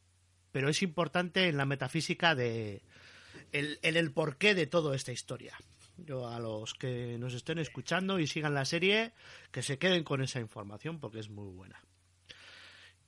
[0.54, 2.82] pero es importante en la metafísica de
[3.52, 5.54] el, en el porqué de toda esta historia.
[5.98, 9.12] Yo a los que nos estén escuchando y sigan la serie,
[9.52, 11.80] que se queden con esa información porque es muy buena.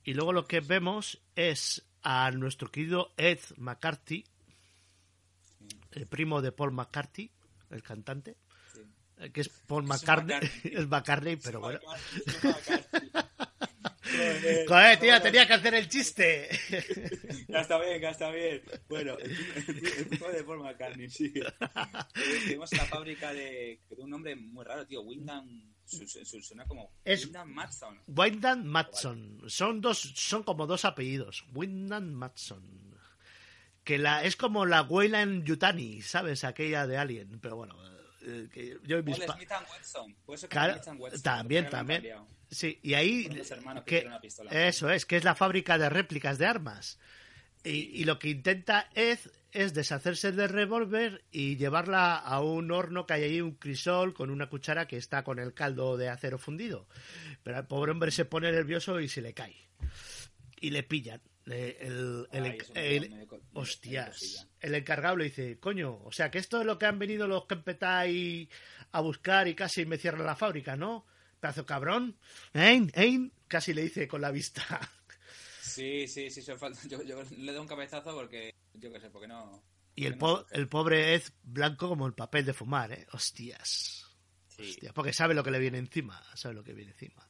[0.04, 4.24] Y luego lo que vemos es a nuestro querido Ed McCarthy,
[5.92, 7.30] el primo de Paul McCarthy,
[7.70, 8.36] el cantante,
[9.32, 11.80] que es Paul McCartney, es McCartney, pero bueno.
[12.42, 12.84] Joder,
[14.68, 16.48] Joder, tío, tenía que hacer el chiste.
[17.48, 18.60] Ya está bien, ya está bien.
[18.88, 21.32] Bueno, el, tipo de Paul McCartney, sí.
[22.14, 25.00] Estuvimos en la fábrica de, de un nombre muy raro, tío.
[25.02, 25.72] Wyndham.
[25.84, 26.90] su- su- su- Suena como.
[27.04, 28.00] Es- Wyndham Matson.
[28.08, 29.42] Wyndham Matson.
[29.46, 31.44] Son dos, son como dos apellidos.
[31.54, 32.94] Wyndham Matson.
[33.84, 36.44] Que la, es como la Weyland Yutani, ¿sabes?
[36.44, 37.38] Aquella de Alien.
[37.40, 37.76] Pero bueno,
[38.26, 40.14] eh, que yo y mis Paul pa- Smith and Wesson.
[40.26, 41.98] Puede ser que Claro, Smith and Wesson, también, también.
[42.00, 42.26] cambiado.
[42.50, 44.50] Sí, y ahí que que- tienen una pistola.
[44.68, 46.98] eso es, que es la fábrica de réplicas de armas.
[47.64, 47.70] Y,
[48.00, 49.18] y lo que intenta Ed
[49.50, 54.30] es deshacerse del revólver y llevarla a un horno que hay ahí, un crisol con
[54.30, 56.86] una cuchara que está con el caldo de acero fundido.
[57.42, 59.56] Pero el pobre hombre se pone nervioso y se le cae.
[60.60, 61.20] Y le pillan.
[61.46, 64.48] El, el- el- hostias.
[64.60, 67.46] El encargado le dice, coño, o sea que esto es lo que han venido los
[67.46, 68.48] Kempetai
[68.92, 71.06] a buscar y casi me cierran la fábrica, ¿no?
[71.40, 72.18] Pedazo cabrón.
[72.52, 72.86] ¿Eh?
[72.94, 73.30] ¿Eh?
[73.46, 74.64] Casi le dice con la vista.
[75.62, 76.80] Sí, sí, sí, eso falta.
[76.88, 78.52] Yo, yo le doy un cabezazo porque.
[78.74, 79.62] Yo qué sé, porque no.
[79.94, 83.06] Y el, no po- el pobre Ed blanco como el papel de fumar, ¿eh?
[83.12, 84.04] Hostias.
[84.48, 84.62] Sí.
[84.70, 86.22] Hostias, porque sabe lo que le viene encima.
[86.34, 87.28] Sabe lo que viene encima.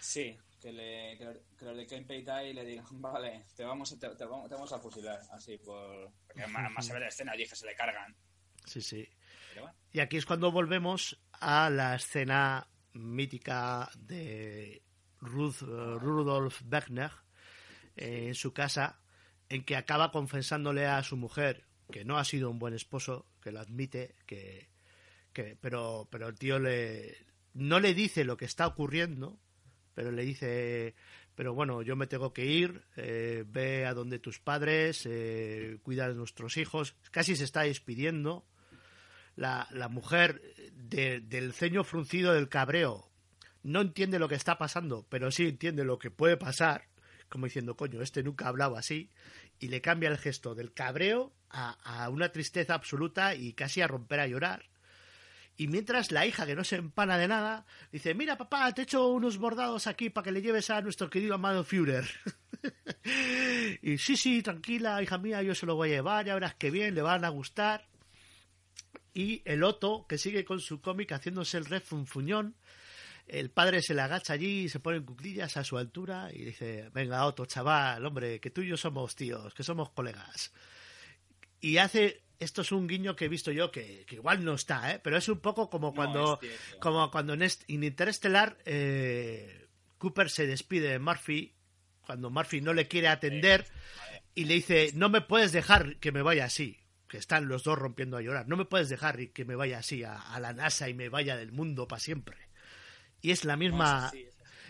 [0.00, 4.08] Sí, que, le, que, que los de Kempe y le digan, vale, te vamos, te,
[4.08, 6.10] te vamos, te vamos a fusilar, así por...
[6.26, 8.14] Porque más, más se ve la escena allí que se le cargan.
[8.64, 9.08] Sí, sí.
[9.54, 14.82] Bueno, Y aquí es cuando volvemos a la escena mítica de
[15.20, 17.10] Ruth, eh, Rudolf Wegner
[17.96, 19.00] eh, en su casa,
[19.48, 23.50] en que acaba confesándole a su mujer que no ha sido un buen esposo, que
[23.50, 24.68] lo admite, que,
[25.32, 27.16] que pero, pero el tío le
[27.54, 29.40] no le dice lo que está ocurriendo,
[29.98, 30.94] pero le dice,
[31.34, 36.06] pero bueno, yo me tengo que ir, eh, ve a donde tus padres, eh, cuida
[36.06, 38.46] de nuestros hijos, casi se está despidiendo
[39.34, 40.40] la, la mujer
[40.72, 43.10] de- del ceño fruncido del cabreo
[43.64, 46.84] no entiende lo que está pasando, pero sí entiende lo que puede pasar,
[47.28, 49.10] como diciendo, coño, este nunca hablaba así,
[49.58, 51.72] y le cambia el gesto del cabreo a,
[52.04, 54.62] a una tristeza absoluta y casi a romper a llorar.
[55.58, 58.84] Y mientras la hija, que no se empana de nada, dice, mira papá, te he
[58.84, 62.08] hecho unos bordados aquí para que le lleves a nuestro querido amado Führer.
[63.82, 66.70] y sí, sí, tranquila, hija mía, yo se lo voy a llevar, ya verás que
[66.70, 67.86] bien, le van a gustar
[69.18, 72.54] y el Otto, que sigue con su cómic haciéndose el refunfuñón.
[73.26, 76.44] El padre se le agacha allí y se pone en cuclillas a su altura y
[76.44, 80.52] dice, venga Otto, chaval, hombre, que tú y yo somos tíos, que somos colegas.
[81.60, 84.92] Y hace, esto es un guiño que he visto yo, que, que igual no está,
[84.92, 85.00] ¿eh?
[85.02, 86.38] pero es un poco como cuando,
[86.80, 89.66] como cuando en, en Interestelar eh,
[89.98, 91.54] Cooper se despide de Murphy,
[92.06, 93.66] cuando Murphy no le quiere atender
[94.34, 96.78] y le dice, no me puedes dejar que me vaya así,
[97.08, 100.04] que están los dos rompiendo a llorar, no me puedes dejar que me vaya así
[100.04, 102.36] a, a la NASA y me vaya del mundo para siempre.
[103.20, 104.12] Y es la misma,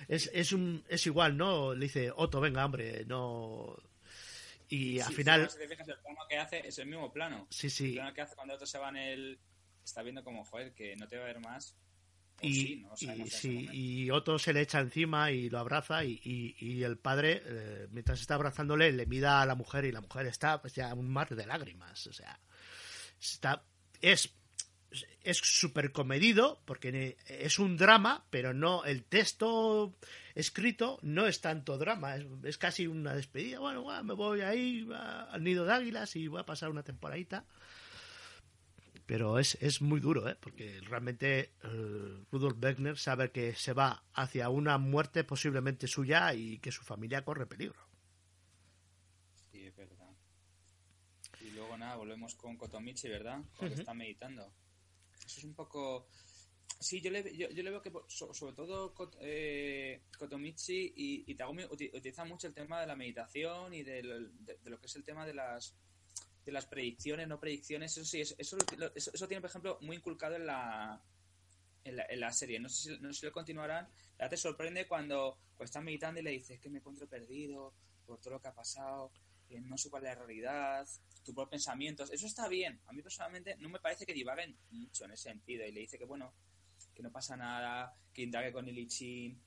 [0.09, 1.75] es, es, un, es igual, ¿no?
[1.75, 3.77] Le dice, Otto, venga, hombre, no...
[4.69, 7.47] Y al Sí, final, Si te fijas, el plano que hace es el mismo plano.
[7.51, 9.39] sí, El sí, plano que hace cuando otros se van el...
[9.85, 11.75] Está viendo como, joder, que no te va a ver más.
[12.41, 15.59] O y, sí, no y, en sí, y Otto se le echa encima y lo
[15.59, 19.85] abraza y, y- y el padre, eh, mientras está abrazándole, le mira a la mujer
[19.87, 22.07] y la mujer está pues ya un mar de lágrimas.
[22.07, 22.39] O sea,
[23.21, 23.65] está,
[24.01, 24.31] es
[25.23, 29.95] es súper comedido porque es un drama, pero no el texto
[30.35, 33.59] escrito no es tanto drama, es, es casi una despedida.
[33.59, 36.83] Bueno, va, me voy ahí va, al nido de águilas y voy a pasar una
[36.83, 37.45] temporadita.
[39.05, 40.37] Pero es, es muy duro, ¿eh?
[40.39, 46.59] porque realmente eh, Rudolf Wegner sabe que se va hacia una muerte posiblemente suya y
[46.59, 47.81] que su familia corre peligro.
[49.51, 50.11] Sí, es verdad.
[51.41, 53.41] Y luego nada, volvemos con Kotomichi, ¿verdad?
[53.57, 54.53] Con que está meditando.
[55.29, 56.09] Eso es un poco...
[56.81, 61.35] Sí, yo le, yo, yo le veo que so- sobre todo eh, Kotomichi y, y
[61.35, 64.97] Tagumi uti- utilizan mucho el tema de la meditación y de, de lo que es
[64.97, 65.75] el tema de las
[66.47, 67.93] de las predicciones, no predicciones.
[67.93, 71.03] Eso sí, eso, eso, lo- eso, eso tiene, por ejemplo, muy inculcado en la,
[71.85, 72.59] en la, en la serie.
[72.59, 73.87] No sé, si, no sé si lo continuarán.
[74.19, 77.75] Ya te sorprende cuando pues, están meditando y le dices que me encuentro perdido
[78.07, 79.13] por todo lo que ha pasado,
[79.47, 80.89] que no es la realidad,
[81.29, 82.11] tus propios pensamientos.
[82.11, 82.81] Eso está bien.
[82.87, 85.65] A mí personalmente no me parece que divaguen mucho en ese sentido.
[85.67, 86.33] Y le dice que, bueno,
[86.95, 89.39] que no pasa nada, que indague con el Ichin.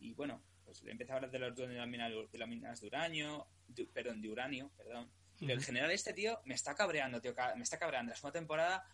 [0.00, 2.80] Y bueno, pues le empieza a hablar de los de las minas de, las minas
[2.80, 5.10] de uranio, de- perdón, de uranio, perdón.
[5.38, 8.10] Y el general este, tío, me está cabreando, tío, me está cabreando.
[8.10, 8.84] La segunda temporada,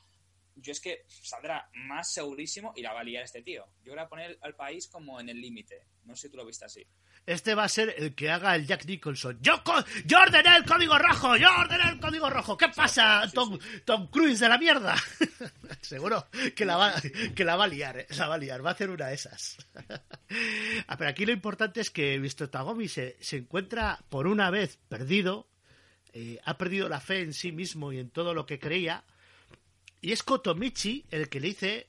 [0.56, 3.64] yo es que saldrá más segurísimo y la va a liar este tío.
[3.84, 5.86] Yo voy a poner al país como en el límite.
[6.04, 6.84] No sé si tú lo viste así.
[7.24, 9.38] Este va a ser el que haga el Jack Nicholson.
[9.40, 12.56] Yo, co- yo ordené el código rojo, yo ordené el código rojo.
[12.56, 14.96] ¿Qué pasa, Tom, Tom Cruise de la mierda?
[15.80, 16.26] Seguro
[16.56, 16.94] que la, va,
[17.34, 18.06] que la va a liar, ¿eh?
[18.18, 19.56] la va a liar, va a hacer una de esas.
[20.88, 22.48] Ah, Pero aquí lo importante es que Mr.
[22.48, 25.46] Tagomi se, se encuentra por una vez perdido,
[26.14, 29.04] eh, ha perdido la fe en sí mismo y en todo lo que creía.
[30.00, 31.86] Y es Kotomichi el que le dice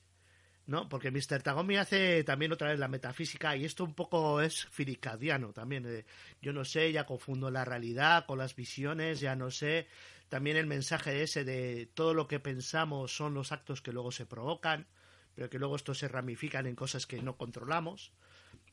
[0.66, 0.88] ¿no?
[0.88, 1.42] Porque Mr.
[1.42, 5.86] Tagomi hace también otra vez la metafísica y esto un poco es firicadiano también.
[5.86, 6.04] eh,
[6.40, 9.86] yo no sé, ya confundo la realidad con las visiones, ya no sé.
[10.28, 14.26] También el mensaje ese de todo lo que pensamos son los actos que luego se
[14.26, 14.86] provocan,
[15.34, 18.12] pero que luego estos se ramifican en cosas que no controlamos.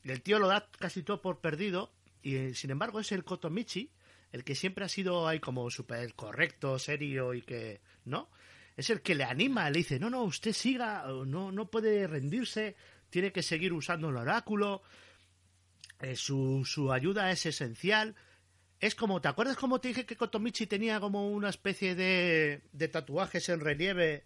[0.04, 1.92] El tío lo da casi todo por perdido
[2.22, 3.90] y eh, sin embargo es el Kotomichi
[4.32, 8.28] el que siempre ha sido ahí como súper correcto, serio y que, ¿no?
[8.82, 12.76] Es el que le anima, le dice, no, no, usted siga, no, no puede rendirse,
[13.10, 14.82] tiene que seguir usando el oráculo,
[16.00, 18.14] eh, su, su ayuda es esencial.
[18.80, 22.88] Es como, ¿te acuerdas cómo te dije que Kotomichi tenía como una especie de, de
[22.88, 24.24] tatuajes en relieve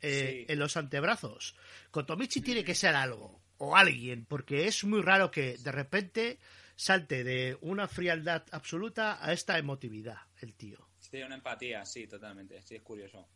[0.00, 0.52] eh, Sí.
[0.52, 1.54] en los antebrazos?
[1.90, 6.38] Kotomichi tiene que ser algo, o alguien, porque es muy raro que de repente
[6.76, 10.88] salte de una frialdad absoluta a esta emotividad, el tío.
[10.98, 12.62] Sí, una empatía, sí, totalmente.
[12.62, 13.28] Sí, es curioso.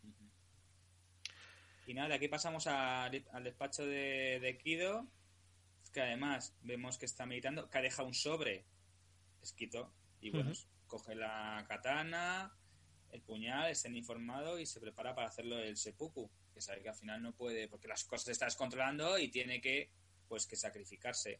[1.85, 5.07] Y nada, de aquí pasamos a- al despacho de, de Kido,
[5.93, 8.65] que además vemos que está meditando, que ha dejado un sobre
[9.41, 9.93] escrito.
[10.19, 10.59] Y bueno, Ujú.
[10.87, 12.51] coge la katana,
[13.11, 16.95] el puñal, está informado y se prepara para hacerlo el seppuku, que sabe que al
[16.95, 19.89] final no puede, porque las cosas se está descontrolando y tiene que,
[20.27, 21.39] pues, que sacrificarse.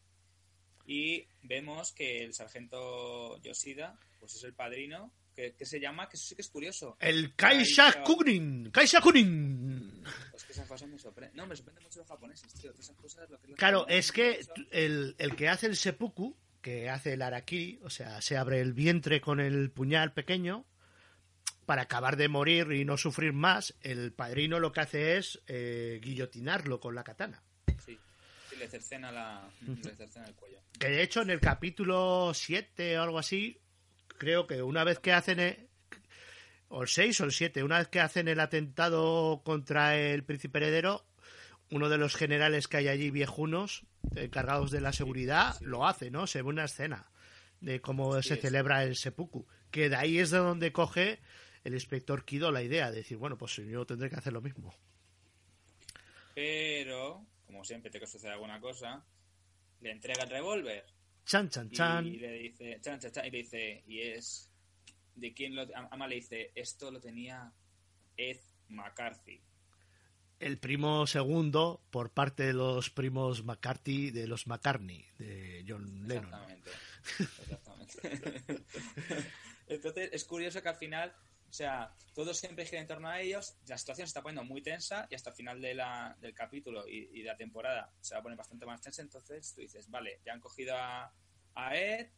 [0.86, 6.16] Y vemos que el sargento Yoshida, pues es el padrino, que, que se llama, que
[6.16, 6.96] eso sí que es curioso.
[6.98, 8.70] El Kaisha Kunin.
[8.70, 10.02] Kaisha Kunin.
[10.34, 11.36] Es que esa cosa me sorprende.
[11.36, 12.72] No, me sorprende mucho los japoneses, tío.
[12.72, 14.40] Esas cosas, lo que Claro, es que
[14.70, 18.72] el, el que hace el seppuku, que hace el arakiri, o sea, se abre el
[18.72, 20.64] vientre con el puñal pequeño
[21.66, 26.00] para acabar de morir y no sufrir más, el padrino lo que hace es eh,
[26.02, 27.42] guillotinarlo con la katana.
[27.84, 27.98] Sí,
[28.48, 30.60] sí, le cercena, la, le cercena el cuello.
[30.78, 33.60] Que de hecho en el capítulo 7 o algo así,
[34.18, 35.68] creo que una vez que hacen el,
[36.68, 40.58] o el 6 o el 7, una vez que hacen el atentado contra el príncipe
[40.58, 41.04] heredero,
[41.70, 43.84] uno de los generales que hay allí viejunos,
[44.14, 45.64] encargados de la seguridad, sí.
[45.64, 46.26] lo hace, ¿no?
[46.26, 47.10] Se ve una escena
[47.60, 48.40] de cómo Sí, se es.
[48.40, 51.20] celebra el seppuku, que de ahí es de donde coge
[51.64, 54.74] el inspector Kido la idea de decir, bueno, pues yo tendré que hacer lo mismo.
[56.34, 59.04] Pero, como siempre, te que sucede alguna cosa,
[59.80, 60.84] le entrega el revólver.
[61.26, 62.06] Chan, chan, chan.
[62.06, 64.48] Y le dice, chan, chan, chan, y le dice, y es,
[65.16, 67.52] ¿de quién lo, Ama le dice, esto lo tenía
[68.16, 68.38] Ed
[68.68, 69.42] McCarthy.
[70.38, 76.32] el primo segundo por parte de los primos McCarthy, de los McCartney, de John Lennon.
[76.50, 76.70] Exactamente.
[77.42, 78.64] Exactamente.
[79.66, 81.12] Entonces, es curioso que al final,
[81.48, 84.62] o sea, todo siempre gira en torno a ellos, la situación se está poniendo muy
[84.62, 88.14] tensa y hasta el final de la, del capítulo y, y de la temporada se
[88.14, 91.12] va a poner bastante más tensa, entonces tú dices, vale, ya han cogido a,
[91.54, 92.08] a Ed,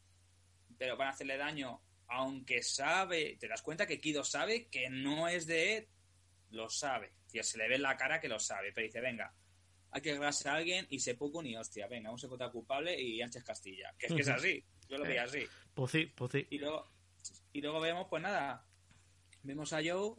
[0.76, 5.28] pero van a hacerle daño, aunque sabe, te das cuenta que Kido sabe que no
[5.28, 5.86] es de Ed,
[6.50, 9.34] lo sabe, tío, se le ve en la cara que lo sabe, pero dice, venga,
[9.90, 13.20] hay que agarrarse a alguien y se poco ni hostia, venga, un secretario culpable y
[13.22, 15.46] Ángel Castilla, que es que es así, yo lo veía así.
[15.74, 16.46] Pues sí, pues sí.
[16.50, 16.90] Y luego,
[17.52, 18.66] y luego vemos, pues nada,
[19.42, 20.16] vemos a Joe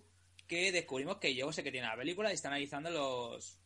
[0.48, 3.60] que descubrimos que Joe sé que tiene la película y está analizando los,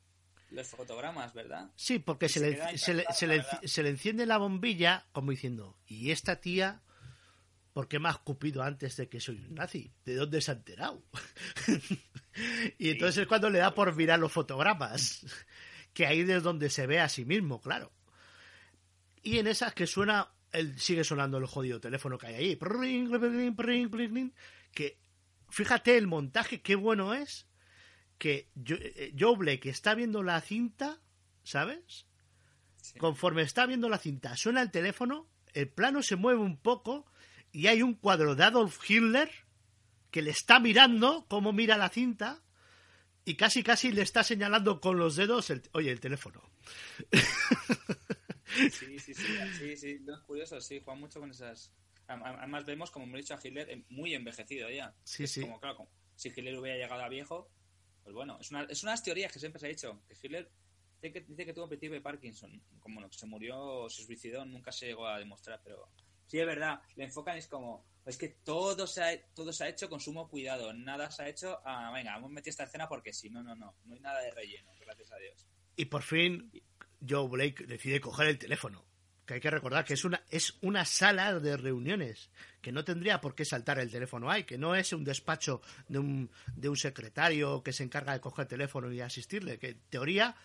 [0.51, 1.71] los fotogramas, ¿verdad?
[1.75, 5.77] Sí, porque se se le, se, le, se, le, se enciende la bombilla como diciendo,
[5.87, 6.81] ¿y esta tía
[7.73, 9.91] por qué me ha escupido antes de que soy un nazi?
[10.05, 11.03] ¿De dónde se ha enterado?
[12.77, 15.25] y entonces es cuando le da por mirar los fotogramas,
[15.93, 17.91] que ahí es donde se ve a sí mismo, claro.
[19.23, 22.59] Y en esas que suena, él sigue sonando el jodido teléfono que hay ahí,
[24.73, 24.97] que
[25.53, 27.47] fíjate el montaje, qué bueno es,
[28.17, 30.99] que Jo- eh, Joe Blake está viendo la cinta,
[31.43, 32.05] ¿sabes?
[32.81, 32.97] Sí.
[32.99, 37.05] Conforme está viendo la cinta, suena el teléfono, el plano se mueve un poco
[37.51, 39.29] y hay un cuadro de Adolf Hitler
[40.11, 42.41] que le está mirando cómo mira la cinta
[43.25, 46.41] y casi casi le está señalando con los dedos el, oye, el teléfono.
[48.71, 49.23] Sí, sí, sí,
[49.57, 51.71] sí, sí, no, es curioso, sí, juega mucho con esas...
[52.07, 54.93] Además vemos, como hemos dicho, a Hitler eh, muy envejecido ya.
[55.03, 55.41] Sí, Es sí.
[55.41, 57.49] Como, claro, como si Hitler hubiera llegado a viejo,
[58.03, 60.49] pues bueno, es una, es unas teorías que siempre se ha dicho, que Hitler
[61.03, 62.61] Dice que, dice que tuvo principio de Parkinson.
[62.79, 65.89] Como no, que se murió, se suicidó, nunca se llegó a demostrar, pero
[66.27, 66.79] sí es verdad.
[66.95, 70.29] Le enfocan es como, es que todo se ha, todo se ha hecho con sumo
[70.29, 70.71] cuidado.
[70.71, 73.75] Nada se ha hecho, ah, venga, hemos metido esta escena porque sí, no, no, no.
[73.83, 75.45] No hay nada de relleno, gracias a Dios.
[75.75, 76.49] Y por fin
[77.05, 78.85] Joe Blake decide coger el teléfono.
[79.25, 82.29] Que hay que recordar que es una, es una sala de reuniones,
[82.61, 85.99] que no tendría por qué saltar el teléfono ahí, que no es un despacho de
[85.99, 89.79] un, de un secretario que se encarga de coger el teléfono y asistirle, que en
[89.89, 90.35] teoría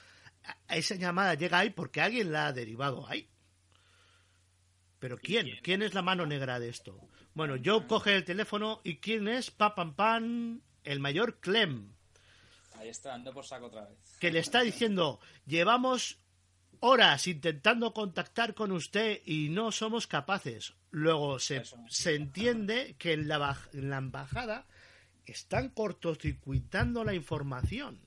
[0.68, 3.28] esa llamada llega ahí porque alguien la ha derivado ahí.
[4.98, 5.46] Pero ¿quién?
[5.46, 5.58] quién?
[5.62, 7.00] ¿Quién es la mano negra de esto?
[7.34, 9.50] Bueno, Joe coge el teléfono y ¿quién es?
[9.50, 11.92] Pa, pam, pam, el mayor Clem.
[12.74, 13.98] Ahí está, ando por saco otra vez.
[14.20, 16.18] que le está diciendo, llevamos
[16.80, 20.74] horas intentando contactar con usted y no somos capaces.
[20.90, 24.66] Luego se, se entiende que en la, en la embajada
[25.26, 28.00] están cortocircuitando la información.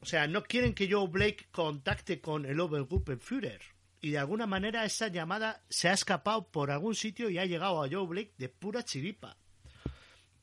[0.00, 3.60] O sea, no quieren que Joe Blake contacte con el Obergruppenführer.
[4.00, 7.82] Y de alguna manera esa llamada se ha escapado por algún sitio y ha llegado
[7.82, 9.36] a Joe Blake de pura chiripa.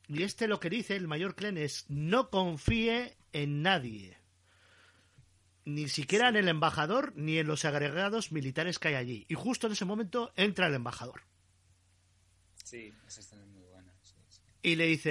[0.08, 4.18] Y este lo que dice el mayor Clen es no confíe en nadie.
[5.66, 9.26] Ni siquiera en el embajador ni en los agregados militares que hay allí.
[9.28, 11.22] Y justo en ese momento entra el embajador.
[12.64, 12.94] Sí,
[13.52, 13.92] muy buena.
[14.00, 14.40] sí, sí.
[14.62, 15.10] Y le dice...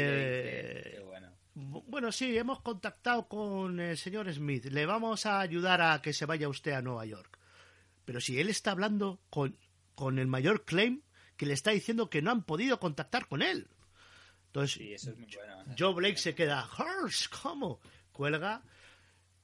[0.95, 1.31] qué bueno.
[1.53, 4.65] Bueno, sí, hemos contactado con el señor Smith.
[4.65, 7.37] Le vamos a ayudar a que se vaya usted a Nueva York.
[8.05, 9.57] Pero si él está hablando con,
[9.93, 11.01] con el mayor claim
[11.35, 13.67] que le está diciendo que no han podido contactar con él.
[14.47, 15.75] Entonces, Sí, eso es muy bueno.
[15.77, 17.81] Joe Blake se queda, "Hurs, ¿cómo?
[18.13, 18.61] Cuelga,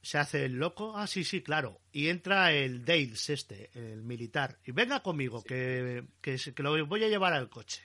[0.02, 1.80] se hace el loco, ah, sí, sí, claro.
[1.92, 4.58] Y entra el Dales, este, el militar.
[4.64, 7.82] Y venga conmigo, que, que, lo voy a llevar al coche.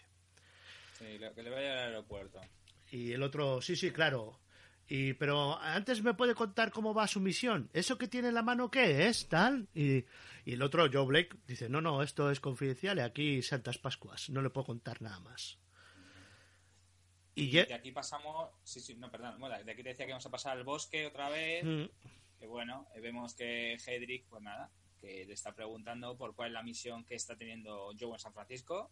[0.97, 2.41] Sí, que le vaya al aeropuerto.
[2.91, 4.39] Y el otro, sí, sí, claro.
[4.87, 7.69] Y, pero antes me puede contar cómo va su misión.
[7.73, 9.27] ¿Eso que tiene en la mano qué es?
[9.27, 9.67] Tal.
[9.75, 10.05] Y,
[10.45, 14.29] y el otro, Joe Blake, dice, no, no, esto es confidencial y aquí Santas Pascuas.
[14.29, 15.59] No le puedo contar nada más.
[17.41, 18.49] Y De aquí pasamos.
[18.63, 19.39] Sí, sí, no, perdón.
[19.39, 21.63] Bueno, de aquí te decía que vamos a pasar al bosque otra vez.
[21.63, 21.85] Mm,
[22.39, 26.53] Que bueno, eh, vemos que Hedrick, pues nada, que le está preguntando por cuál es
[26.53, 28.91] la misión que está teniendo Joe en San Francisco.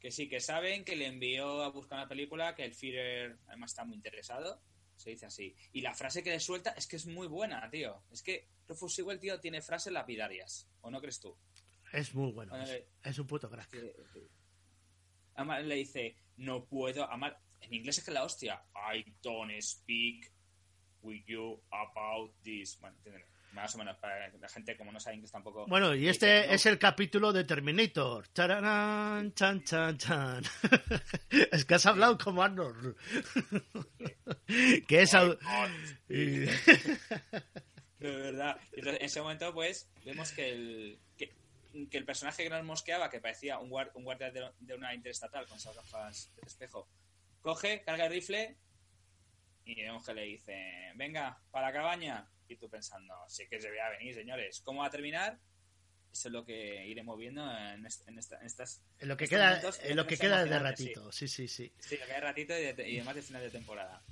[0.00, 3.70] Que sí, que saben que le envió a buscar una película, que el Führer además
[3.72, 4.60] está muy interesado.
[4.96, 5.54] Se dice así.
[5.72, 8.02] Y la frase que le suelta es que es muy buena, tío.
[8.10, 10.68] Es que Rufus Sewell, tío, tiene frases lapidarias.
[10.80, 11.36] ¿O no crees tú?
[11.92, 12.50] es muy bueno.
[12.50, 13.68] Bueno, Es, eh, es un puto crack.
[13.70, 13.94] que-
[15.34, 20.30] Además le dice, no puedo, además, en inglés es que la hostia, I don't speak
[21.02, 22.78] with you about this.
[22.80, 25.66] Bueno, entiéndeme, más o menos, para la gente como no sabe inglés tampoco.
[25.66, 28.26] Bueno, y dice, este "No, es el capítulo de Terminator.
[28.32, 30.42] Chararán, chan, chan, chan.
[31.52, 32.96] es que has hablado como Arnold.
[34.88, 35.12] que es...
[37.98, 38.58] De verdad.
[38.72, 41.32] Entonces, en ese momento, pues, vemos que el, que,
[41.90, 44.94] que el personaje que nos mosqueaba, que parecía un, guar- un guardia de, de una
[44.94, 46.88] interestatal con esas gafas de espejo,
[47.40, 48.56] coge, carga el rifle
[49.64, 52.28] y vemos que le dice, venga, para la cabaña.
[52.48, 54.60] Y tú pensando, sí que se vea venir, señores.
[54.62, 55.38] ¿Cómo va a terminar?
[56.12, 58.82] Eso es lo que iremos viendo en, est- en esta- en estas...
[58.98, 60.84] en lo que estos queda, momentos en lo que queda de emocionantes, sí.
[60.94, 61.12] ratito.
[61.12, 61.72] Sí, sí, sí.
[61.78, 64.02] Sí, lo que hay ratito y, de- y además de final de temporada.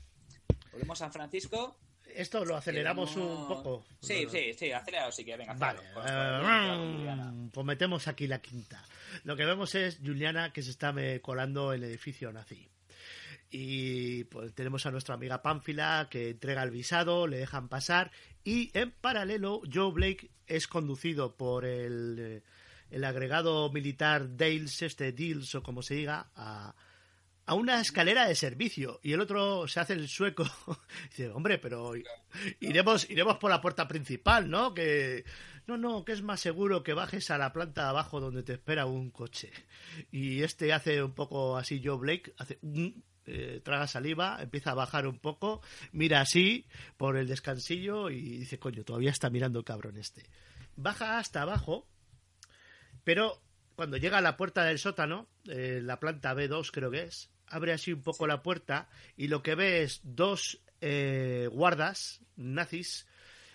[0.72, 1.78] Volvemos a San Francisco.
[2.16, 3.84] Esto lo aceleramos un poco.
[4.00, 5.54] Sí, sí, sí, acelerado sí que venga.
[5.54, 6.42] Vale, acelerado.
[6.42, 7.32] Con- con- con Juliana.
[7.34, 8.84] eh, pues metemos aquí la quinta.
[9.24, 12.68] Lo que vemos es Juliana que se está eh, colando el edificio nazi.
[13.52, 18.12] Y pues tenemos a nuestra amiga Pánfila que entrega el visado, le dejan pasar
[18.44, 22.42] y en paralelo Joe Blake es conducido por el, eh,
[22.92, 26.74] el agregado militar Dales, este Dils o como se diga, a,
[27.46, 30.44] a una escalera de servicio y el otro se hace el sueco.
[31.10, 31.92] Dice, hombre, pero
[32.60, 34.72] iremos, iremos por la puerta principal, ¿no?
[34.74, 35.24] Que
[35.66, 38.86] no, no, que es más seguro que bajes a la planta abajo donde te espera
[38.86, 39.50] un coche.
[40.10, 44.74] Y este hace un poco así, Joe Blake, hace un- eh, traga saliva, empieza a
[44.74, 45.60] bajar un poco,
[45.92, 50.24] mira así por el descansillo y dice, coño, todavía está mirando el cabrón este.
[50.74, 51.86] Baja hasta abajo,
[53.04, 53.40] pero
[53.80, 57.72] cuando llega a la puerta del sótano, eh, la planta B2 creo que es, abre
[57.72, 63.06] así un poco la puerta y lo que ve es dos eh, guardas nazis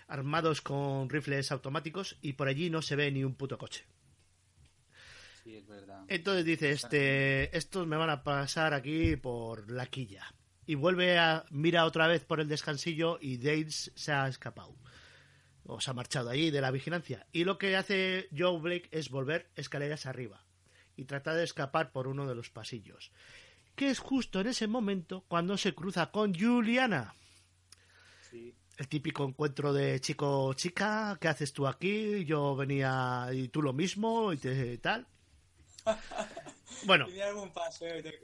[0.08, 3.84] armados con rifles automáticos y por allí no se ve ni un puto coche.
[5.44, 6.02] Sí, es verdad.
[6.08, 10.26] Entonces dice, este, estos me van a pasar aquí por la quilla.
[10.66, 14.74] Y vuelve a, mira otra vez por el descansillo y Dales se ha escapado.
[15.66, 17.26] O se ha marchado allí de la vigilancia.
[17.32, 20.44] Y lo que hace Joe Blake es volver escaleras arriba
[20.96, 23.10] y tratar de escapar por uno de los pasillos.
[23.74, 27.14] Que es justo en ese momento cuando se cruza con Juliana.
[28.30, 28.54] Sí.
[28.78, 32.24] el típico encuentro de chico-chica, ¿qué haces tú aquí?
[32.26, 35.06] Yo venía y tú lo mismo y, te- tal.
[36.84, 37.06] Bueno,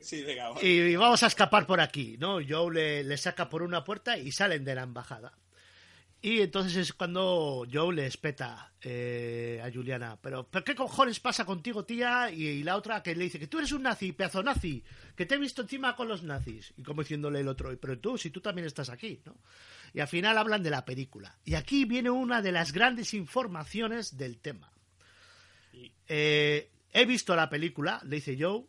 [0.00, 0.62] Sí, venga, vamos.
[0.62, 2.38] y vamos a escapar por aquí, ¿no?
[2.46, 5.32] Joe le, le saca por una puerta y salen de la embajada.
[6.24, 11.44] Y entonces es cuando Joe le espeta eh, a Juliana, pero, ¿pero qué cojones pasa
[11.44, 12.30] contigo, tía?
[12.30, 14.84] Y, y la otra que le dice que tú eres un nazi, pedazo nazi,
[15.16, 16.74] que te he visto encima con los nazis.
[16.76, 19.36] Y como diciéndole el otro, pero tú, si tú también estás aquí, ¿no?
[19.92, 21.36] Y al final hablan de la película.
[21.44, 24.70] Y aquí viene una de las grandes informaciones del tema.
[26.06, 28.64] Eh, he visto la película, le dice Joe,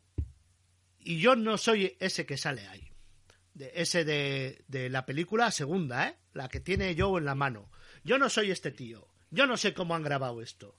[1.01, 2.92] y yo no soy ese que sale ahí.
[3.53, 6.17] De, ese de, de la película segunda, ¿eh?
[6.33, 7.69] La que tiene Joe en la mano.
[8.03, 9.07] Yo no soy este tío.
[9.29, 10.75] Yo no sé cómo han grabado esto.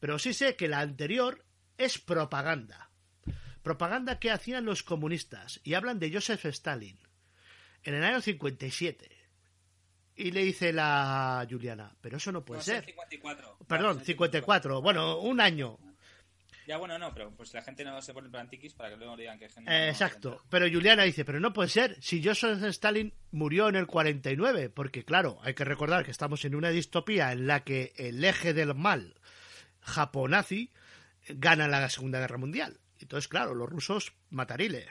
[0.00, 1.44] Pero sí sé que la anterior
[1.76, 2.90] es propaganda.
[3.62, 5.60] Propaganda que hacían los comunistas.
[5.64, 6.98] Y hablan de Joseph Stalin.
[7.84, 9.16] En el año 57.
[10.16, 12.84] Y le dice la Juliana, pero eso no puede No, ser.
[12.84, 13.58] 54.
[13.68, 14.82] Perdón, Son 54.
[14.82, 15.78] Bueno, un año.
[16.68, 19.38] Ya, bueno, no, pero pues la gente no se pone plantiquis para que luego digan
[19.38, 19.70] que gente.
[19.74, 20.42] Eh, no- exacto.
[20.50, 21.96] Pero Juliana dice, pero no puede ser.
[22.02, 26.54] Si Joseph Stalin murió en el 49, porque claro, hay que recordar que estamos en
[26.54, 29.14] una distopía en la que el eje del mal
[29.80, 30.70] japonazi
[31.30, 32.78] gana la Segunda Guerra Mundial.
[33.00, 34.88] Entonces, claro, los rusos matarile.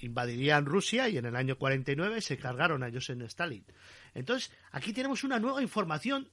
[0.00, 3.64] Invadirían Rusia y en el año 49 se cargaron a Joseph Stalin.
[4.12, 6.30] Entonces, aquí tenemos una nueva información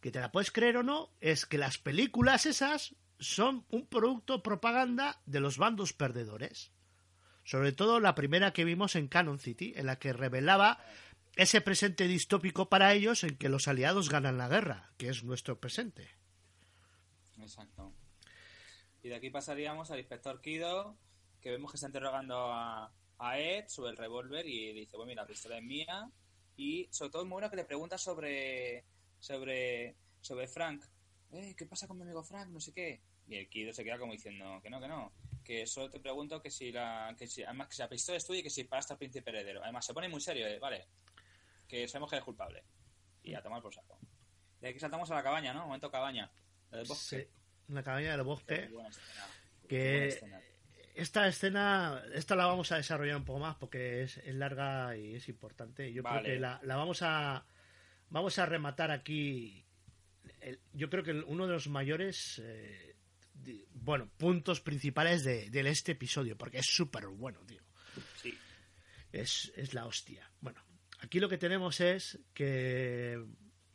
[0.00, 4.42] que te la puedes creer o no, es que las películas esas son un producto
[4.42, 6.70] propaganda de los bandos perdedores.
[7.44, 10.78] Sobre todo la primera que vimos en Canon City, en la que revelaba
[11.36, 15.60] ese presente distópico para ellos en que los aliados ganan la guerra, que es nuestro
[15.60, 16.10] presente.
[17.40, 17.92] Exacto.
[19.02, 20.96] Y de aquí pasaríamos al inspector Kido,
[21.40, 25.22] que vemos que está interrogando a, a Ed sobre el revólver y dice, bueno, mira,
[25.22, 26.10] la pistola es mía.
[26.56, 28.84] Y sobre todo es muy bueno que le pregunta sobre,
[29.20, 30.84] sobre, sobre Frank.
[31.32, 32.48] Eh, ¿Qué pasa con mi amigo Frank?
[32.48, 33.00] No sé qué.
[33.28, 35.12] Y el Kido se queda como diciendo que no, que no.
[35.44, 38.26] Que solo te pregunto que si la, que si, además que si la pistola es
[38.26, 39.62] tuya y que si paraste al príncipe heredero.
[39.62, 40.86] Además se pone muy serio, eh, vale.
[41.66, 42.64] Que sabemos que es culpable.
[43.22, 43.98] Y a tomar por saco.
[44.60, 45.66] De aquí saltamos a la cabaña, ¿no?
[45.66, 46.30] Momento cabaña.
[46.70, 47.28] La del bosque.
[47.28, 48.70] Sí, la cabaña del bosque.
[49.68, 50.40] Que escena.
[50.94, 55.16] esta escena, esta la vamos a desarrollar un poco más porque es, es larga y
[55.16, 55.92] es importante.
[55.92, 56.22] Yo Vale.
[56.22, 57.44] creo que la, la vamos a
[58.08, 59.64] vamos a rematar aquí.
[60.48, 62.96] El- yo creo que uno de los mayores, eh,
[63.72, 67.62] bueno, puntos principales de, de este episodio porque es súper bueno, tío.
[68.22, 68.36] Sí.
[69.12, 70.30] es, es la hostia.
[70.40, 70.62] Bueno,
[71.00, 73.22] aquí lo que tenemos es que,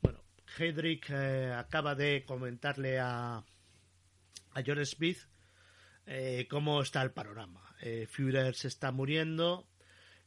[0.01, 0.23] bueno,
[0.57, 5.17] Hedrick eh, acaba de comentarle a, a John Smith
[6.05, 7.75] eh, cómo está el panorama.
[7.81, 9.67] Eh, Führer se está muriendo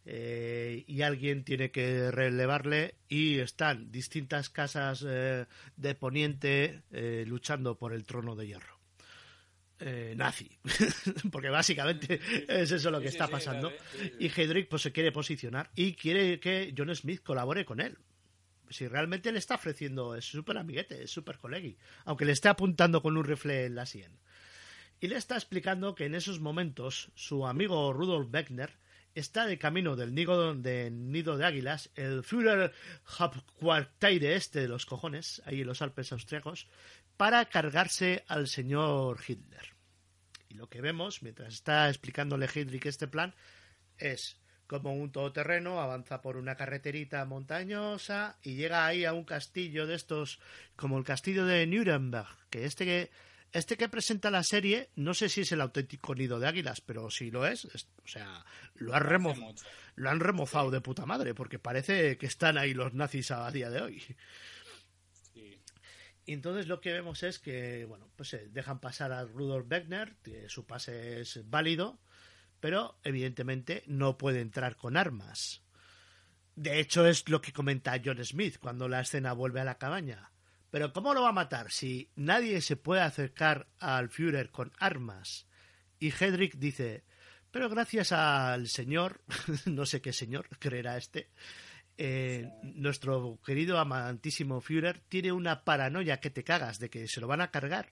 [0.09, 5.47] eh, y alguien tiene que relevarle y están distintas casas eh,
[5.77, 8.77] de Poniente eh, luchando por el trono de hierro.
[10.17, 10.57] Nazi,
[11.31, 12.19] porque básicamente
[12.49, 13.71] es eso lo que Sí, está sí, pasando.
[14.01, 14.13] sí.
[14.21, 17.99] Y Hedrick pues se quiere posicionar y quiere que John Smith colabore con él.
[18.71, 21.77] Si realmente le está ofreciendo, es súper amiguete, es súper colegui,
[22.07, 24.13] aunque le esté apuntando con un rifle en la sien.
[24.99, 28.79] Y le está explicando que en esos momentos su amigo Rudolf Beckner
[29.17, 32.73] está de camino del nido de, nido de águilas, el Führer
[33.19, 36.69] Hauptquartier este de los cojones, ahí en los Alpes austriacos,
[37.17, 39.75] para cargarse al señor Hitler.
[40.51, 43.35] Y lo que vemos, mientras está explicándole Hedrick este plan,
[43.97, 44.37] es
[44.67, 49.95] como un todoterreno, avanza por una carreterita montañosa y llega ahí a un castillo de
[49.95, 50.41] estos,
[50.77, 53.11] como el castillo de Nuremberg, que este que
[53.53, 57.11] este que presenta la serie, no sé si es el auténtico nido de águilas, pero
[57.11, 58.45] si lo es, es- o sea,
[58.75, 59.35] lo han, remo-
[59.95, 63.71] lo han remozado de puta madre, porque parece que están ahí los nazis a día
[63.71, 64.03] de hoy.
[66.29, 70.17] Y entonces lo que vemos es que, bueno, pues eh, dejan pasar a Rudolf Beckner,
[70.25, 72.01] que su pase es válido,
[72.59, 75.63] pero evidentemente no puede entrar con armas.
[76.57, 80.33] De hecho, es lo que comenta John Smith cuando la escena vuelve a la cabaña.
[80.71, 85.47] Pero ¿cómo lo va a matar si nadie se puede acercar al Führer con armas?
[85.99, 87.05] Y Hedrick dice,
[87.51, 89.23] pero gracias al señor,
[89.67, 91.31] no sé qué señor creerá este,
[91.99, 97.27] eh, nuestro querido amantísimo Führer tiene una paranoia que te cagas de que se lo
[97.27, 97.91] van a cargar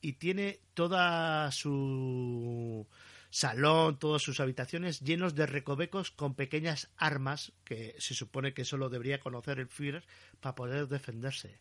[0.00, 2.86] y tiene toda su
[3.30, 8.90] salón, todas sus habitaciones llenos de recovecos con pequeñas armas que se supone que solo
[8.90, 10.04] debería conocer el Führer
[10.38, 11.58] para poder defenderse.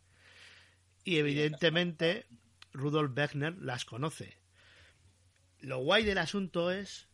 [1.03, 2.27] Y evidentemente
[2.73, 4.37] Rudolf Beckner las conoce.
[5.59, 7.07] Lo guay del asunto es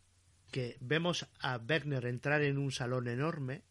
[0.51, 3.63] que vemos a Beckner entrar en un salón enorme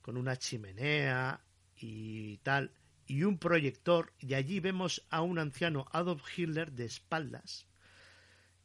[0.00, 1.40] con una chimenea
[1.76, 2.72] y tal,
[3.06, 7.66] y un proyector, y allí vemos a un anciano Adolf Hitler de espaldas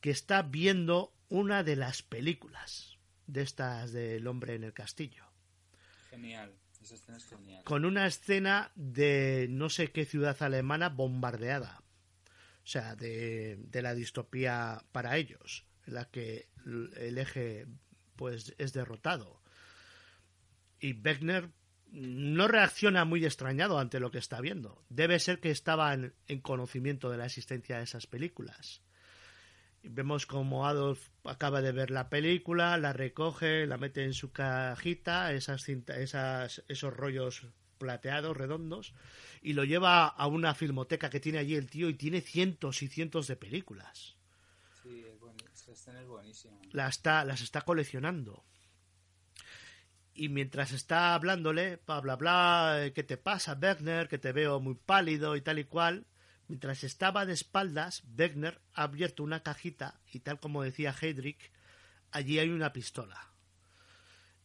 [0.01, 5.25] que está viendo una de las películas de estas del hombre en el castillo.
[6.09, 6.53] Genial.
[7.63, 11.83] Con una escena de no sé qué ciudad alemana bombardeada.
[12.63, 17.65] O sea, de, la distopía para ellos, en la que el eje
[18.15, 19.41] pues es derrotado.
[20.79, 21.49] Y Wegner
[21.91, 24.83] no reacciona muy extrañado ante lo que está viendo.
[24.89, 28.81] Debe ser que estaba en, en conocimiento de la existencia de esas películas.
[29.83, 35.31] Vemos como Adolf acaba de ver la película, la recoge, la mete en su cajita,
[35.33, 37.47] esas cinta- esas, esos rollos
[37.77, 38.93] plateados, redondos,
[39.41, 42.87] y lo lleva a una filmoteca que tiene allí el tío y tiene cientos y
[42.87, 44.15] cientos de películas.
[44.83, 46.57] Sí, es buen- buenísima.
[46.71, 48.43] La está, las está coleccionando.
[50.13, 54.07] Y mientras está hablándole, bla, bla, bla, ¿qué te pasa, Wegner?
[54.07, 56.07] Que te veo muy pálido y tal y cual.
[56.47, 61.51] Mientras estaba de espaldas, Wegner ha abierto una cajita y tal como decía Heydrich,
[62.11, 63.33] allí hay una pistola.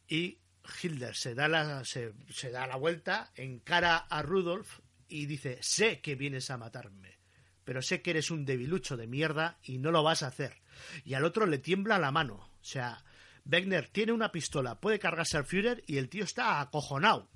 [0.09, 0.41] Y
[0.83, 6.01] Hitler se da la, se, se da la vuelta, encara a Rudolf y dice, sé
[6.01, 7.19] que vienes a matarme,
[7.65, 10.63] pero sé que eres un debilucho de mierda y no lo vas a hacer.
[11.05, 12.35] Y al otro le tiembla la mano.
[12.35, 13.05] O sea,
[13.45, 17.29] Wegner tiene una pistola, puede cargarse al Führer y el tío está acojonado.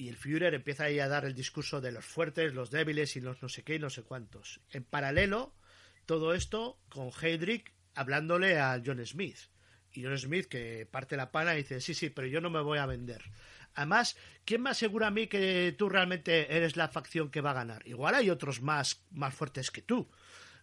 [0.00, 3.20] Y el Führer empieza ahí a dar el discurso de los fuertes, los débiles y
[3.20, 4.62] los no sé qué y no sé cuántos.
[4.70, 5.54] En paralelo,
[6.06, 9.36] todo esto con Heydrich hablándole a John Smith.
[9.92, 12.62] Y John Smith que parte la pana y dice, sí, sí, pero yo no me
[12.62, 13.22] voy a vender.
[13.74, 14.16] Además,
[14.46, 17.86] ¿quién me asegura a mí que tú realmente eres la facción que va a ganar?
[17.86, 20.10] Igual hay otros más, más fuertes que tú.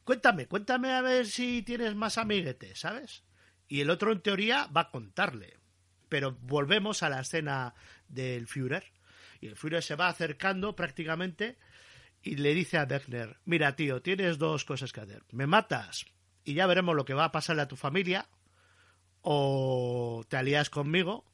[0.03, 3.23] Cuéntame, cuéntame a ver si tienes más amiguetes, ¿sabes?
[3.67, 5.59] Y el otro en teoría va a contarle.
[6.09, 7.75] Pero volvemos a la escena
[8.07, 8.96] del Führer.
[9.39, 11.57] Y el Führer se va acercando prácticamente
[12.21, 15.23] y le dice a Wegner, mira tío, tienes dos cosas que hacer.
[15.31, 16.05] Me matas
[16.43, 18.27] y ya veremos lo que va a pasarle a tu familia
[19.21, 21.25] o te alías conmigo,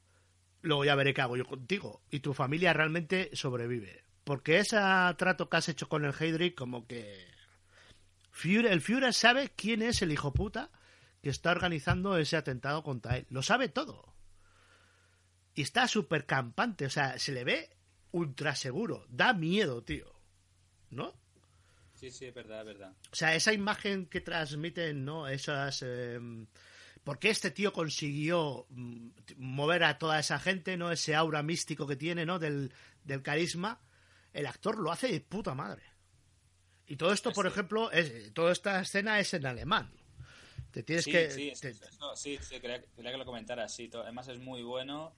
[0.62, 4.04] luego ya veré qué hago yo contigo y tu familia realmente sobrevive.
[4.24, 4.78] Porque ese
[5.18, 7.32] trato que has hecho con el Heydrich como que...
[8.44, 10.72] El Führer sabe quién es el hijo puta
[11.22, 13.28] que está organizando ese atentado contra él.
[13.30, 14.14] Lo sabe todo.
[15.56, 17.70] Y está súper campante, o sea, se le ve
[18.14, 19.06] ultra seguro.
[19.10, 20.12] Da miedo, tío.
[20.90, 21.14] ¿No?
[21.96, 22.94] Sí, sí, es verdad, es verdad.
[23.12, 25.28] O sea, esa imagen que transmiten, ¿no?
[25.28, 25.84] Esas.
[25.86, 26.20] Eh,
[27.04, 30.92] porque este tío consiguió mm, mover a toda esa gente, ¿no?
[30.92, 32.40] Ese aura místico que tiene, ¿no?
[32.40, 32.72] Del,
[33.04, 33.82] del carisma.
[34.32, 35.84] El actor lo hace de puta madre.
[36.88, 37.52] Y todo esto, por Sí.
[37.52, 39.92] ejemplo, es, toda esta escena es en alemán.
[40.72, 41.32] Te tienes Sí, que.
[41.32, 43.74] sí, es- te- eso- sí, sí, quería, quería que lo comentaras.
[43.74, 45.14] Sí, to- además es muy bueno.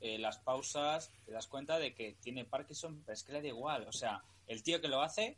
[0.00, 3.48] Eh, las pausas, te das cuenta de que tiene Parkinson, pero es que le da
[3.48, 3.86] igual.
[3.88, 5.36] O sea, el tío que lo hace,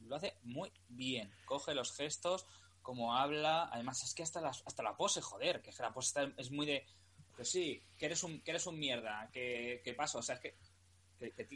[0.00, 1.30] lo hace muy bien.
[1.44, 2.46] Coge los gestos,
[2.82, 3.68] como habla.
[3.72, 6.66] Además, es que hasta la, hasta la pose, joder, que la pose está- es muy
[6.66, 6.86] de.
[7.36, 10.18] Que sí, que eres un, que eres un mierda, que, que pasa.
[10.18, 10.56] O sea, es que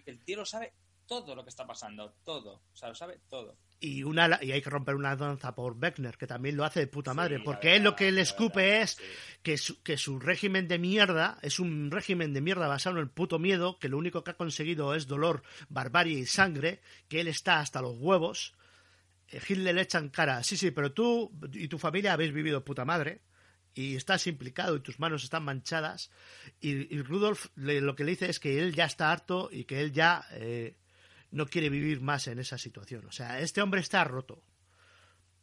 [0.07, 0.73] el tío lo sabe
[1.07, 2.62] todo lo que está pasando, todo.
[2.73, 3.57] O sea, lo sabe todo.
[3.81, 6.87] y, una, y hay que romper una danza por Beckner, que también lo hace de
[6.87, 7.41] puta madre.
[7.41, 9.03] Porque verdad, él lo que le escupe verdad, es sí.
[9.43, 13.11] que su, que su régimen de mierda es un régimen de mierda basado en el
[13.11, 17.28] puto miedo, que lo único que ha conseguido es dolor, barbarie y sangre, que él
[17.28, 18.55] está hasta los huevos.
[19.28, 22.65] Eh, Hitler le echa en cara, sí, sí, pero tú y tu familia habéis vivido
[22.65, 23.23] puta madre
[23.74, 26.11] y estás implicado y tus manos están manchadas.
[26.61, 29.65] Y, y Rudolf le- lo que le dice es que él ya está harto y
[29.65, 30.77] que él ya eh,
[31.31, 33.07] no quiere vivir más en esa situación.
[33.07, 34.43] O sea, este hombre está roto.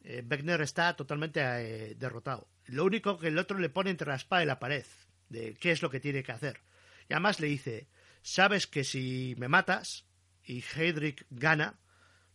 [0.03, 2.47] Eh, Wegner está totalmente eh, derrotado.
[2.65, 4.85] Lo único que el otro le pone entre la espada y la pared,
[5.29, 6.61] de qué es lo que tiene que hacer.
[7.09, 7.87] Y además le dice,
[8.21, 10.05] sabes que si me matas
[10.43, 11.79] y Heydrich gana,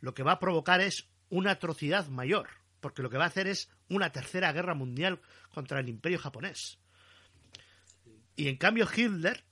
[0.01, 2.49] lo que va a provocar es una atrocidad mayor,
[2.81, 5.21] porque lo que va a hacer es una tercera guerra mundial
[5.51, 6.79] contra el imperio japonés.
[8.37, 9.45] Y en cambio Hitler,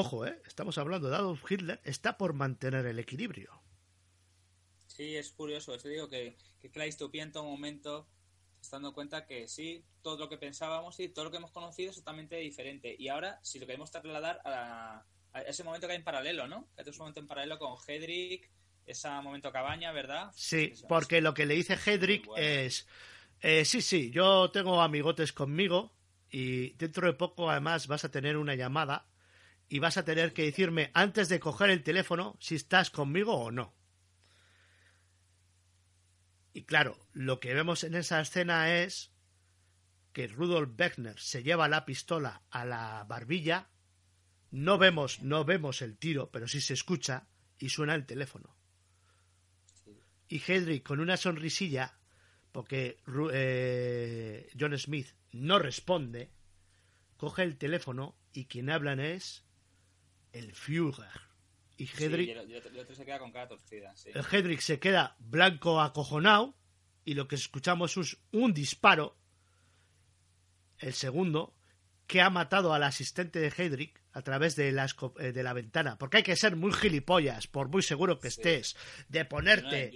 [0.00, 3.62] ojo, eh, estamos hablando de Adolf Hitler, está por mantener el equilibrio.
[4.86, 5.76] Sí, es curioso.
[5.78, 8.08] Te digo que, que la distopía en todo momento
[8.70, 11.96] dando cuenta que sí, todo lo que pensábamos y todo lo que hemos conocido es
[11.96, 12.96] totalmente diferente.
[12.98, 16.48] Y ahora, si lo queremos trasladar a, la- a ese momento que hay en paralelo,
[16.48, 16.68] ¿no?
[16.74, 18.50] Que hay ese momento en paralelo con Hedrick,
[18.86, 20.34] ese momento cabaña, ¿verdad?
[20.34, 22.34] Sí, Eso, porque lo que le dice Hedrick bueno.
[22.34, 22.86] es,
[23.40, 25.92] eh, sí, sí, yo tengo amigotes conmigo
[26.30, 29.06] y dentro de poco además vas a tener una llamada
[29.68, 33.50] y vas a tener que decirme antes de coger el teléfono si estás conmigo o
[33.50, 33.74] no.
[36.52, 39.12] Y claro, lo que vemos en esa escena es
[40.12, 43.68] que Rudolf Beckner se lleva la pistola a la barbilla
[44.50, 47.28] No vemos, no vemos el tiro, pero sí se escucha
[47.58, 48.56] y suena el teléfono.
[50.28, 51.98] Y Hedrick con una sonrisilla,
[52.52, 53.02] porque
[53.32, 56.32] eh, John Smith no responde,
[57.16, 59.45] coge el teléfono y quien hablan es
[60.38, 61.08] el Führer.
[61.78, 64.10] Y Hedrick, el, y el otro- y el otro se queda con cara torcida, sí.
[64.14, 66.54] el Hedrick se queda blanco acojonado
[67.04, 69.16] y lo que escuchamos es un disparo,
[70.78, 71.54] el segundo,
[72.06, 74.86] que ha matado al asistente de Hedrick a través de la,
[75.20, 75.98] eh, de la ventana.
[75.98, 78.40] Porque hay que ser muy gilipollas, por muy seguro que Sí.
[78.40, 78.76] estés,
[79.08, 79.92] de No ponerte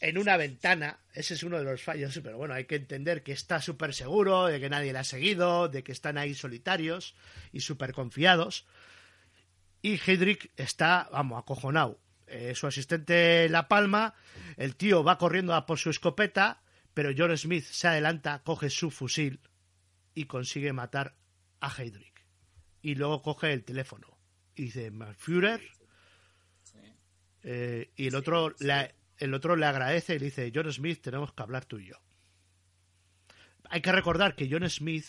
[0.00, 0.98] en una ventana.
[1.14, 4.46] Ese es uno de los fallos, pero bueno, hay que entender que está súper seguro,
[4.46, 7.14] de que nadie le ha seguido, de que están ahí solitarios
[7.52, 8.66] y súper confiados.
[9.82, 12.00] Y Hedrick está, vamos, acojonado.
[12.26, 14.14] Eh, su asistente La Palma,
[14.56, 16.62] el tío va corriendo a por su escopeta,
[16.94, 19.40] pero John Smith se adelanta, coge su fusil
[20.14, 21.16] y consigue matar
[21.60, 22.24] a Hedrick.
[22.80, 24.18] Y luego coge el teléfono
[24.54, 25.60] y dice, "Mein Führer,
[27.42, 31.32] eh, y el otro, le, el otro le agradece y le dice, John Smith, tenemos
[31.32, 31.96] que hablar tú y yo.
[33.68, 35.06] Hay que recordar que John Smith,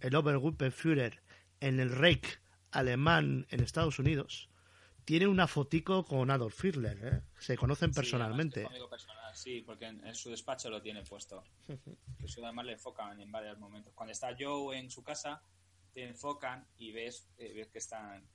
[0.00, 1.22] el Obergruppenführer
[1.60, 2.40] en el Reich
[2.78, 4.48] alemán en Estados Unidos,
[5.04, 6.98] tiene una fotico con Adolf Hitler.
[7.02, 7.22] ¿eh?
[7.38, 8.66] Se conocen Sí, personalmente.
[8.90, 11.42] personal, sí, porque en, en su despacho lo tiene puesto.
[12.24, 13.92] Eso además le enfocan en varios momentos.
[13.94, 15.42] Cuando está Joe en su casa,
[15.94, 18.28] te enfocan y ves, eh, ves que están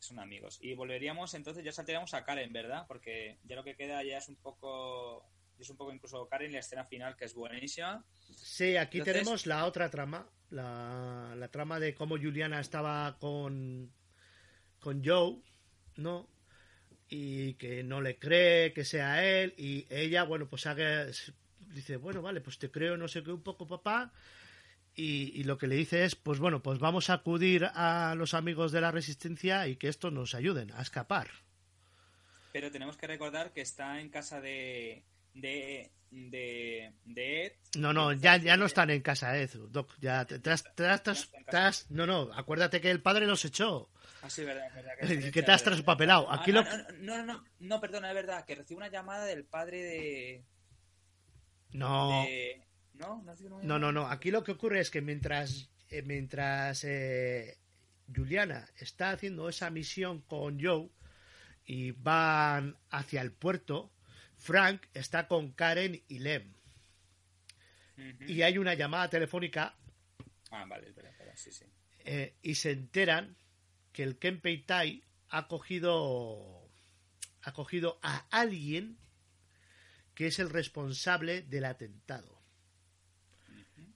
[0.00, 0.58] son amigos.
[0.62, 2.84] Y volveríamos, entonces ya saltaríamos a Karen, ¿verdad?
[2.86, 5.28] Porque ya lo que queda ya es un poco
[5.58, 8.04] es un poco incluso Karen la escena final que es buenísima.
[8.30, 13.90] Sí, aquí Entonces- tenemos la otra trama, la, la trama de cómo Juliana estaba con,
[14.80, 15.36] con Joe,
[15.96, 16.28] ¿no?
[17.08, 21.06] Y que no le cree que sea él, y ella, bueno, pues haga,
[21.74, 24.12] dice, bueno, vale, pues te creo, no sé qué, un poco, papá.
[24.94, 28.34] Y, y lo que le dice es, pues bueno, pues vamos a acudir a los
[28.34, 31.28] amigos de la resistencia y que estos nos ayuden a escapar.
[32.52, 35.04] Pero tenemos que recordar que está en casa de
[35.34, 37.52] de de, de Ed.
[37.76, 39.92] No, no, ya, ya no están en casa, eh, Doc.
[40.00, 43.90] Ya has- te has- no, no, acuérdate que el padre los echó.
[44.22, 44.92] Ah, sí, verdad, verdad.
[45.32, 46.32] Que te has traspapelado.
[46.32, 46.64] Aquí Ah, lo-
[46.98, 50.44] no, no, no, no, perdona, es verdad, que recibe una llamada del padre de...
[51.72, 52.24] No,
[52.94, 53.22] ¿No?
[53.62, 54.06] ¿No, no, no.
[54.08, 57.58] Aquí lo que ocurre es que mientras, eh, mientras eh,
[58.14, 60.88] Juliana está haciendo esa misión con Joe
[61.66, 63.92] y van hacia el puerto,
[64.38, 66.54] Frank está con Karen y Lem.
[68.26, 69.76] Y hay una llamada telefónica
[70.50, 71.64] Ah, vale, es verdad, es verdad, sí, sí.
[72.04, 73.36] eh, y se enteran
[73.92, 76.70] que el Kenpei Tai ha cogido
[77.42, 78.98] ha cogido a alguien
[80.14, 82.40] que es el responsable del atentado.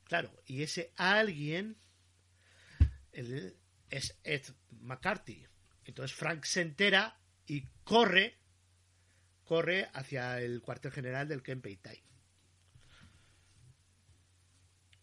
[0.05, 1.77] Claro, y ese alguien
[3.13, 3.57] el-
[3.91, 5.47] es Ed McCarthy.
[5.85, 8.37] Entonces Frank se entera y corre
[9.53, 12.03] corre hacia el cuartel general del Kenpei Tai.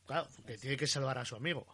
[0.08, 1.68] Claro, porque tiene que salvar a su amigo.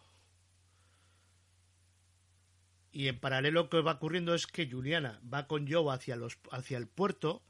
[2.92, 6.38] Y en paralelo lo que va ocurriendo es que Juliana va con Joe hacia, los,
[6.50, 7.42] hacia el puerto,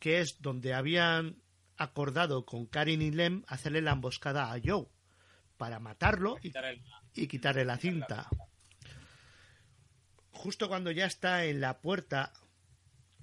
[0.00, 1.40] que es donde habían
[1.76, 4.88] acordado con Karin y Lem hacerle la emboscada a Joe
[5.56, 6.34] para matarlo
[7.14, 8.28] y quitarle la cinta.
[10.32, 12.32] Justo cuando ya está en la puerta,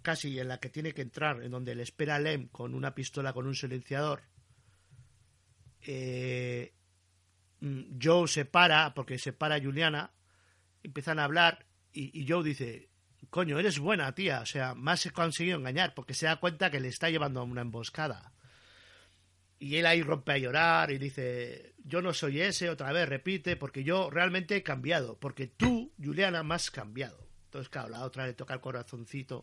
[0.02, 3.34] casi en la que tiene que entrar, en donde le espera Lem con una pistola
[3.34, 4.24] con un silenciador,
[5.82, 6.74] eh,
[7.60, 10.12] mm, Joe se para, porque se para Juliana,
[10.84, 12.90] empiezan a hablar y, Joe dice,
[13.30, 16.80] coño, eres buena, tía, o sea, más he conseguido engañar, porque se da cuenta que
[16.80, 18.32] le está llevando a una emboscada.
[19.60, 23.58] Y él ahí rompe a llorar y dice, yo no soy ese, otra vez repite,
[23.58, 27.28] porque yo realmente he cambiado, porque tú, Juliana, me has cambiado.
[27.46, 29.42] Entonces, claro, la otra le toca el corazoncito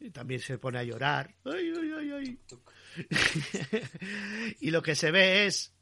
[0.00, 1.34] y también se pone a llorar.
[1.44, 2.38] Ay, ay, ay, ay.
[4.60, 5.72] y lo que se ve es,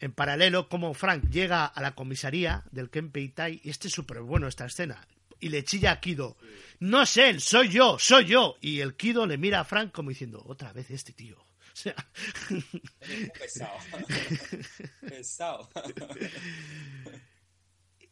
[0.00, 4.20] en paralelo, como Frank llega a la comisaría del Kenpei Tai, y este es súper
[4.20, 5.06] bueno esta escena,
[5.40, 6.36] y le chilla a Kido,
[6.80, 8.56] no es él, soy yo, soy yo.
[8.60, 11.36] Y el Kido le mira a Frank como diciendo, otra vez este tío.
[11.78, 11.94] O sea,
[13.38, 13.78] pesado.
[15.08, 15.70] pesado.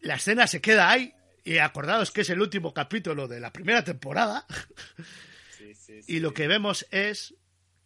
[0.03, 1.13] la escena se queda ahí,
[1.47, 4.47] y acordaos que es el último capítulo de la primera temporada,
[5.57, 7.35] Sí, sí, y lo que vemos es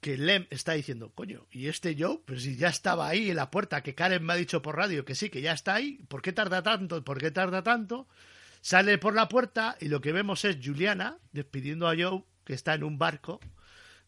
[0.00, 2.22] que Lem está diciendo, coño, ¿y este yo?
[2.24, 5.04] Pero si ya estaba ahí en la puerta, que Karen me ha dicho por radio
[5.04, 7.04] que sí, que ya está ahí, ¿por qué tarda tanto?
[7.04, 8.08] ¿Por qué tarda tanto?
[8.62, 12.72] Sale por la puerta y lo que vemos es Juliana despidiendo a Joe, que está
[12.72, 13.40] en un barco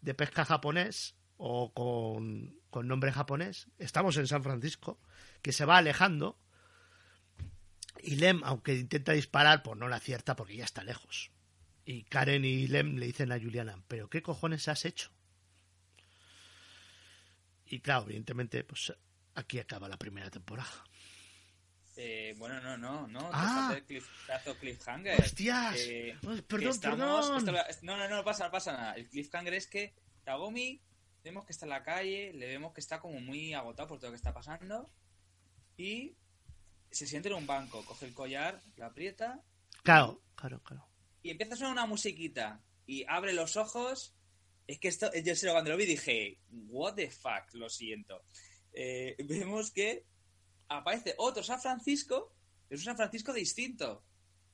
[0.00, 3.68] de pesca japonés o con, con nombre japonés.
[3.78, 4.98] Estamos en San Francisco,
[5.42, 6.38] que se va alejando
[8.02, 11.30] Y Lem, aunque intenta disparar, pues no la acierta porque ya está lejos.
[11.84, 15.10] Y Karen y Lem le dicen a Juliana, ¿pero qué cojones has hecho?
[17.66, 18.92] Y claro, evidentemente, pues
[19.34, 20.70] aquí acaba la primera temporada.
[21.96, 23.30] Eh, bueno, no, no, no.
[23.32, 23.76] Ah.
[23.86, 24.08] cliff-
[24.60, 25.20] cliffhanger.
[25.20, 25.76] ¡Hostias!
[25.80, 26.16] Eh,
[26.48, 27.54] perdón, estamos- perdón.
[27.82, 28.94] no, no, no, no pasa, no pasa nada.
[28.94, 30.80] El cliffhanger es que Tagomi
[31.22, 34.08] vemos que está en la calle, le vemos que está como muy agotado por todo
[34.08, 34.90] lo que está pasando
[35.76, 36.16] y
[36.92, 39.42] se siente en un banco, coge el collar, lo aprieta
[39.82, 40.86] Claro, claro, claro.
[41.22, 44.14] y empieza a sonar una musiquita y abre los ojos.
[44.66, 46.38] Es que esto, yo sé, cuando lo vi dije,
[46.68, 48.24] what the fuck, lo siento.
[48.72, 50.06] Eh, vemos que
[50.68, 52.32] aparece otro San Francisco,
[52.70, 54.04] es un San Francisco distinto,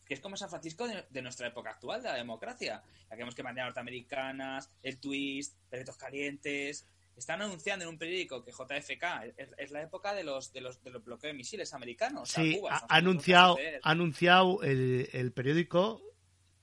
[0.07, 2.83] que es como San Francisco de, de nuestra época actual, de la democracia.
[3.11, 6.87] La que vemos que banderas norteamericanas, el twist, perritos calientes.
[7.19, 10.83] Están anunciando en un periódico que JFK es, es la época de los, de los,
[10.83, 12.31] de los bloqueos de misiles americanos.
[12.31, 16.01] Sí, Cuba, ha, anunciado, ha anunciado el, el periódico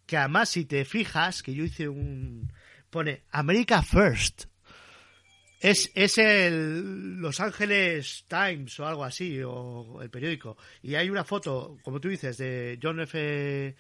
[0.06, 2.52] que además si te fijas, que yo hice un...
[2.90, 4.46] pone America First.
[5.60, 10.58] Es, es el Los Ángeles Times o algo así, o el periódico.
[10.84, 13.76] Y hay una foto, como tú dices, de John F.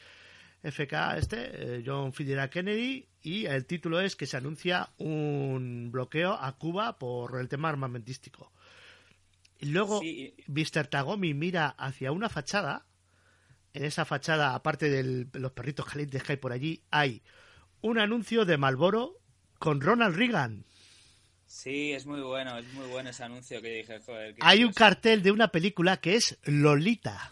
[0.63, 1.37] FK, este,
[1.77, 6.99] eh, John Fitzgerald Kennedy, y el título es que se anuncia un bloqueo a Cuba
[6.99, 8.51] por el tema armamentístico.
[9.59, 10.87] Y luego Sí, Mr.
[10.87, 12.85] Tagomi mira hacia una fachada.
[13.73, 17.21] En esa fachada, aparte de los perritos calientes que hay por allí, hay
[17.81, 19.19] un anuncio de Malboro
[19.59, 20.63] con Ronald Reagan.
[21.47, 24.35] Sí, es muy bueno, es muy bueno ese anuncio que dije, joder.
[24.41, 27.31] Hay un cartel de una película que es Lolita,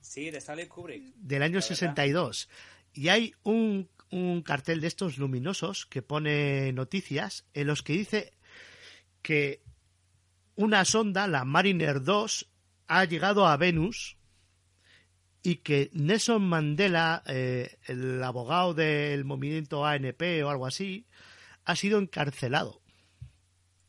[0.00, 1.14] Sí, de Stanley Kubrick.
[1.16, 1.68] del año La verdad.
[1.68, 2.48] 62.
[2.92, 8.32] Y hay un, un cartel de estos luminosos que pone noticias en los que dice
[9.22, 9.60] que
[10.56, 12.48] una sonda, la Mariner 2,
[12.86, 14.16] ha llegado a Venus
[15.42, 21.06] y que Nelson Mandela, eh, el abogado del movimiento ANP o algo así,
[21.64, 22.80] ha sido encarcelado.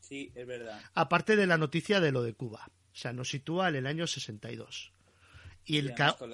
[0.00, 0.80] Sí, es verdad.
[0.94, 2.68] Aparte de la noticia de lo de Cuba.
[2.92, 4.92] O sea, nos sitúa en el año 62.
[5.64, 6.32] Y el, ca- con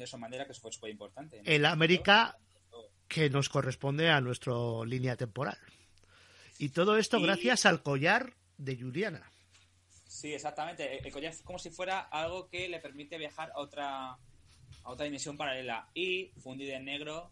[0.00, 1.42] esa manera que fue súper importante.
[1.44, 2.36] el América
[3.08, 4.52] que nos corresponde a nuestra
[4.86, 5.58] línea temporal.
[6.58, 9.22] Y todo esto Y- gracias al collar de Juliana.
[10.06, 11.06] Sí, exactamente.
[11.06, 14.18] El collar es como si fuera algo que le permite viajar a otra, a
[14.84, 15.88] otra dimensión paralela.
[15.94, 17.30] Y fundido en negro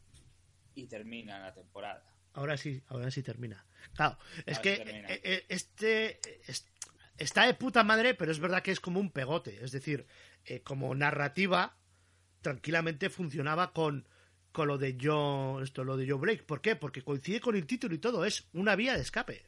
[0.75, 2.05] y termina la temporada.
[2.35, 3.65] Ahora sí, ahora sí termina.
[3.95, 6.21] Claro, es que sí eh, eh, este
[6.51, 6.67] es-
[7.17, 9.65] está de puta madre, pero es verdad que es como un pegote.
[9.65, 10.07] Es decir,
[10.45, 11.77] eh, como narrativa,
[12.43, 14.07] tranquilamente funcionaba con,
[14.65, 16.45] lo de Joe, esto, lo de Joe Blake.
[16.45, 16.77] ¿Por qué?
[16.77, 18.25] Porque coincide con el título y todo.
[18.25, 19.45] Es una vía de escape.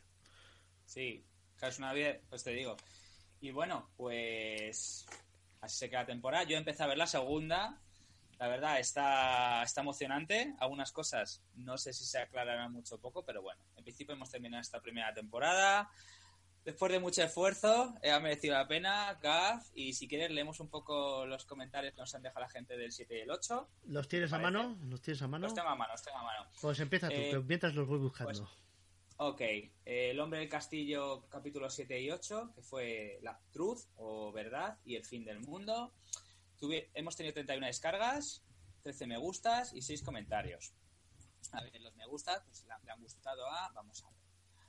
[0.84, 1.24] Sí,
[1.62, 2.76] es una vida, pues te digo.
[3.40, 5.06] Y bueno, pues
[5.60, 6.44] así se queda la temporada.
[6.44, 7.80] Yo empecé a ver la segunda.
[8.38, 10.54] La verdad, está, está emocionante.
[10.58, 14.60] Algunas cosas no sé si se aclararán mucho poco, pero bueno, en principio hemos terminado
[14.60, 15.90] esta primera temporada.
[16.68, 19.70] Después de mucho esfuerzo, eh, ha merecido la pena, Gaf.
[19.74, 22.92] Y si quieres, leemos un poco los comentarios que nos han dejado la gente del
[22.92, 23.66] 7 y el 8.
[23.86, 24.76] ¿Los tienes a mano?
[24.84, 25.46] ¿Los tienes a mano?
[25.46, 26.46] Los tengo a mano, los tengo a mano.
[26.60, 28.46] Pues empieza tú, Eh, que mientras los voy buscando.
[29.16, 34.30] Ok, eh, El hombre del castillo, capítulo 7 y 8, que fue la Truth o
[34.30, 35.94] Verdad y el fin del mundo.
[36.60, 38.42] Tuve- hemos tenido 31 descargas,
[38.82, 40.74] 13 me gustas y 6 comentarios.
[41.52, 44.18] A ver, los me gustas, pues le han- le han gustado a, vamos a ver,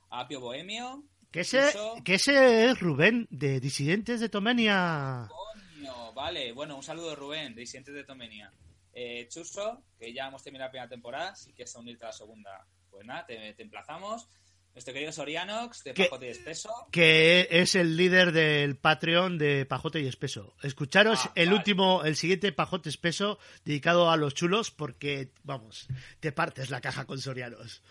[0.08, 1.04] a Apio Bohemio.
[1.30, 1.72] Que, ese,
[2.04, 5.28] que ese es Rubén, de Disidentes de Tomenia.
[5.28, 8.52] Coño, vale, bueno, un saludo Rubén, de Disidentes de Tomenia.
[8.92, 12.66] Eh, Chuso, que ya hemos terminado la primera temporada, si quieres unirte a la segunda,
[12.90, 14.28] pues nada, te, te emplazamos.
[14.72, 16.04] Nuestro querido Sorianox, de ¿Qué?
[16.04, 16.70] Pajote y Espeso.
[16.92, 20.54] que es el líder del Patreon de Pajote y Espeso.
[20.62, 21.58] Escucharos Ah, el vale.
[21.58, 25.88] último, el siguiente Pajote Espeso dedicado a los chulos porque, vamos,
[26.20, 27.82] te partes la caja con Sorianos.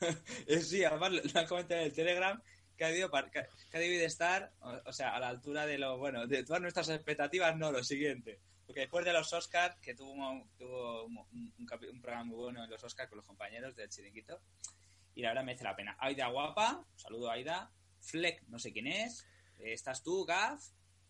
[0.62, 2.42] Sí, además lo han comentado en el Telegram
[2.78, 4.52] que ha debido, que, ha debido de estar,
[4.86, 8.38] o, sea, a la altura de lo, bueno, de todas nuestras expectativas, no, lo siguiente.
[8.64, 13.16] Porque después de los Oscars, que tuvo, un- programa muy bueno en los Oscars con
[13.16, 14.40] los compañeros del Chiringuito,
[15.16, 15.96] y la verdad merece la pena.
[15.98, 19.26] Aida Guapa, saludo Aida, Fleck, no sé quién es,
[19.58, 20.62] eh, estás tú, Gaf,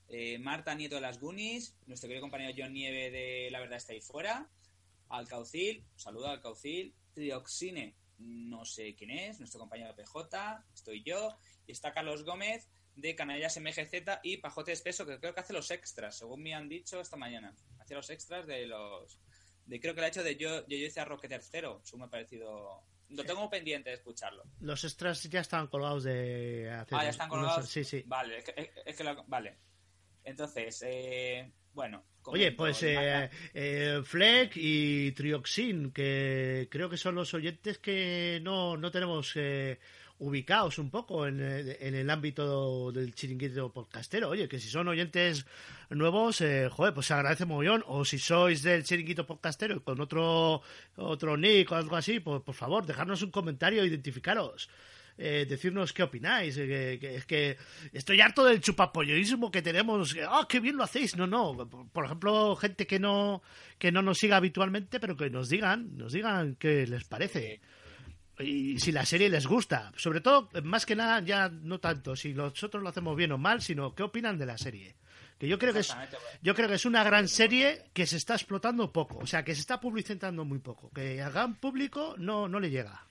[0.09, 3.93] eh, Marta Nieto de las Goonies, nuestro querido compañero John Nieve de La Verdad está
[3.93, 4.49] ahí fuera,
[5.11, 11.93] Alcaucil, saludo Alcaucil, Trioxine, no sé quién es, nuestro compañero PJ, estoy yo, y está
[11.93, 13.93] Carlos Gómez de Canallas MGZ
[14.25, 17.55] y Pajote Espeso, que creo que hace los extras, según me han dicho esta mañana.
[17.79, 19.21] Hacía los extras de los...
[19.67, 21.97] De, creo que lo ha hecho de yo, yo, yo hice a Roque tercero, eso
[21.97, 22.83] me ha parecido...
[23.11, 24.43] Lo tengo pendiente de escucharlo.
[24.61, 27.71] Los extras ya estaban colgados de hace Ah, ya están unos- colgados.
[27.71, 28.03] Sí, sí.
[28.07, 29.57] Vale, es que, es que lo- vale.
[30.25, 32.05] Entonces, eh, Bueno.
[32.31, 38.77] Oye, pues eh, eh, Fleck y Trioxin, que creo que son los oyentes que no,
[38.77, 39.79] no tenemos eh,
[40.19, 44.29] ubicados un poco en, el- en el ámbito del chiringuito podcastero.
[44.29, 45.47] Oye, que si son oyentes
[45.91, 47.83] nuevos, eh, joder, pues se agradece mogollón.
[47.87, 50.61] O si sois del chiringuito podcastero y con otro,
[50.97, 54.69] otro nick o algo así, pues por favor, dejarnos un comentario, identificaros.
[55.19, 56.57] Eh, decirnos qué opináis.
[56.57, 57.57] eh, que, que- es que
[57.93, 60.17] estoy harto del chupapolloísmo que tenemos.
[60.29, 61.17] ¡Ah, qué bien lo hacéis!
[61.17, 61.69] No, no.
[61.93, 63.43] Por, ejemplo, gente que no,
[63.79, 67.61] que no nos siga habitualmente, pero que nos digan, nos digan qué les parece.
[68.41, 69.93] Y si la serie les gusta.
[69.97, 73.61] Sobre todo, más que nada, ya no tanto si nosotros lo hacemos bien o mal,
[73.61, 74.95] sino qué opinan de la serie.
[75.41, 75.97] Que yo creo que es,
[76.43, 79.19] yo creo que es una gran serie que se está explotando poco.
[79.19, 80.91] O sea, que se está publicitando muy poco.
[80.91, 83.08] Que al gran público no, no le llega.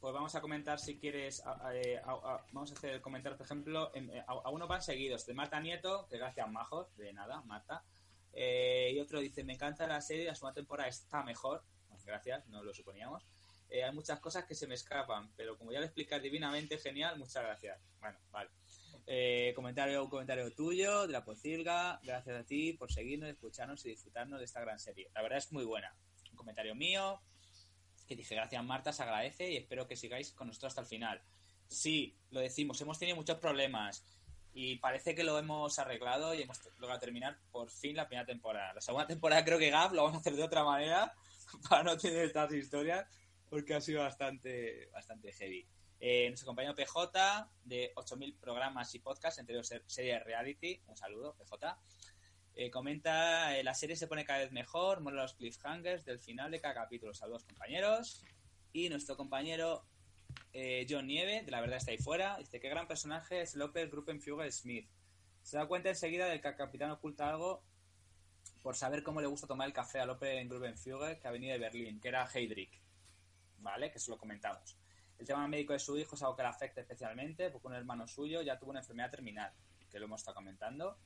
[0.00, 1.42] Pues vamos a comentar si quieres.
[1.44, 2.00] a- eh,
[2.52, 5.60] vamos a hacer el comentario, por ejemplo, en- a, a uno van seguidos de Marta
[5.60, 7.84] Nieto, que gracias majos, de nada, Marta.
[8.32, 11.62] Eh, y otro dice: Me encanta la serie, la segunda temporada está mejor.
[11.88, 13.26] Pues gracias, no lo suponíamos.
[13.68, 17.18] Eh, hay muchas cosas que se me escapan, pero como ya lo explicas divinamente, genial,
[17.18, 17.78] muchas gracias.
[18.00, 18.50] Bueno, vale.
[19.06, 22.00] Eh, comentario, comentario tuyo, de la Pocilga.
[22.02, 25.10] Gracias a ti por seguirnos, escucharnos y disfrutarnos de esta gran serie.
[25.14, 25.94] La verdad es muy buena.
[26.30, 27.20] Un comentario mío,
[28.10, 31.22] que dije gracias Marta, se agradece y espero que sigáis con nosotros hasta el final.
[31.68, 34.04] Sí, lo decimos, hemos tenido muchos problemas
[34.52, 38.74] y parece que lo hemos arreglado y hemos logrado terminar por fin la primera temporada.
[38.74, 41.14] La segunda temporada creo que Gab lo vamos a hacer de otra manera
[41.68, 43.06] para no tener estas historias
[43.48, 45.64] porque ha sido bastante, bastante heavy.
[46.00, 50.80] Eh, nuestro compañero PJ de 8.000 programas y podcasts, entre ellos ser- serie de reality,
[50.86, 51.78] un saludo PJ.
[52.54, 56.50] Eh, comenta, eh, la serie se pone cada vez mejor, mola los cliffhangers del final
[56.50, 57.14] de cada capítulo.
[57.14, 58.22] Saludos compañeros.
[58.72, 59.84] Y nuestro compañero
[60.52, 63.90] eh, John Nieve, de la verdad está ahí fuera, dice, qué gran personaje es López
[63.90, 64.88] Gruppenfugel Smith.
[65.42, 67.62] Se da cuenta enseguida de que el capitán oculta algo
[68.62, 71.58] por saber cómo le gusta tomar el café a López Gruppenfugel, que ha venido de
[71.58, 72.80] Berlín, que era Heydrich.
[73.58, 73.90] ¿Vale?
[73.90, 74.76] Que eso lo comentamos.
[75.18, 78.06] El tema médico de su hijo es algo que le afecta especialmente, porque un hermano
[78.06, 79.52] suyo ya tuvo una enfermedad terminal,
[79.90, 80.98] que lo hemos estado comentando.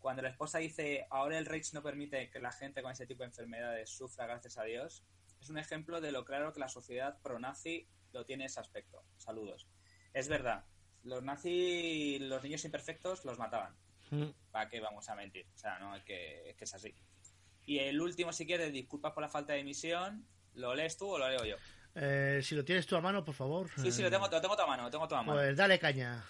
[0.00, 3.22] Cuando la esposa dice, ahora el Reich no permite que la gente con ese tipo
[3.22, 5.04] de enfermedades sufra, gracias a Dios,
[5.40, 9.04] es un ejemplo de lo claro que la sociedad pro-nazi lo tiene ese aspecto.
[9.18, 9.68] Saludos.
[10.12, 10.64] Es verdad,
[11.04, 13.76] los nazis, los niños imperfectos los mataban.
[14.50, 15.46] ¿Para qué vamos a mentir?
[15.54, 16.94] O sea, no, es que, es que es así.
[17.64, 21.18] Y el último, si quieres, disculpas por la falta de emisión, ¿lo lees tú o
[21.18, 21.56] lo leo yo?
[21.94, 23.70] Eh, si lo tienes tú a mano, por favor.
[23.76, 25.32] Sí, sí, lo tengo, lo tengo a mano, lo tengo a mano.
[25.32, 26.24] Pues dale caña.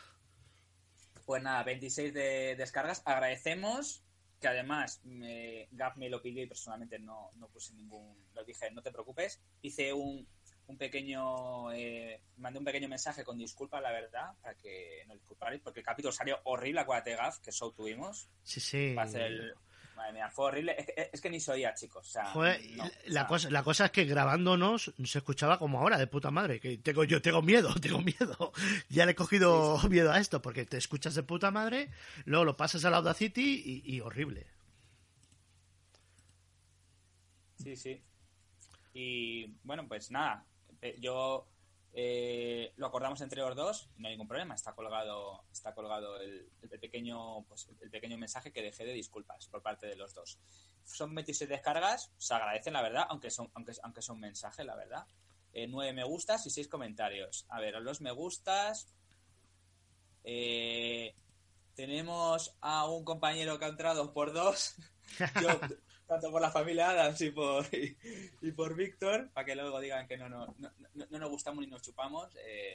[1.24, 3.02] Pues nada, 26 de descargas.
[3.04, 4.04] Agradecemos
[4.40, 8.16] que además me, Gap me lo pidió y personalmente no, no puse ningún.
[8.34, 9.40] Lo dije, no te preocupes.
[9.60, 10.26] Hice un,
[10.66, 11.70] un pequeño.
[11.72, 15.86] Eh, mandé un pequeño mensaje con disculpas, la verdad, para que nos disculparais, porque el
[15.86, 18.28] capítulo salió horrible, acuérdate, Gaf, que show tuvimos.
[18.42, 18.92] Sí, sí.
[18.94, 19.54] Para hacer el.
[20.00, 20.74] Madre mía, fue horrible.
[20.78, 22.08] Es que, es que ni se oía, chicos.
[22.08, 25.58] O sea, Joder, no, o la, sea, cosa, la cosa es que grabándonos se escuchaba
[25.58, 26.58] como ahora, de puta madre.
[26.58, 28.52] Que tengo, yo tengo miedo, tengo miedo.
[28.88, 31.90] Ya le he cogido miedo a esto, porque te escuchas de puta madre,
[32.24, 34.46] luego lo pasas al Audacity y, y horrible.
[37.62, 38.02] Sí, sí.
[38.94, 40.46] Y bueno, pues nada,
[40.80, 41.46] eh, yo
[41.92, 46.48] eh, lo acordamos entre los dos, no hay ningún problema, está colgado, está colgado el,
[46.80, 50.38] pequeño, pues el pequeño mensaje que dejé de disculpas por parte de los dos.
[50.84, 55.06] Son 26 descargas, se agradecen la verdad, aunque son, aunque, aunque son mensajes, la verdad.
[55.52, 57.44] Eh, 9 me gustas y 6 comentarios.
[57.48, 58.86] A ver, los me gustas.
[60.22, 61.14] eh,
[61.74, 64.76] tenemos a un compañero que ha entrado por dos.
[65.40, 65.48] Yo,
[66.10, 67.96] tanto por la familia Adams y por, y,
[68.42, 71.64] y por Víctor, para que luego digan que no, no, no, no, no nos gustamos
[71.64, 72.28] ni nos chupamos.
[72.44, 72.74] eh,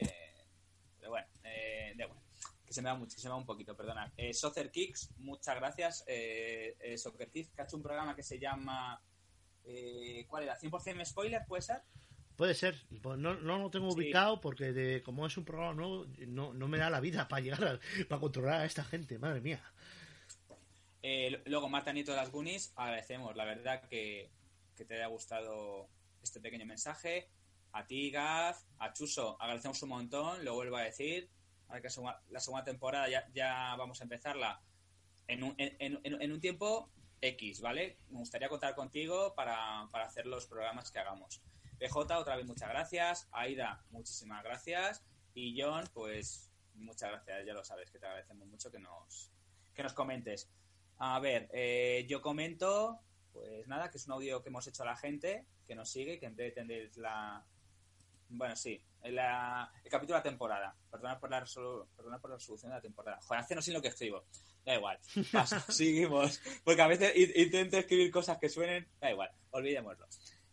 [0.98, 2.20] pero bueno, eh, da igual.
[2.66, 4.12] Que se me va mucho, se me va un poquito, perdona.
[4.18, 6.04] Eh, Soccer Kicks, muchas gracias.
[6.08, 9.00] Eh, eh, Soccer Kicks, que ha hecho un programa que se llama.
[9.66, 10.58] Eh, ¿Cuál era?
[10.58, 11.44] ¿100% spoiler?
[11.48, 11.82] ¿Puede ser?
[12.36, 13.98] Puede ser, pues no, no lo tengo Sí.
[13.98, 17.42] ubicado porque de, como es un programa nuevo, no, no me da la vida para
[17.42, 17.80] llegar a,
[18.10, 19.62] para controlar a esta gente, madre mía.
[21.08, 24.32] Eh, luego, Marta Nieto de las Goonies, agradecemos, la verdad, que,
[24.76, 25.88] que te haya gustado
[26.24, 27.30] este pequeño mensaje.
[27.74, 31.30] A ti, Gaf, a Chuso, agradecemos un montón, lo vuelvo a decir.
[31.68, 31.90] Ahora que
[32.30, 34.60] la segunda temporada ya, ya vamos a empezarla
[35.28, 36.90] en un, en, en- en un tiempo
[37.22, 37.98] X, ¿vale?
[38.10, 41.40] Me gustaría contar contigo para, para hacer los programas que hagamos.
[41.78, 43.28] PJ, otra vez muchas gracias.
[43.32, 45.04] Aida, muchísimas gracias.
[45.36, 49.32] Y John, pues muchas gracias, ya lo sabes, que te agradecemos mucho que nos,
[49.76, 50.50] que nos comentes.
[50.98, 53.00] A ver, eh, yo comento,
[53.34, 56.20] pues nada, que es un audio que hemos hecho a la gente, que nos sigue,
[56.20, 57.46] que en breve tendréis la,
[58.30, 58.82] Bueno, sí.
[59.04, 60.76] El, la- el capítulo de la temporada.
[60.90, 63.20] Perdona por la, resolu- perdona por la resolución de la temporada.
[63.22, 64.26] Joder, hace no sé lo que escribo.
[64.66, 65.00] Da igual.
[65.32, 66.42] Paso, seguimos.
[66.64, 68.88] Porque a veces in- intento escribir cosas que suenen.
[69.00, 69.30] Da igual.
[69.52, 70.08] Olvidémoslo.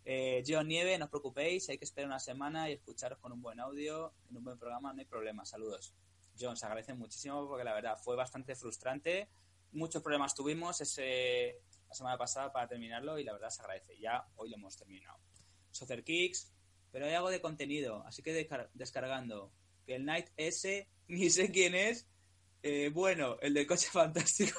[0.05, 1.66] Eh, John Nieve, no os preocupéis.
[1.70, 4.93] Hay que esperar una semana y escucharos con un buen audio, en un buen programa.
[4.93, 5.47] No hay problema.
[5.47, 5.94] Saludos.
[6.39, 9.28] John, se agradece muchísimo porque la verdad fue bastante frustrante.
[9.72, 11.56] Muchos problemas tuvimos ese,
[11.88, 13.98] la semana pasada para terminarlo y la verdad se agradece.
[13.98, 15.18] Ya hoy lo hemos terminado.
[15.70, 16.52] Soccer Kicks,
[16.90, 19.52] pero hay algo de contenido, así que descar- descargando.
[19.86, 22.06] Que el Night S, ni sé quién es.
[22.62, 24.58] Eh, bueno, el del coche fantástico.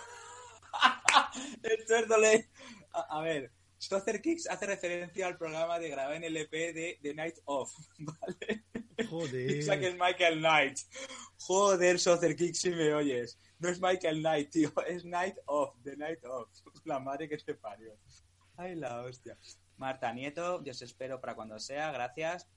[1.63, 2.49] el le-
[2.91, 7.13] A, a ver, Soccer Kicks hace referencia al programa de grabar en LP de The
[7.13, 8.63] Night Off, ¿vale?
[8.95, 9.99] Piensa que es Joder.
[9.99, 10.77] Michael Knight.
[11.39, 13.37] Joder, Soccer Kick, si me oyes.
[13.63, 14.73] No es Michael Knight, tío.
[14.85, 16.49] Es Night Off, The Night Off.
[16.83, 17.97] La madre que te parió.
[18.57, 19.37] Ay, la hostia.
[19.77, 21.89] Marta Nieto, yo os espero para cuando sea.
[21.93, 22.49] Gracias.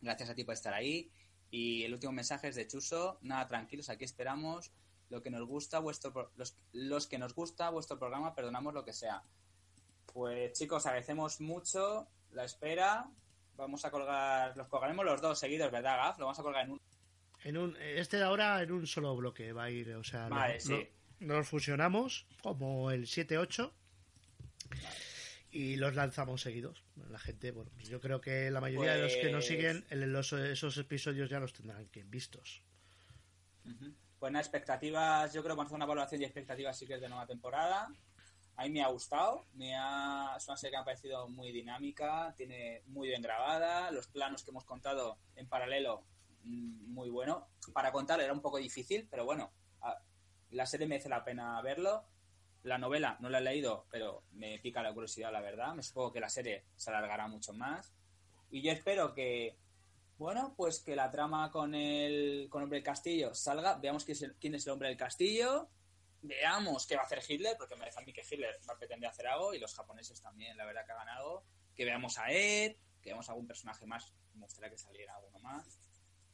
[0.00, 1.12] Gracias a ti por estar ahí.
[1.50, 3.18] Y el último mensaje es de Chuso.
[3.20, 4.72] Nada, tranquilos, aquí esperamos.
[5.10, 8.94] Lo que nos gusta, vuestro los, los que nos gusta vuestro programa, perdonamos lo que
[8.94, 9.22] sea.
[10.06, 13.06] Pues chicos, agradecemos mucho la espera.
[13.56, 16.18] Vamos a colgar, los colgaremos los dos seguidos, ¿verdad, Gaf?
[16.18, 16.80] Lo vamos a colgar en un.
[17.44, 20.54] En un, este de ahora en un solo bloque va a ir, o sea, Vale,
[20.54, 20.88] lo- sí.
[21.20, 23.72] lo- nos fusionamos como el 7-8
[25.50, 26.82] y los lanzamos seguidos.
[27.10, 29.84] La gente, bueno, pues yo creo que la mayoría de los que nos Pues- siguen,
[29.90, 32.62] en los- esos episodios ya los tendrán que vistos.
[34.18, 36.94] Pues nada, expectativas, yo creo que vamos a hacer una valoración y expectativas sí que
[36.94, 37.88] es de nueva temporada.
[38.56, 41.50] A mí me ha gustado, me ha, es una serie que me ha parecido muy
[41.52, 46.04] dinámica, tiene muy bien grabada, los planos que hemos contado en paralelo,
[46.44, 47.48] muy bueno.
[47.72, 49.98] Para contar era un poco difícil, pero bueno, a-
[50.50, 52.04] la serie merece la pena verlo.
[52.64, 55.74] La novela no la he leído, pero me pica la curiosidad, la verdad.
[55.74, 57.92] Me supongo que la serie se alargará mucho más.
[58.50, 59.56] Y yo espero que,
[60.18, 64.66] bueno, pues que la trama con el con Hombre del Castillo salga, veamos quién es,
[64.66, 65.68] el, Hombre del Castillo,
[66.20, 68.78] veamos qué va a hacer Hitler, porque me parece a mí que Hitler va a
[68.78, 71.44] pretender hacer algo, y los japoneses también, la verdad que hagan algo,
[71.74, 75.78] que veamos a Ed, que veamos algún personaje más, me gustaría que saliera alguno más.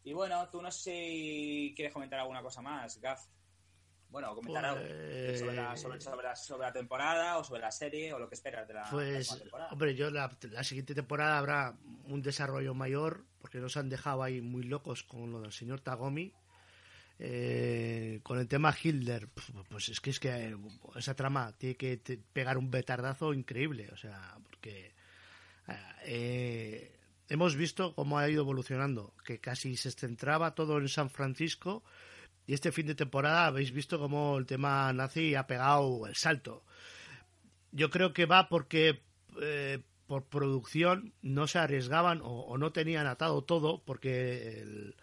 [0.09, 3.27] Y bueno, tú no sé si quieres comentar alguna cosa más, Gaf.
[4.11, 7.71] Bueno, comentar algo Pues- sobre la, sobre, sobre la, sobre la temporada o sobre la
[7.71, 9.71] serie o lo que esperas de la, la Pues, próxima temporada.
[9.71, 11.77] hombre, yo la, la siguiente temporada habrá
[12.07, 16.33] un desarrollo mayor, porque nos han dejado ahí muy locos con lo del señor Tagomi.
[17.21, 19.29] Eh, con el tema Hitler,
[19.69, 20.57] pues es que es que eh,
[20.97, 22.01] esa trama tiene que
[22.33, 24.95] pegar un betardazo increíble, o sea, porque
[26.05, 26.98] eh,
[27.29, 31.85] hemos visto cómo ha ido evolucionando, que casi se centraba todo en San Francisco
[32.47, 36.65] y este fin de temporada habéis visto cómo el tema nazi ha pegado el salto.
[37.73, 39.03] Yo creo que va porque
[39.43, 44.97] eh, por producción no se arriesgaban o, no tenían atado todo porque el,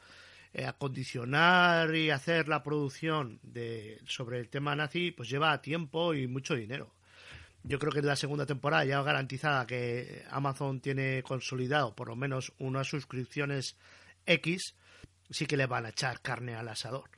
[0.54, 6.26] eh, acondicionar y hacer la producción de sobre el tema nazi pues lleva tiempo y
[6.26, 6.95] mucho dinero.
[7.68, 12.16] Yo creo que en la segunda temporada ya garantizada que Amazon tiene consolidado por lo
[12.16, 13.76] menos unas suscripciones
[14.28, 14.76] X,
[15.32, 17.10] sí que le van a echar carne al asador.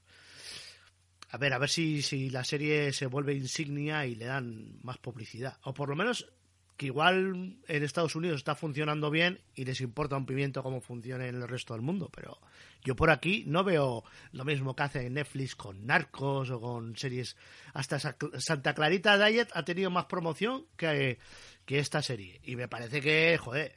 [1.29, 4.97] A ver, a ver si, si la serie se vuelve insignia y le dan más
[4.97, 5.57] publicidad.
[5.63, 6.31] O por lo menos
[6.77, 11.27] que igual en Estados Unidos está funcionando bien y les importa un pimiento cómo funcione
[11.27, 12.09] en el resto del mundo.
[12.15, 12.39] Pero
[12.83, 17.35] yo por aquí no veo lo mismo que hace Netflix con Narcos o con series.
[17.73, 21.17] Hasta Sa- Santa Clarita Diet ha tenido más promoción que,
[21.65, 22.39] que esta serie.
[22.43, 23.73] Y me parece que, joder,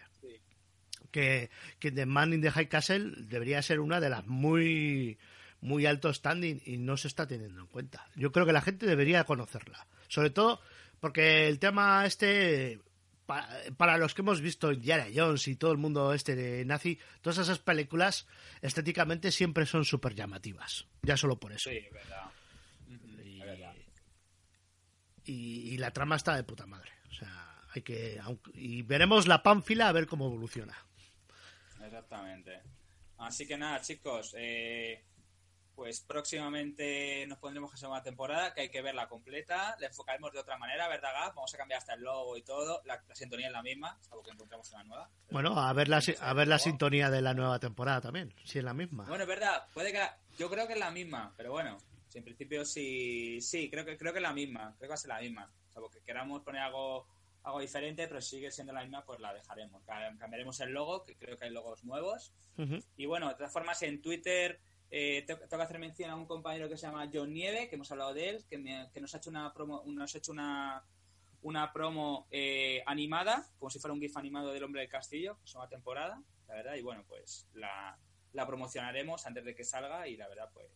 [1.10, 5.18] que, que The Man in the High Castle debería ser una de las muy
[5.62, 8.06] muy alto standing y no se está teniendo en cuenta.
[8.16, 9.86] Yo creo que la gente debería conocerla.
[10.08, 10.60] Sobre todo
[11.00, 12.80] porque el tema este,
[13.30, 16.98] pa- para los que hemos visto Indiana Jones y todo el mundo este de nazi,
[17.20, 18.26] todas esas películas
[18.60, 20.86] estéticamente siempre son súper llamativas.
[21.02, 21.70] Ya solo por eso.
[21.70, 22.30] Sí, verdad.
[23.24, 23.74] Y, es verdad.
[25.24, 26.90] y- y la trama está de puta madre.
[27.08, 28.18] O sea, hay que...
[28.20, 30.76] aunque- y veremos la pánfila a ver cómo evoluciona.
[31.84, 32.60] Exactamente.
[33.18, 35.04] Así que nada, chicos, eh,
[35.74, 39.76] pues próximamente nos pondremos a una temporada que hay que verla completa.
[39.78, 41.34] La enfocaremos de otra manera, ¿verdad, Gab?
[41.34, 42.82] Vamos a cambiar hasta el logo y todo.
[42.84, 45.10] La, la sintonía es la misma, salvo que encontremos una nueva.
[45.30, 48.64] Bueno, a ver la, a ver la sintonía de la nueva temporada también, si es
[48.64, 49.04] la misma.
[49.06, 50.00] Bueno, es verdad, puede que
[50.38, 51.78] yo creo que es la misma, pero bueno,
[52.08, 54.94] si en principio sí, sí, creo que creo que es la misma, creo que va
[54.94, 55.50] a ser la misma.
[55.72, 57.06] Salvo que queramos poner algo
[57.42, 59.82] algo diferente, pero si sigue siendo la misma, pues la dejaremos.
[59.84, 62.34] Ca- Cambiaremos el logo, que creo que hay logos nuevos.
[62.98, 64.60] Y bueno, de todas formas, en Twitter
[64.90, 67.76] eh, te- tengo que hacer mención a un compañero que se llama John Nieve, que
[67.76, 68.58] hemos hablado de él, que,
[69.00, 70.84] nos ha hecho una promo, nos ha hecho una,
[71.42, 75.44] una promo eh, animada, como si fuera un GIF animado del Hombre del Castillo, que
[75.44, 76.22] es una temporada.
[76.48, 77.98] la verdad, y bueno, pues la,
[78.46, 80.70] promocionaremos antes de que salga y la verdad, pues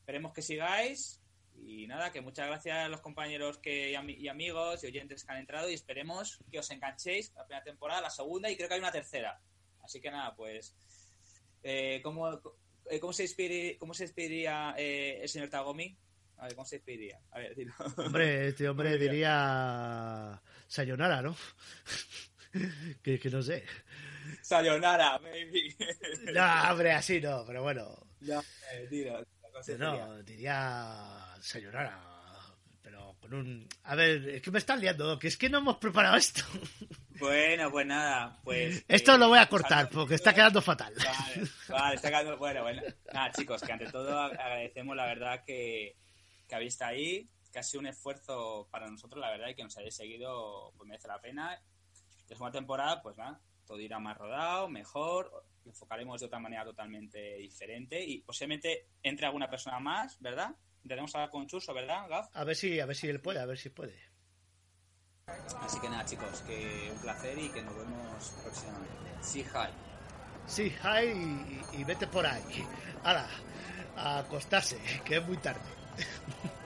[0.00, 1.20] esperemos que sigáis
[1.58, 5.24] y nada, que muchas gracias a los compañeros que, y, ami- y amigos y oyentes
[5.24, 8.68] que han entrado y esperemos que os enganchéis la primera temporada, la segunda y creo
[8.68, 9.40] que hay una tercera.
[9.82, 10.76] Así que nada, pues
[11.62, 12.38] eh, ¿cómo, eh,
[13.00, 15.96] cómo se despediría, cómo se despediría eh, el señor Tagomi?
[16.38, 17.18] A ver, ¿cómo se despediría?
[17.30, 17.72] A ver, dilo.
[17.96, 21.36] Hombre, este hombre diría Sayonara, ¿no?
[23.02, 23.64] que, que no sé.
[24.42, 25.74] Sayonara, baby.
[26.34, 28.06] No, hombre, así no, pero bueno.
[28.20, 28.42] Ya,
[28.72, 30.06] eh, dilo, ¿cómo se despediría?
[30.06, 32.02] No, diría Sayonara.
[32.82, 33.68] Pero con un.
[33.84, 36.42] A ver, es que me están liando, que es que no hemos preparado esto.
[37.18, 38.84] Bueno, pues nada, pues...
[38.88, 40.94] Esto eh, lo voy a cortar porque está quedando fatal.
[40.96, 42.36] Vale, vale, está quedando...
[42.36, 42.82] Bueno, bueno.
[43.12, 45.96] Nada, chicos, que ante todo agradecemos la verdad que,
[46.48, 49.62] que habéis estado ahí, que ha sido un esfuerzo para nosotros, la verdad, y que
[49.62, 51.50] nos hayáis seguido, pues merece la pena.
[52.28, 55.30] La segunda temporada, pues nada, todo irá más rodado, mejor,
[55.64, 60.54] lo enfocaremos de otra manera totalmente diferente y posiblemente entre alguna persona más, ¿verdad?
[60.76, 62.28] Intentaremos hablar con Chuso, ¿verdad, Gaf?
[62.32, 63.98] A ver si, a ver si él puede, a ver si puede.
[65.66, 69.10] Así que nada, chicos, que un placer y que nos vemos próximamente.
[69.20, 69.68] Sí, hi.
[70.46, 72.64] Sí, hi y, vete por ahí.
[73.02, 73.26] Ahora,
[73.96, 75.60] a acostarse, que es muy tarde.